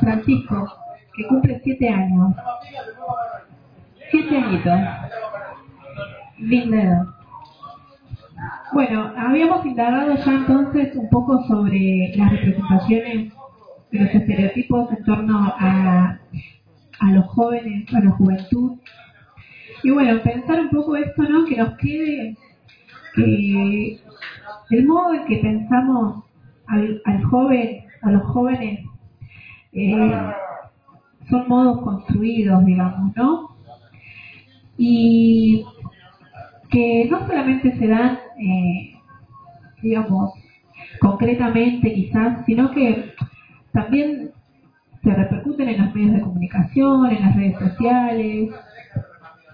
Francisco, 0.00 0.70
que 1.16 1.26
cumple 1.26 1.60
siete 1.64 1.88
años. 1.88 2.34
Siete 4.10 4.36
añitos. 4.36 4.80
Linda 6.36 6.82
edad. 6.82 7.06
Bueno, 8.74 9.12
habíamos 9.16 9.64
indagado 9.64 10.14
ya 10.14 10.32
entonces 10.32 10.94
un 10.94 11.08
poco 11.08 11.42
sobre 11.46 12.12
las 12.16 12.30
representaciones 12.30 13.32
de 13.90 13.98
los 13.98 14.14
estereotipos 14.14 14.92
en 14.92 15.04
torno 15.04 15.54
a, 15.58 16.18
a 17.00 17.12
los 17.12 17.26
jóvenes, 17.28 17.92
a 17.94 18.00
la 18.00 18.10
juventud. 18.10 18.78
Y 19.82 19.90
bueno, 19.90 20.20
pensar 20.22 20.60
un 20.60 20.70
poco 20.70 20.96
esto, 20.96 21.22
¿no? 21.22 21.44
Que 21.44 21.56
nos 21.56 21.76
quede 21.76 22.36
que 23.14 24.00
el 24.70 24.86
modo 24.86 25.14
en 25.14 25.24
que 25.26 25.36
pensamos 25.36 26.24
al, 26.66 27.00
al 27.04 27.24
joven, 27.24 27.84
a 28.02 28.10
los 28.10 28.22
jóvenes, 28.24 28.84
eh, 29.72 30.32
son 31.30 31.48
modos 31.48 31.82
construidos, 31.82 32.64
digamos, 32.64 33.14
¿no? 33.16 33.56
Y 34.76 35.64
que 36.70 37.08
no 37.10 37.26
solamente 37.26 37.76
se 37.78 37.86
dan, 37.86 38.18
eh, 38.38 38.94
digamos, 39.82 40.32
concretamente 41.00 41.92
quizás, 41.92 42.44
sino 42.46 42.70
que 42.70 43.12
también 43.72 44.30
se 45.02 45.14
repercuten 45.14 45.68
en 45.68 45.84
los 45.84 45.94
medios 45.94 46.12
de 46.14 46.20
comunicación, 46.20 47.06
en 47.10 47.22
las 47.22 47.36
redes 47.36 47.58
sociales, 47.58 48.50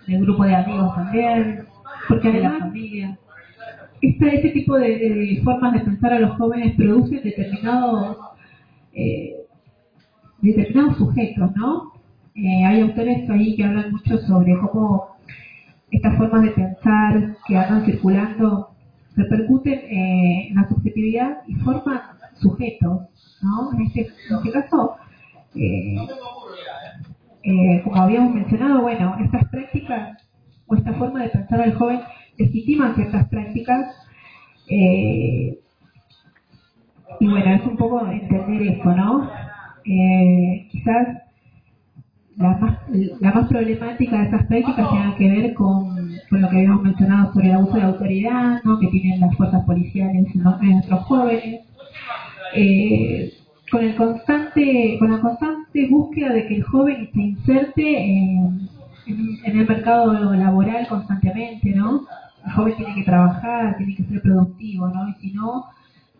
en 0.06 0.14
el 0.14 0.22
grupo 0.22 0.44
de 0.44 0.54
amigos 0.54 0.94
también, 0.94 1.64
porque 2.08 2.28
además 2.28 2.52
la 2.52 2.58
familia. 2.66 3.18
Este, 4.00 4.34
este 4.34 4.50
tipo 4.50 4.76
de, 4.76 4.98
de, 4.98 5.40
formas 5.42 5.72
de 5.72 5.80
pensar 5.80 6.12
a 6.12 6.18
los 6.18 6.36
jóvenes 6.36 6.76
producen 6.76 7.22
determinados 7.22 8.18
eh, 8.92 9.34
determinados 10.42 10.98
sujetos, 10.98 11.50
¿no? 11.56 11.92
Eh, 12.34 12.64
hay 12.64 12.80
autores 12.80 13.28
ahí 13.30 13.56
que 13.56 13.64
hablan 13.64 13.92
mucho 13.92 14.18
sobre 14.18 14.58
cómo 14.58 15.16
estas 15.90 16.16
formas 16.18 16.42
de 16.42 16.50
pensar 16.50 17.36
que 17.46 17.56
andan 17.56 17.84
circulando 17.84 18.70
repercuten 19.16 19.74
eh, 19.74 20.48
en 20.48 20.56
la 20.56 20.68
subjetividad 20.68 21.42
y 21.46 21.54
forman 21.56 22.00
sujetos, 22.34 23.02
¿no? 23.42 23.72
En 23.72 23.82
este, 23.86 24.00
en 24.00 24.36
este 24.36 24.50
caso, 24.50 24.96
eh, 25.54 25.96
eh, 27.44 27.80
como 27.84 27.96
habíamos 27.96 28.34
mencionado, 28.34 28.82
bueno, 28.82 29.16
estas 29.20 29.48
prácticas 29.48 30.18
o 30.66 30.74
esta 30.74 30.94
forma 30.94 31.22
de 31.22 31.28
pensar 31.28 31.60
al 31.60 31.74
joven 31.74 32.00
legitiman 32.38 32.94
ciertas 32.94 33.28
prácticas 33.28 33.94
eh, 34.68 35.58
y 37.20 37.28
bueno, 37.28 37.54
es 37.54 37.62
un 37.64 37.76
poco 37.76 38.06
entender 38.06 38.62
eso, 38.62 38.92
¿no? 38.96 39.30
Eh, 39.84 40.66
quizás 40.70 41.06
la 42.36 42.56
más, 42.56 42.78
la 43.20 43.32
más 43.32 43.48
problemática 43.48 44.18
de 44.18 44.24
estas 44.24 44.46
prácticas 44.46 44.90
tiene 44.90 45.14
que 45.16 45.28
ver 45.28 45.54
con, 45.54 45.94
con, 46.28 46.42
lo 46.42 46.48
que 46.48 46.56
habíamos 46.56 46.82
mencionado 46.82 47.32
sobre 47.32 47.48
el 47.48 47.54
abuso 47.54 47.76
de 47.76 47.82
autoridad, 47.82 48.62
¿no? 48.64 48.80
que 48.80 48.88
tienen 48.88 49.20
las 49.20 49.36
fuerzas 49.36 49.64
policiales 49.64 50.26
en 50.34 50.42
nuestros 50.42 51.00
jóvenes, 51.04 51.60
eh, 52.56 53.32
con 53.74 53.82
el 53.84 53.96
constante, 53.96 54.96
con 55.00 55.10
la 55.10 55.20
constante 55.20 55.88
búsqueda 55.88 56.32
de 56.32 56.46
que 56.46 56.56
el 56.58 56.62
joven 56.62 57.10
se 57.12 57.20
inserte 57.20 58.04
en, 58.04 58.68
en, 59.04 59.38
en 59.44 59.58
el 59.58 59.66
mercado 59.66 60.12
laboral 60.12 60.86
constantemente, 60.86 61.70
¿no? 61.70 62.06
El 62.46 62.52
joven 62.52 62.76
tiene 62.76 62.94
que 62.94 63.02
trabajar, 63.02 63.76
tiene 63.76 63.96
que 63.96 64.04
ser 64.04 64.22
productivo, 64.22 64.86
¿no? 64.86 65.08
Y 65.08 65.14
si 65.14 65.32
no, 65.32 65.64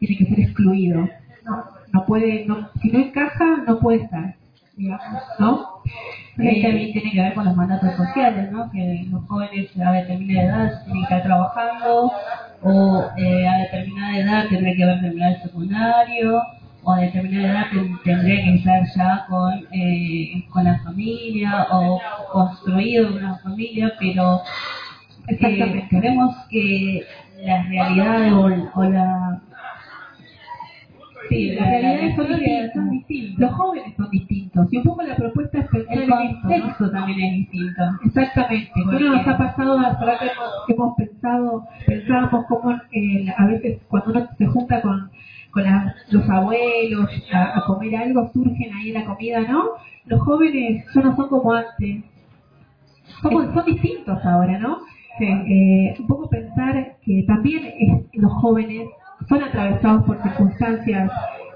tiene 0.00 0.16
que 0.16 0.26
ser 0.26 0.40
excluido. 0.40 1.08
No, 1.44 1.64
no 1.92 2.04
puede, 2.06 2.44
no, 2.44 2.70
si 2.82 2.90
no 2.90 2.98
encaja, 2.98 3.62
no 3.68 3.78
puede 3.78 4.02
estar, 4.02 4.34
digamos, 4.76 5.22
¿no? 5.38 5.68
Eh, 6.38 6.60
también 6.60 6.92
tiene 6.92 7.12
que 7.12 7.22
ver 7.22 7.34
con 7.34 7.44
los 7.44 7.54
mandatos 7.54 7.94
sociales, 7.94 8.50
¿no? 8.50 8.68
Que 8.72 9.06
los 9.08 9.22
jóvenes 9.28 9.70
a 9.78 9.92
determinada 9.92 10.42
edad 10.42 10.84
tienen 10.86 11.06
que 11.06 11.14
estar 11.14 11.22
trabajando, 11.22 12.12
o 12.62 13.04
eh, 13.16 13.46
a 13.46 13.58
determinada 13.58 14.18
edad 14.18 14.48
tendré 14.48 14.74
que 14.74 14.82
haber 14.82 15.02
terminado 15.02 15.36
el 15.36 15.42
secundario, 15.42 16.42
o 16.84 16.92
a 16.92 17.00
determinada 17.00 17.48
edad 17.48 17.66
tendré 18.04 18.44
que 18.44 18.54
estar 18.56 18.82
ya 18.94 19.26
con, 19.28 19.66
eh, 19.72 20.44
con 20.50 20.64
la 20.64 20.78
familia, 20.80 21.66
o 21.70 22.00
construido 22.32 23.16
una 23.16 23.38
familia, 23.38 23.92
pero 23.98 24.40
eh, 25.28 25.86
queremos 25.90 26.36
que 26.50 27.02
las 27.42 27.68
realidades 27.68 28.32
o, 28.32 28.80
o 28.80 28.84
la 28.84 29.40
Sí, 31.28 31.52
las 31.52 31.68
realidades 31.68 32.16
son, 32.16 32.28
distintas. 32.28 32.72
son 32.74 32.90
distintas. 32.90 33.40
Los 33.40 33.52
jóvenes 33.52 33.94
son 33.96 34.10
distintos. 34.10 34.72
Y 34.72 34.76
un 34.76 34.82
poco 34.84 35.02
la 35.02 35.16
propuesta 35.16 35.58
es 35.58 35.68
pensar 35.68 35.98
el 35.98 36.08
también 36.92 37.20
es 37.20 37.32
distinto. 37.38 37.82
Exactamente. 38.04 38.72
Bueno, 38.84 39.16
nos 39.16 39.26
ha 39.26 39.38
pasado 39.38 39.78
hasta 39.78 40.18
que 40.18 40.24
hemos, 40.26 40.68
hemos 40.68 40.96
pensado, 40.96 41.66
pensábamos 41.86 42.44
cómo 42.46 42.72
eh, 42.92 43.26
a 43.36 43.46
veces 43.46 43.80
cuando 43.88 44.10
uno 44.10 44.28
se 44.36 44.46
junta 44.46 44.82
con, 44.82 45.10
con 45.54 45.62
la, 45.62 45.94
los 46.10 46.28
abuelos 46.28 47.08
a, 47.32 47.58
a, 47.58 47.64
comer 47.64 47.96
algo, 47.96 48.28
surgen 48.32 48.74
ahí 48.74 48.90
la 48.90 49.04
comida, 49.04 49.40
¿no? 49.40 49.70
Los 50.04 50.20
jóvenes 50.20 50.84
ya 50.92 51.00
no 51.00 51.16
son 51.16 51.28
como 51.28 51.52
antes. 51.52 52.04
Somos, 53.22 53.54
son 53.54 53.64
distintos 53.64 54.18
ahora, 54.24 54.58
¿no? 54.58 54.80
Sí. 55.18 55.26
Eh, 55.26 55.94
un 56.00 56.06
poco 56.08 56.28
pensar 56.28 56.96
que 57.04 57.22
también 57.26 57.64
es, 57.78 58.20
los 58.20 58.32
jóvenes 58.32 58.88
son 59.28 59.42
atravesados 59.42 60.04
por 60.04 60.20
circunstancias 60.22 61.10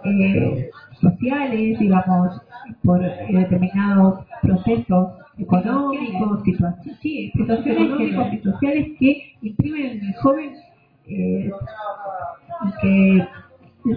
eh, 0.05 0.71
sociales, 1.01 1.79
digamos, 1.79 2.41
por 2.85 3.05
eh, 3.05 3.27
determinados 3.31 4.25
procesos 4.43 5.09
económicos, 5.39 6.43
situaciones, 6.45 6.99
sí, 7.01 7.33
situaciones 7.35 7.83
económicos 7.83 8.33
y 8.33 8.39
sociales 8.39 8.87
que 8.99 9.33
imprimen 9.43 9.87
en 9.87 10.05
el 10.05 10.15
joven 10.17 10.53
eh, 11.07 11.51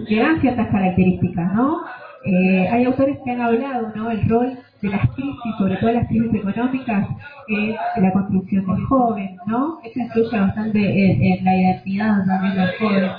que 0.08 0.16
dan 0.16 0.40
ciertas 0.40 0.68
características, 0.68 1.52
¿no? 1.54 1.80
Eh, 2.24 2.68
hay 2.68 2.84
autores 2.84 3.18
que 3.24 3.30
han 3.32 3.40
hablado, 3.40 3.92
¿no? 3.94 4.10
El 4.10 4.28
rol 4.28 4.58
de 4.80 4.88
las 4.88 5.10
crisis, 5.10 5.54
sobre 5.58 5.76
todo 5.76 5.92
las 5.92 6.06
crisis 6.08 6.34
económicas, 6.34 7.08
en 7.48 8.02
la 8.02 8.12
construcción 8.12 8.66
del 8.66 8.84
joven, 8.84 9.36
¿no? 9.46 9.78
Eso 9.84 10.00
influye 10.00 10.40
bastante 10.40 10.78
en, 10.78 11.22
en 11.22 11.44
la 11.44 11.56
identidad 11.56 12.24
también 12.26 12.54
del 12.54 12.70
joven. 12.78 13.10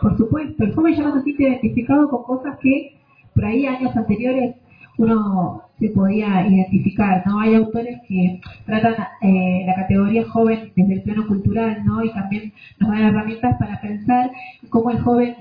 Por 0.00 0.16
supuesto, 0.16 0.64
el 0.64 0.74
joven 0.74 0.94
ya 0.94 1.02
no 1.04 1.14
se 1.14 1.22
siente 1.22 1.42
identificado 1.44 2.08
con 2.08 2.22
cosas 2.24 2.58
que 2.60 2.96
por 3.34 3.44
ahí 3.44 3.66
años 3.66 3.96
anteriores 3.96 4.56
uno 4.98 5.62
se 5.78 5.90
podía 5.90 6.46
identificar, 6.46 7.22
¿no? 7.26 7.40
Hay 7.40 7.54
autores 7.54 7.98
que 8.08 8.40
tratan 8.64 8.94
eh, 9.20 9.64
la 9.66 9.74
categoría 9.74 10.26
joven 10.28 10.72
desde 10.74 10.94
el 10.94 11.02
plano 11.02 11.26
cultural, 11.26 11.84
¿no? 11.84 12.02
Y 12.02 12.10
también 12.12 12.52
nos 12.78 12.90
dan 12.90 13.02
herramientas 13.02 13.56
para 13.58 13.80
pensar 13.80 14.30
cómo 14.70 14.90
el 14.90 15.00
joven 15.00 15.36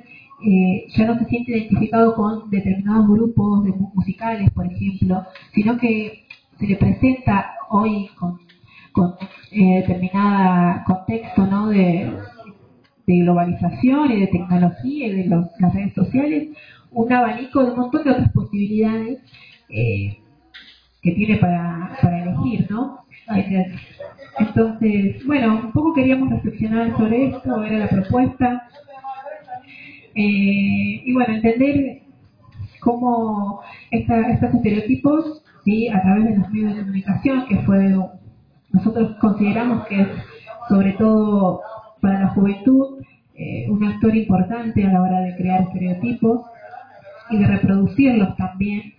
eh, 0.45 0.85
ya 0.95 1.05
no 1.05 1.17
se 1.17 1.25
siente 1.25 1.51
identificado 1.51 2.13
con 2.15 2.49
determinados 2.49 3.07
grupos 3.07 3.63
de 3.63 3.71
musicales, 3.71 4.51
por 4.51 4.65
ejemplo, 4.65 5.23
sino 5.53 5.77
que 5.77 6.25
se 6.59 6.67
le 6.67 6.75
presenta 6.75 7.55
hoy 7.69 8.09
con, 8.17 8.39
con 8.91 9.15
eh, 9.51 9.81
determinada 9.81 10.83
contexto, 10.85 11.45
¿no? 11.47 11.69
De, 11.69 12.11
de 13.07 13.19
globalización 13.19 14.11
y 14.11 14.19
de 14.21 14.27
tecnología 14.27 15.07
y 15.07 15.11
de 15.11 15.25
los, 15.25 15.47
las 15.59 15.73
redes 15.73 15.93
sociales, 15.93 16.49
un 16.91 17.11
abanico 17.11 17.63
de 17.63 17.71
un 17.71 17.77
montón 17.77 18.03
de 18.03 18.11
otras 18.11 18.31
posibilidades 18.31 19.19
eh, 19.69 20.17
que 21.01 21.11
tiene 21.11 21.37
para, 21.37 21.97
para 22.01 22.23
elegir, 22.23 22.67
¿no? 22.69 23.05
Entonces, 24.37 25.25
bueno, 25.25 25.55
un 25.55 25.71
poco 25.71 25.93
queríamos 25.93 26.29
reflexionar 26.29 26.95
sobre 26.97 27.27
esto, 27.27 27.63
era 27.63 27.79
la 27.79 27.89
propuesta. 27.89 28.67
Eh, 30.15 31.01
y 31.05 31.13
bueno, 31.13 31.35
entender 31.35 32.01
cómo 32.79 33.61
esta, 33.91 34.31
estos 34.31 34.53
estereotipos 34.53 35.43
¿sí? 35.63 35.89
a 35.89 36.01
través 36.01 36.25
de 36.25 36.37
los 36.37 36.49
medios 36.51 36.75
de 36.75 36.81
comunicación, 36.81 37.45
que 37.47 37.57
fue, 37.59 37.95
nosotros 38.71 39.17
consideramos 39.19 39.85
que 39.87 40.01
es 40.01 40.07
sobre 40.69 40.93
todo 40.93 41.61
para 42.01 42.21
la 42.21 42.27
juventud 42.29 43.03
eh, 43.37 43.65
un 43.69 43.83
actor 43.83 44.15
importante 44.15 44.83
a 44.85 44.93
la 44.93 45.01
hora 45.01 45.19
de 45.19 45.35
crear 45.35 45.63
estereotipos 45.63 46.41
y 47.29 47.37
de 47.37 47.47
reproducirlos 47.47 48.35
también. 48.37 48.93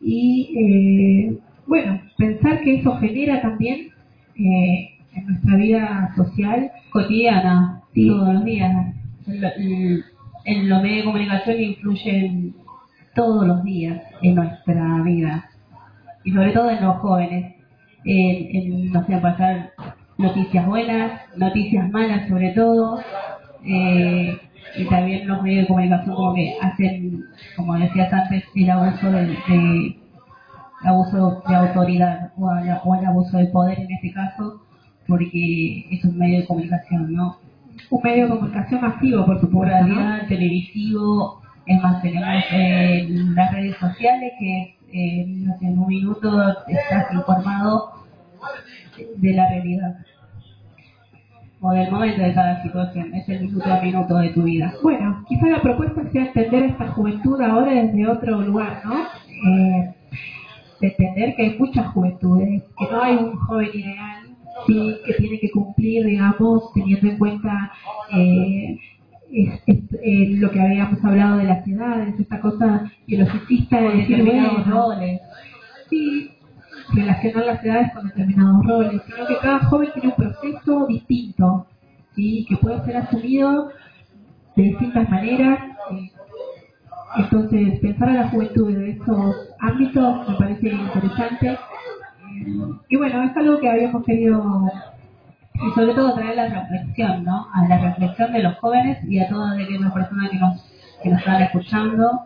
Y 0.00 0.54
eh, 0.58 1.38
bueno, 1.66 2.00
pensar 2.18 2.60
que 2.60 2.76
eso 2.76 2.96
genera 2.98 3.40
también 3.40 3.88
eh, 4.36 4.98
en 5.14 5.26
nuestra 5.26 5.56
vida 5.56 6.12
social 6.14 6.70
cotidiana, 6.90 7.82
todos 7.94 8.34
los 8.34 8.44
días. 8.44 8.94
En, 9.26 10.04
en 10.44 10.68
los 10.68 10.82
medios 10.82 10.98
de 10.98 11.04
comunicación 11.04 11.60
influyen 11.60 12.54
todos 13.14 13.46
los 13.46 13.62
días 13.64 14.02
en 14.22 14.34
nuestra 14.34 15.02
vida 15.02 15.48
y 16.24 16.32
sobre 16.32 16.52
todo 16.52 16.70
en 16.70 16.84
los 16.84 16.96
jóvenes. 16.98 17.54
En, 18.04 18.56
en 18.56 18.92
no 18.92 19.04
sé, 19.06 19.16
pasar 19.18 19.72
noticias 20.16 20.66
buenas, 20.66 21.20
noticias 21.36 21.90
malas 21.90 22.28
sobre 22.28 22.50
todo, 22.50 23.00
eh, 23.64 24.38
y 24.76 24.84
también 24.84 25.26
los 25.26 25.42
medios 25.42 25.62
de 25.62 25.68
comunicación 25.68 26.14
como 26.14 26.34
que 26.34 26.54
hacen, 26.60 27.24
como 27.56 27.78
decías 27.78 28.12
antes, 28.12 28.44
el 28.54 28.70
abuso 28.70 29.10
de, 29.10 29.96
abuso 30.84 31.42
de 31.48 31.54
autoridad 31.54 32.32
o, 32.36 32.94
el 32.94 33.06
abuso 33.06 33.38
de 33.38 33.46
poder 33.46 33.80
en 33.80 33.90
este 33.90 34.12
caso, 34.12 34.62
porque 35.06 35.86
es 35.90 36.04
un 36.04 36.18
medio 36.18 36.40
de 36.40 36.46
comunicación, 36.46 37.12
¿no? 37.12 37.38
Un 37.90 38.00
medio 38.02 38.24
de 38.24 38.30
comunicación 38.30 38.80
masivo, 38.80 39.26
por 39.26 39.40
supuesto, 39.40 39.76
radial, 39.76 40.26
televisivo, 40.28 41.42
es 41.66 41.82
más, 41.82 42.00
tenemos 42.02 42.44
eh, 42.52 43.06
las 43.34 43.52
redes 43.52 43.76
sociales 43.76 44.32
que 44.38 44.76
eh, 44.92 45.24
no 45.26 45.56
sé, 45.58 45.66
en 45.66 45.78
un 45.78 45.86
minuto 45.86 46.42
estás 46.66 47.12
informado 47.14 47.92
de 49.16 49.32
la 49.32 49.48
realidad 49.48 49.98
o 51.60 51.70
del 51.72 51.90
momento 51.90 52.22
de 52.22 52.34
cada 52.34 52.62
situación, 52.62 53.14
es 53.14 53.28
el 53.28 53.42
minuto 53.42 53.72
a 53.72 53.80
minuto 53.80 54.16
de 54.16 54.30
tu 54.30 54.42
vida. 54.42 54.72
Bueno, 54.82 55.24
quizá 55.28 55.46
la 55.46 55.60
propuesta 55.60 56.02
sea 56.10 56.26
entender 56.26 56.64
esta 56.64 56.88
juventud 56.88 57.40
ahora 57.40 57.72
desde 57.72 58.08
otro 58.08 58.40
lugar, 58.40 58.80
¿no? 58.84 58.96
Eh, 58.98 59.94
de 60.80 60.86
entender 60.88 61.34
que 61.36 61.42
hay 61.42 61.58
muchas 61.58 61.86
juventudes, 61.88 62.62
que 62.78 62.90
no 62.90 63.02
hay 63.02 63.16
un 63.16 63.36
joven 63.36 63.68
ideal, 63.74 64.19
sí, 64.66 64.96
que 65.06 65.14
tiene 65.14 65.40
que 65.40 65.50
cumplir, 65.50 66.06
digamos, 66.06 66.72
teniendo 66.74 67.08
en 67.08 67.18
cuenta 67.18 67.72
eh, 68.12 68.78
es, 69.32 69.62
es, 69.66 69.78
eh, 70.02 70.26
lo 70.38 70.50
que 70.50 70.60
habíamos 70.60 71.04
hablado 71.04 71.38
de 71.38 71.44
las 71.44 71.66
edades, 71.66 72.18
esta 72.18 72.40
cosa 72.40 72.90
biologicista 73.06 73.80
de 73.80 73.96
decir, 73.96 74.16
determinados 74.18 74.66
roles. 74.66 75.20
Sí, 75.88 76.30
relacionar 76.92 77.46
las 77.46 77.64
edades 77.64 77.92
con 77.92 78.06
determinados 78.08 78.66
roles, 78.66 79.02
sino 79.06 79.26
que 79.26 79.38
cada 79.38 79.60
joven 79.60 79.90
tiene 79.92 80.08
un 80.08 80.14
proceso 80.14 80.86
distinto, 80.88 81.66
¿sí? 82.14 82.46
que 82.48 82.56
puede 82.56 82.84
ser 82.84 82.96
asumido 82.96 83.70
de 84.56 84.62
distintas 84.62 85.08
maneras. 85.08 85.60
Eh, 85.92 86.10
entonces, 87.16 87.80
pensar 87.80 88.08
a 88.08 88.14
la 88.14 88.28
juventud 88.28 88.72
de 88.72 88.90
estos 88.90 89.36
ámbitos 89.60 90.28
me 90.28 90.34
parece 90.36 90.68
interesante. 90.68 91.58
Y 92.88 92.96
bueno, 92.96 93.22
es 93.22 93.36
algo 93.36 93.60
que 93.60 93.68
habíamos 93.68 94.04
querido 94.04 94.70
y 95.54 95.70
sobre 95.72 95.94
todo 95.94 96.14
traer 96.14 96.36
la 96.36 96.48
reflexión, 96.48 97.24
¿no? 97.24 97.46
A 97.52 97.68
la 97.68 97.78
reflexión 97.78 98.32
de 98.32 98.42
los 98.42 98.56
jóvenes 98.56 98.98
y 99.04 99.18
a 99.18 99.28
todas 99.28 99.58
aquellas 99.58 99.92
personas 99.92 100.30
que 100.30 100.38
nos, 100.38 100.62
que 101.02 101.10
nos 101.10 101.18
están 101.18 101.42
escuchando, 101.42 102.20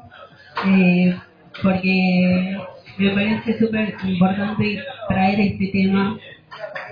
eh, 0.66 1.16
porque 1.62 2.58
me 2.98 3.10
parece 3.10 3.58
súper 3.58 3.96
importante 4.04 4.78
traer 5.08 5.40
este 5.40 5.68
tema 5.72 6.16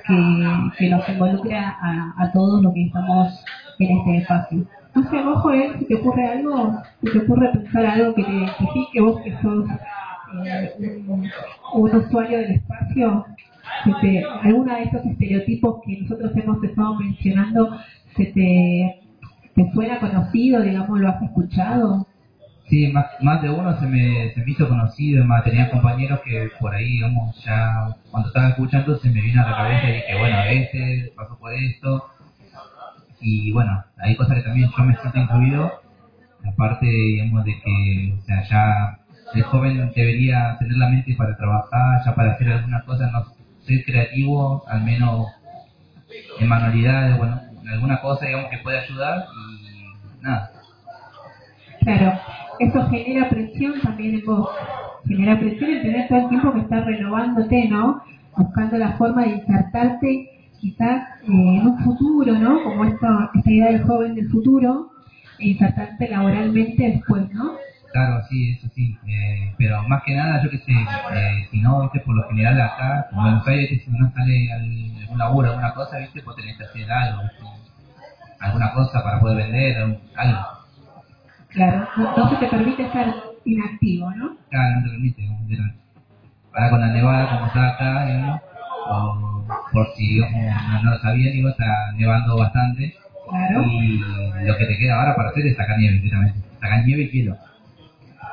que, 0.06 0.48
que 0.78 0.90
nos 0.90 1.08
involucra 1.08 1.76
a, 1.80 2.14
a, 2.18 2.32
todos 2.32 2.60
los 2.62 2.74
que 2.74 2.86
estamos 2.86 3.44
en 3.78 3.98
este 3.98 4.16
espacio. 4.18 4.64
No 4.94 5.02
sé, 5.10 5.22
vos, 5.22 5.40
Joel, 5.42 5.78
si 5.78 5.84
te 5.86 5.94
ocurre 5.94 6.26
algo, 6.26 6.82
si 7.02 7.12
te 7.12 7.18
ocurre 7.18 7.50
pensar 7.52 7.86
algo 7.86 8.14
que 8.14 8.24
te 8.24 8.32
identifique, 8.32 9.00
vos 9.00 9.20
que 9.22 9.32
sos 9.40 9.68
eh, 9.70 9.78
un, 11.74 11.96
usuario 11.96 12.38
del 12.38 12.52
espacio, 12.52 13.26
se 13.84 13.92
te, 14.00 14.24
alguna 14.42 14.76
de 14.76 14.84
estos 14.84 15.04
estereotipos 15.06 15.80
que 15.84 16.00
nosotros 16.00 16.32
hemos 16.36 16.62
estado 16.62 16.94
mencionando 16.96 17.76
se 18.16 18.26
te, 18.26 19.00
te 19.54 19.72
suena 19.72 19.98
conocido, 19.98 20.62
digamos, 20.62 21.00
lo 21.00 21.08
has 21.08 21.22
escuchado? 21.22 22.06
Sí, 22.68 22.88
más, 22.88 23.06
más 23.20 23.42
de 23.42 23.50
uno 23.50 23.78
se 23.78 23.86
me, 23.86 24.32
se 24.32 24.42
me 24.42 24.50
hizo 24.50 24.68
conocido, 24.68 25.24
más 25.24 25.44
tenía 25.44 25.70
compañeros 25.70 26.20
que 26.24 26.48
por 26.58 26.74
ahí, 26.74 26.92
digamos, 26.92 27.44
ya 27.44 27.94
cuando 28.10 28.28
estaba 28.28 28.48
escuchando 28.50 28.96
se 28.96 29.10
me 29.10 29.20
vino 29.20 29.42
a 29.42 29.50
la 29.50 29.56
cabeza 29.56 29.90
y 29.90 29.92
dije, 29.94 30.18
bueno, 30.18 30.42
este 30.44 31.12
pasó 31.14 31.38
por 31.38 31.52
esto. 31.52 32.08
Y 33.20 33.52
bueno, 33.52 33.84
hay 33.98 34.16
cosas 34.16 34.36
que 34.36 34.42
también 34.42 34.70
yo 34.76 34.84
me 34.84 34.96
siento 34.96 35.18
incluido, 35.18 35.72
aparte, 36.44 36.86
digamos, 36.86 37.44
de 37.44 37.52
que, 37.60 38.14
o 38.18 38.22
sea, 38.22 38.42
ya 38.48 38.98
el 39.34 39.42
joven 39.42 39.92
debería 39.94 40.56
tener 40.58 40.76
la 40.76 40.88
mente 40.88 41.14
para 41.14 41.36
trabajar, 41.36 42.02
ya 42.04 42.14
para 42.14 42.32
hacer 42.32 42.48
algunas 42.52 42.84
cosas, 42.84 43.10
no 43.12 43.24
ser 43.64 43.84
creativo, 43.84 44.64
al 44.68 44.82
menos 44.82 45.28
en 46.38 46.48
manualidades, 46.48 47.16
bueno, 47.18 47.40
en 47.62 47.68
alguna 47.68 48.00
cosa, 48.00 48.26
digamos, 48.26 48.50
que 48.50 48.58
pueda 48.58 48.80
ayudar 48.80 49.24
y 49.62 50.22
nada. 50.22 50.50
Claro, 51.80 52.18
eso 52.58 52.88
genera 52.90 53.28
presión 53.28 53.80
también 53.80 54.14
en 54.16 54.24
vos, 54.24 54.48
genera 55.06 55.38
presión 55.38 55.70
en 55.70 55.82
tener 55.82 56.08
todo 56.08 56.18
el 56.18 56.28
tiempo 56.28 56.52
que 56.52 56.60
estar 56.60 56.84
renovándote, 56.84 57.68
¿no? 57.68 58.02
Buscando 58.36 58.78
la 58.78 58.92
forma 58.92 59.22
de 59.22 59.30
insertarte 59.30 60.28
quizás 60.60 61.02
eh, 61.22 61.26
en 61.26 61.66
un 61.66 61.78
futuro, 61.78 62.38
¿no? 62.38 62.62
Como 62.62 62.84
esta, 62.84 63.30
esta 63.34 63.50
idea 63.50 63.72
del 63.72 63.82
joven 63.82 64.14
del 64.14 64.28
futuro, 64.28 64.90
e 65.38 65.48
insertarte 65.48 66.08
laboralmente 66.08 66.82
después, 66.84 67.28
¿no? 67.32 67.52
Claro, 67.92 68.22
sí, 68.28 68.52
eso 68.52 68.68
sí. 68.74 68.96
Eh, 69.06 69.54
pero 69.58 69.82
más 69.88 70.02
que 70.04 70.14
nada, 70.14 70.42
yo 70.42 70.50
que 70.50 70.58
sé, 70.58 70.72
eh, 70.72 71.46
si 71.50 71.60
no, 71.60 71.82
viste, 71.82 72.00
por 72.00 72.16
lo 72.16 72.28
general 72.28 72.60
acá, 72.60 73.06
como 73.10 73.28
en 73.28 73.42
Buenos 73.42 73.68
si 73.68 73.90
no 73.90 74.10
sale 74.12 74.52
algún 74.52 75.18
laburo, 75.18 75.50
alguna 75.50 75.74
cosa, 75.74 75.98
viste, 75.98 76.22
pues 76.22 76.36
tenés 76.36 76.56
que 76.56 76.64
hacer 76.64 76.90
algo, 76.90 77.22
¿viste? 77.22 77.44
alguna 78.40 78.72
cosa 78.72 79.02
para 79.02 79.20
poder 79.20 79.36
vender, 79.36 79.98
algo. 80.16 80.40
Claro, 81.48 81.86
entonces 81.96 82.40
te 82.40 82.48
permite 82.48 82.82
estar 82.82 83.14
inactivo, 83.44 84.10
¿no? 84.12 84.36
Claro, 84.50 84.76
no 84.76 84.82
te 84.84 84.90
permite, 84.90 85.26
como 85.26 85.42
Ahora 86.54 86.70
con 86.70 86.80
la 86.80 86.88
nevada, 86.88 87.30
como 87.30 87.46
está 87.46 87.68
acá, 87.68 88.42
o 88.88 89.44
por 89.72 89.86
si 89.96 90.18
no 90.18 90.90
lo 90.90 90.98
sabía, 90.98 91.30
digo, 91.30 91.48
está 91.48 91.92
nevando 91.96 92.36
bastante. 92.36 92.94
Claro. 93.28 93.62
Y 93.62 93.98
lo 94.44 94.56
que 94.56 94.66
te 94.66 94.76
queda 94.78 94.96
ahora 94.96 95.14
para 95.14 95.30
hacer 95.30 95.46
es 95.46 95.56
sacar 95.56 95.78
nieve, 95.78 95.96
directamente. 95.96 96.38
Sacar 96.60 96.84
nieve 96.84 97.02
y 97.02 97.10
hielo. 97.10 97.36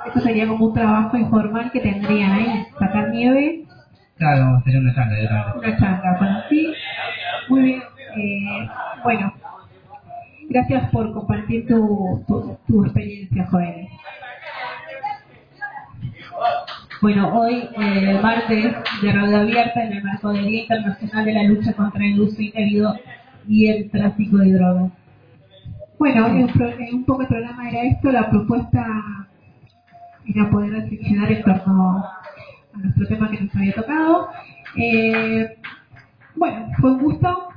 Eso 0.09 0.19
sería 0.21 0.47
como 0.47 0.67
un 0.67 0.73
trabajo 0.73 1.17
informal 1.17 1.71
que 1.71 1.81
tendrían 1.81 2.31
ahí, 2.31 2.65
sacar 2.79 3.09
nieve. 3.09 3.63
Claro, 4.17 4.61
sería 4.65 4.79
una 4.79 4.95
changa 4.95 5.15
directamente. 5.15 5.59
Una 5.59 5.77
changa, 5.77 6.17
bueno, 6.17 6.39
sí, 6.49 6.73
muy 7.47 7.61
bien. 7.61 7.81
Eh, 8.17 8.69
bueno, 9.03 9.33
gracias 10.49 10.89
por 10.89 11.13
compartir 11.13 11.67
tu, 11.67 12.23
tu, 12.27 12.57
tu 12.67 12.85
experiencia, 12.85 13.47
Joel. 13.51 13.87
Bueno, 17.01 17.39
hoy, 17.39 17.69
eh, 17.79 18.19
martes 18.21 18.75
de 19.01 19.11
Radio 19.11 19.37
Abierta, 19.37 19.83
en 19.83 19.93
el 19.93 20.03
marco 20.03 20.33
del 20.33 20.47
Día 20.47 20.61
Internacional 20.63 21.25
de 21.25 21.33
la 21.33 21.43
Lucha 21.43 21.73
contra 21.73 22.03
el 22.03 22.19
Uso 22.19 22.41
Indebido 22.41 22.93
y 23.47 23.67
el 23.67 23.89
Tráfico 23.89 24.37
de 24.37 24.53
Drogas. 24.53 24.91
Bueno, 25.97 26.47
pro, 26.53 26.71
un 26.91 27.05
poco 27.05 27.21
el 27.21 27.27
programa 27.27 27.69
era 27.69 27.83
esto, 27.83 28.11
la 28.11 28.29
propuesta 28.29 28.85
era 30.35 30.49
poder 30.49 30.71
reflexionar 30.71 31.31
en 31.31 31.43
torno 31.43 32.05
a 32.73 32.77
nuestro 32.77 33.07
tema 33.07 33.29
que 33.31 33.41
nos 33.41 33.55
había 33.55 33.73
tocado. 33.73 34.29
Eh, 34.75 35.57
bueno, 36.35 36.67
fue 36.79 36.91
un 36.93 36.99
gusto. 36.99 37.49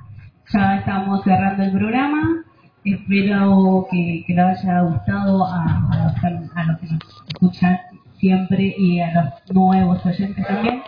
Ya 0.53 0.79
estamos 0.79 1.23
cerrando 1.25 1.63
el 1.63 1.73
programa. 1.73 2.45
Espero 2.85 3.87
que, 3.91 4.25
que 4.27 4.35
les 4.35 4.65
haya 4.65 4.81
gustado 4.83 5.47
a, 5.47 5.89
a, 5.93 6.31
los, 6.31 6.51
a 6.57 6.79
que 6.81 6.87
nos 6.87 7.25
escuchan 7.29 7.79
siempre 8.19 8.75
y 8.77 9.01
a 9.01 9.15
los 9.15 9.55
nuevos 9.55 10.05
oyentes 10.05 10.47
también. 10.47 10.83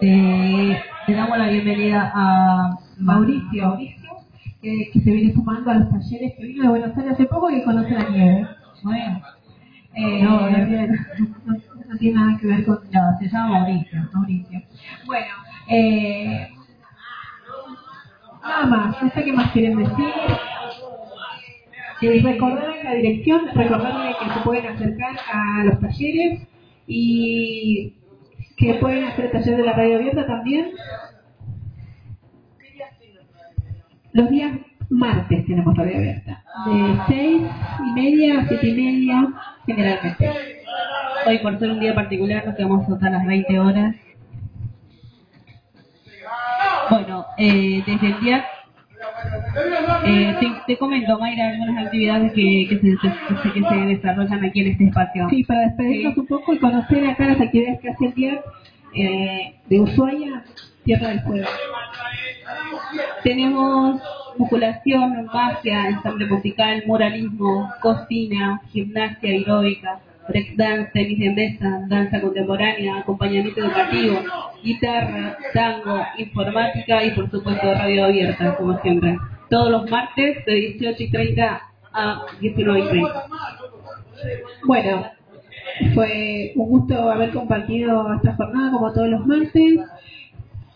Eh, 0.00 0.80
le 1.06 1.14
damos 1.14 1.36
la 1.36 1.48
bienvenida 1.48 2.12
a 2.14 2.78
Mauricio, 2.98 3.68
Mauricio 3.68 4.00
que, 4.62 4.90
se 4.92 5.10
viene 5.10 5.32
sumando 5.32 5.70
a 5.70 5.74
los 5.74 5.90
talleres 5.90 6.34
que 6.36 6.44
vino 6.44 6.62
de 6.62 6.68
Buenos 6.68 6.96
Aires 6.96 7.14
hace 7.14 7.26
poco 7.26 7.50
y 7.50 7.62
conoce 7.62 7.90
la 7.90 8.08
nieve. 8.08 8.46
Bueno, 8.82 9.20
eh, 9.94 10.22
no, 10.22 10.48
no, 10.48 10.66
tiene, 11.98 12.12
nada 12.12 12.38
que 12.38 12.46
ver 12.46 12.64
con... 12.64 12.80
No, 12.90 13.18
se 13.18 13.28
llama 13.28 13.60
Mauricio. 13.60 14.08
Mauricio. 14.12 14.62
Bueno, 15.06 15.34
eh, 15.68 16.48
nada 18.42 18.66
más, 18.66 19.02
no 19.02 19.10
qué 19.12 19.32
más 19.32 19.50
quieren 19.52 19.78
decir. 19.78 20.12
Eh, 22.02 22.20
recordarles 22.22 22.84
la 22.84 22.94
dirección, 22.94 23.48
recordarles 23.54 24.16
que 24.16 24.32
se 24.32 24.40
pueden 24.40 24.66
acercar 24.66 25.16
a 25.32 25.64
los 25.64 25.80
talleres 25.80 26.48
y 26.86 27.94
que 28.56 28.74
pueden 28.74 29.04
hacer 29.04 29.26
el 29.26 29.32
taller 29.32 29.56
de 29.56 29.64
la 29.64 29.72
radio 29.72 29.96
abierta 29.96 30.26
también. 30.26 30.70
Los 34.12 34.30
días 34.30 34.52
martes 34.90 35.46
tenemos 35.46 35.76
radio 35.76 35.96
abierta, 35.96 36.42
de 36.66 36.98
seis 37.08 37.42
y 37.86 37.92
media 37.92 38.40
a 38.40 38.48
siete 38.48 38.68
y 38.68 38.74
media 38.74 39.28
generalmente. 39.66 40.30
Hoy 41.26 41.38
por 41.38 41.58
ser 41.58 41.70
un 41.70 41.80
día 41.80 41.94
particular 41.94 42.46
nos 42.46 42.56
quedamos 42.56 42.88
hasta 42.88 43.10
las 43.10 43.26
20 43.26 43.58
horas. 43.58 43.94
Bueno, 46.90 47.24
eh, 47.38 47.82
desde 47.86 48.06
el 48.06 48.20
día 48.20 48.44
eh, 50.04 50.36
te, 50.40 50.46
te 50.66 50.78
comento, 50.78 51.18
Mayra, 51.18 51.50
algunas 51.50 51.86
actividades 51.86 52.32
que, 52.32 52.66
que, 52.68 52.78
se, 52.78 53.52
que, 53.52 53.62
se 53.62 53.74
desarrollan 53.74 54.44
aquí 54.44 54.60
en 54.60 54.66
este 54.68 54.84
espacio. 54.84 55.28
Sí, 55.30 55.44
para 55.44 55.60
despedirnos 55.60 56.16
un 56.16 56.26
poco 56.26 56.52
y 56.52 56.58
conocer 56.58 57.06
acá 57.06 57.26
las 57.26 57.40
actividades 57.40 57.80
que 57.80 57.90
hace 57.90 58.06
el 58.06 58.14
día 58.14 58.40
eh, 58.94 59.54
de 59.68 59.80
Ushuaia, 59.80 60.44
Tierra 60.84 61.08
del 61.08 61.20
Fuego. 61.20 61.48
Tenemos 63.22 64.00
musculación, 64.36 65.26
magia, 65.26 65.88
ensamble 65.88 66.26
musical, 66.26 66.82
muralismo, 66.86 67.70
cocina, 67.80 68.60
gimnasia 68.72 69.30
aeróbica, 69.30 70.00
breakdance, 70.28 70.90
tenis 70.92 71.18
de 71.18 71.30
mesa, 71.30 71.86
danza 71.88 72.20
contemporánea, 72.20 72.98
acompañamiento 72.98 73.60
educativo, 73.60 74.20
guitarra, 74.62 75.36
tango, 75.52 76.00
informática 76.18 77.04
y 77.04 77.10
por 77.12 77.30
supuesto 77.30 77.74
radio 77.74 78.04
abierta, 78.04 78.56
como 78.56 78.78
siempre. 78.80 79.16
Todos 79.48 79.70
los 79.70 79.90
martes 79.90 80.44
de 80.44 80.54
18 80.54 81.02
y 81.02 81.10
30 81.10 81.62
a 81.92 82.26
19 82.40 82.80
y 82.80 82.88
30. 82.88 83.26
Bueno, 84.64 85.06
fue 85.94 86.52
un 86.54 86.68
gusto 86.68 87.10
haber 87.10 87.30
compartido 87.30 88.14
esta 88.14 88.34
jornada 88.36 88.72
como 88.72 88.92
todos 88.92 89.08
los 89.08 89.26
martes. 89.26 89.80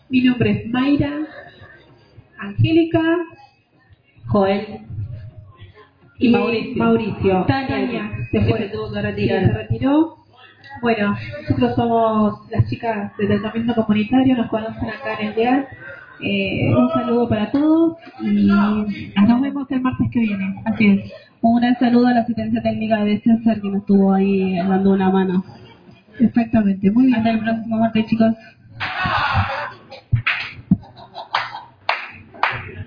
Mi 0.09 0.21
nombre 0.21 0.51
es 0.51 0.69
Mayra, 0.69 1.11
Angélica, 2.47 3.01
Joel 4.27 4.79
y, 6.19 6.29
Mauricio. 6.29 6.83
Mauricio. 6.83 7.45
Tania, 7.47 8.11
se 8.31 8.41
fue, 8.41 8.57
se 8.57 8.69
tuvo 8.69 8.91
que 8.91 9.15
Sí, 9.15 9.27
se 9.27 9.53
retiró. 9.53 10.17
Bueno, 10.81 11.15
nosotros 11.41 11.75
somos 11.75 12.51
las 12.51 12.69
chicas 12.69 13.15
del 13.17 13.27
tratamiento 13.27 13.75
comunitario, 13.75 14.35
nos 14.35 14.49
conocen 14.49 14.89
acá 14.89 15.19
en 15.19 15.27
el 15.27 15.35
DIAR. 15.35 15.67
Eh, 16.21 16.73
un 16.73 16.89
saludo 16.91 17.27
para 17.27 17.51
todos 17.51 17.97
y 18.21 18.47
nos 18.47 19.41
vemos 19.41 19.69
el 19.69 19.81
martes 19.81 20.07
que 20.11 20.19
viene. 20.19 20.61
Así 20.65 20.87
es. 20.87 21.11
Un 21.41 21.59
gran 21.59 21.77
saludo 21.77 22.07
a 22.07 22.13
la 22.13 22.21
asistencia 22.21 22.61
técnica 22.61 23.03
de 23.03 23.19
César 23.19 23.61
que 23.61 23.67
nos 23.69 23.81
estuvo 23.81 24.13
ahí 24.13 24.55
dando 24.57 24.91
una 24.91 25.09
mano. 25.09 25.43
Exactamente, 26.19 26.89
muy 26.91 27.07
bien. 27.07 27.17
Hasta 27.17 27.31
el 27.31 27.39
próximo 27.39 27.77
martes, 27.77 28.05
chicos. 28.07 28.33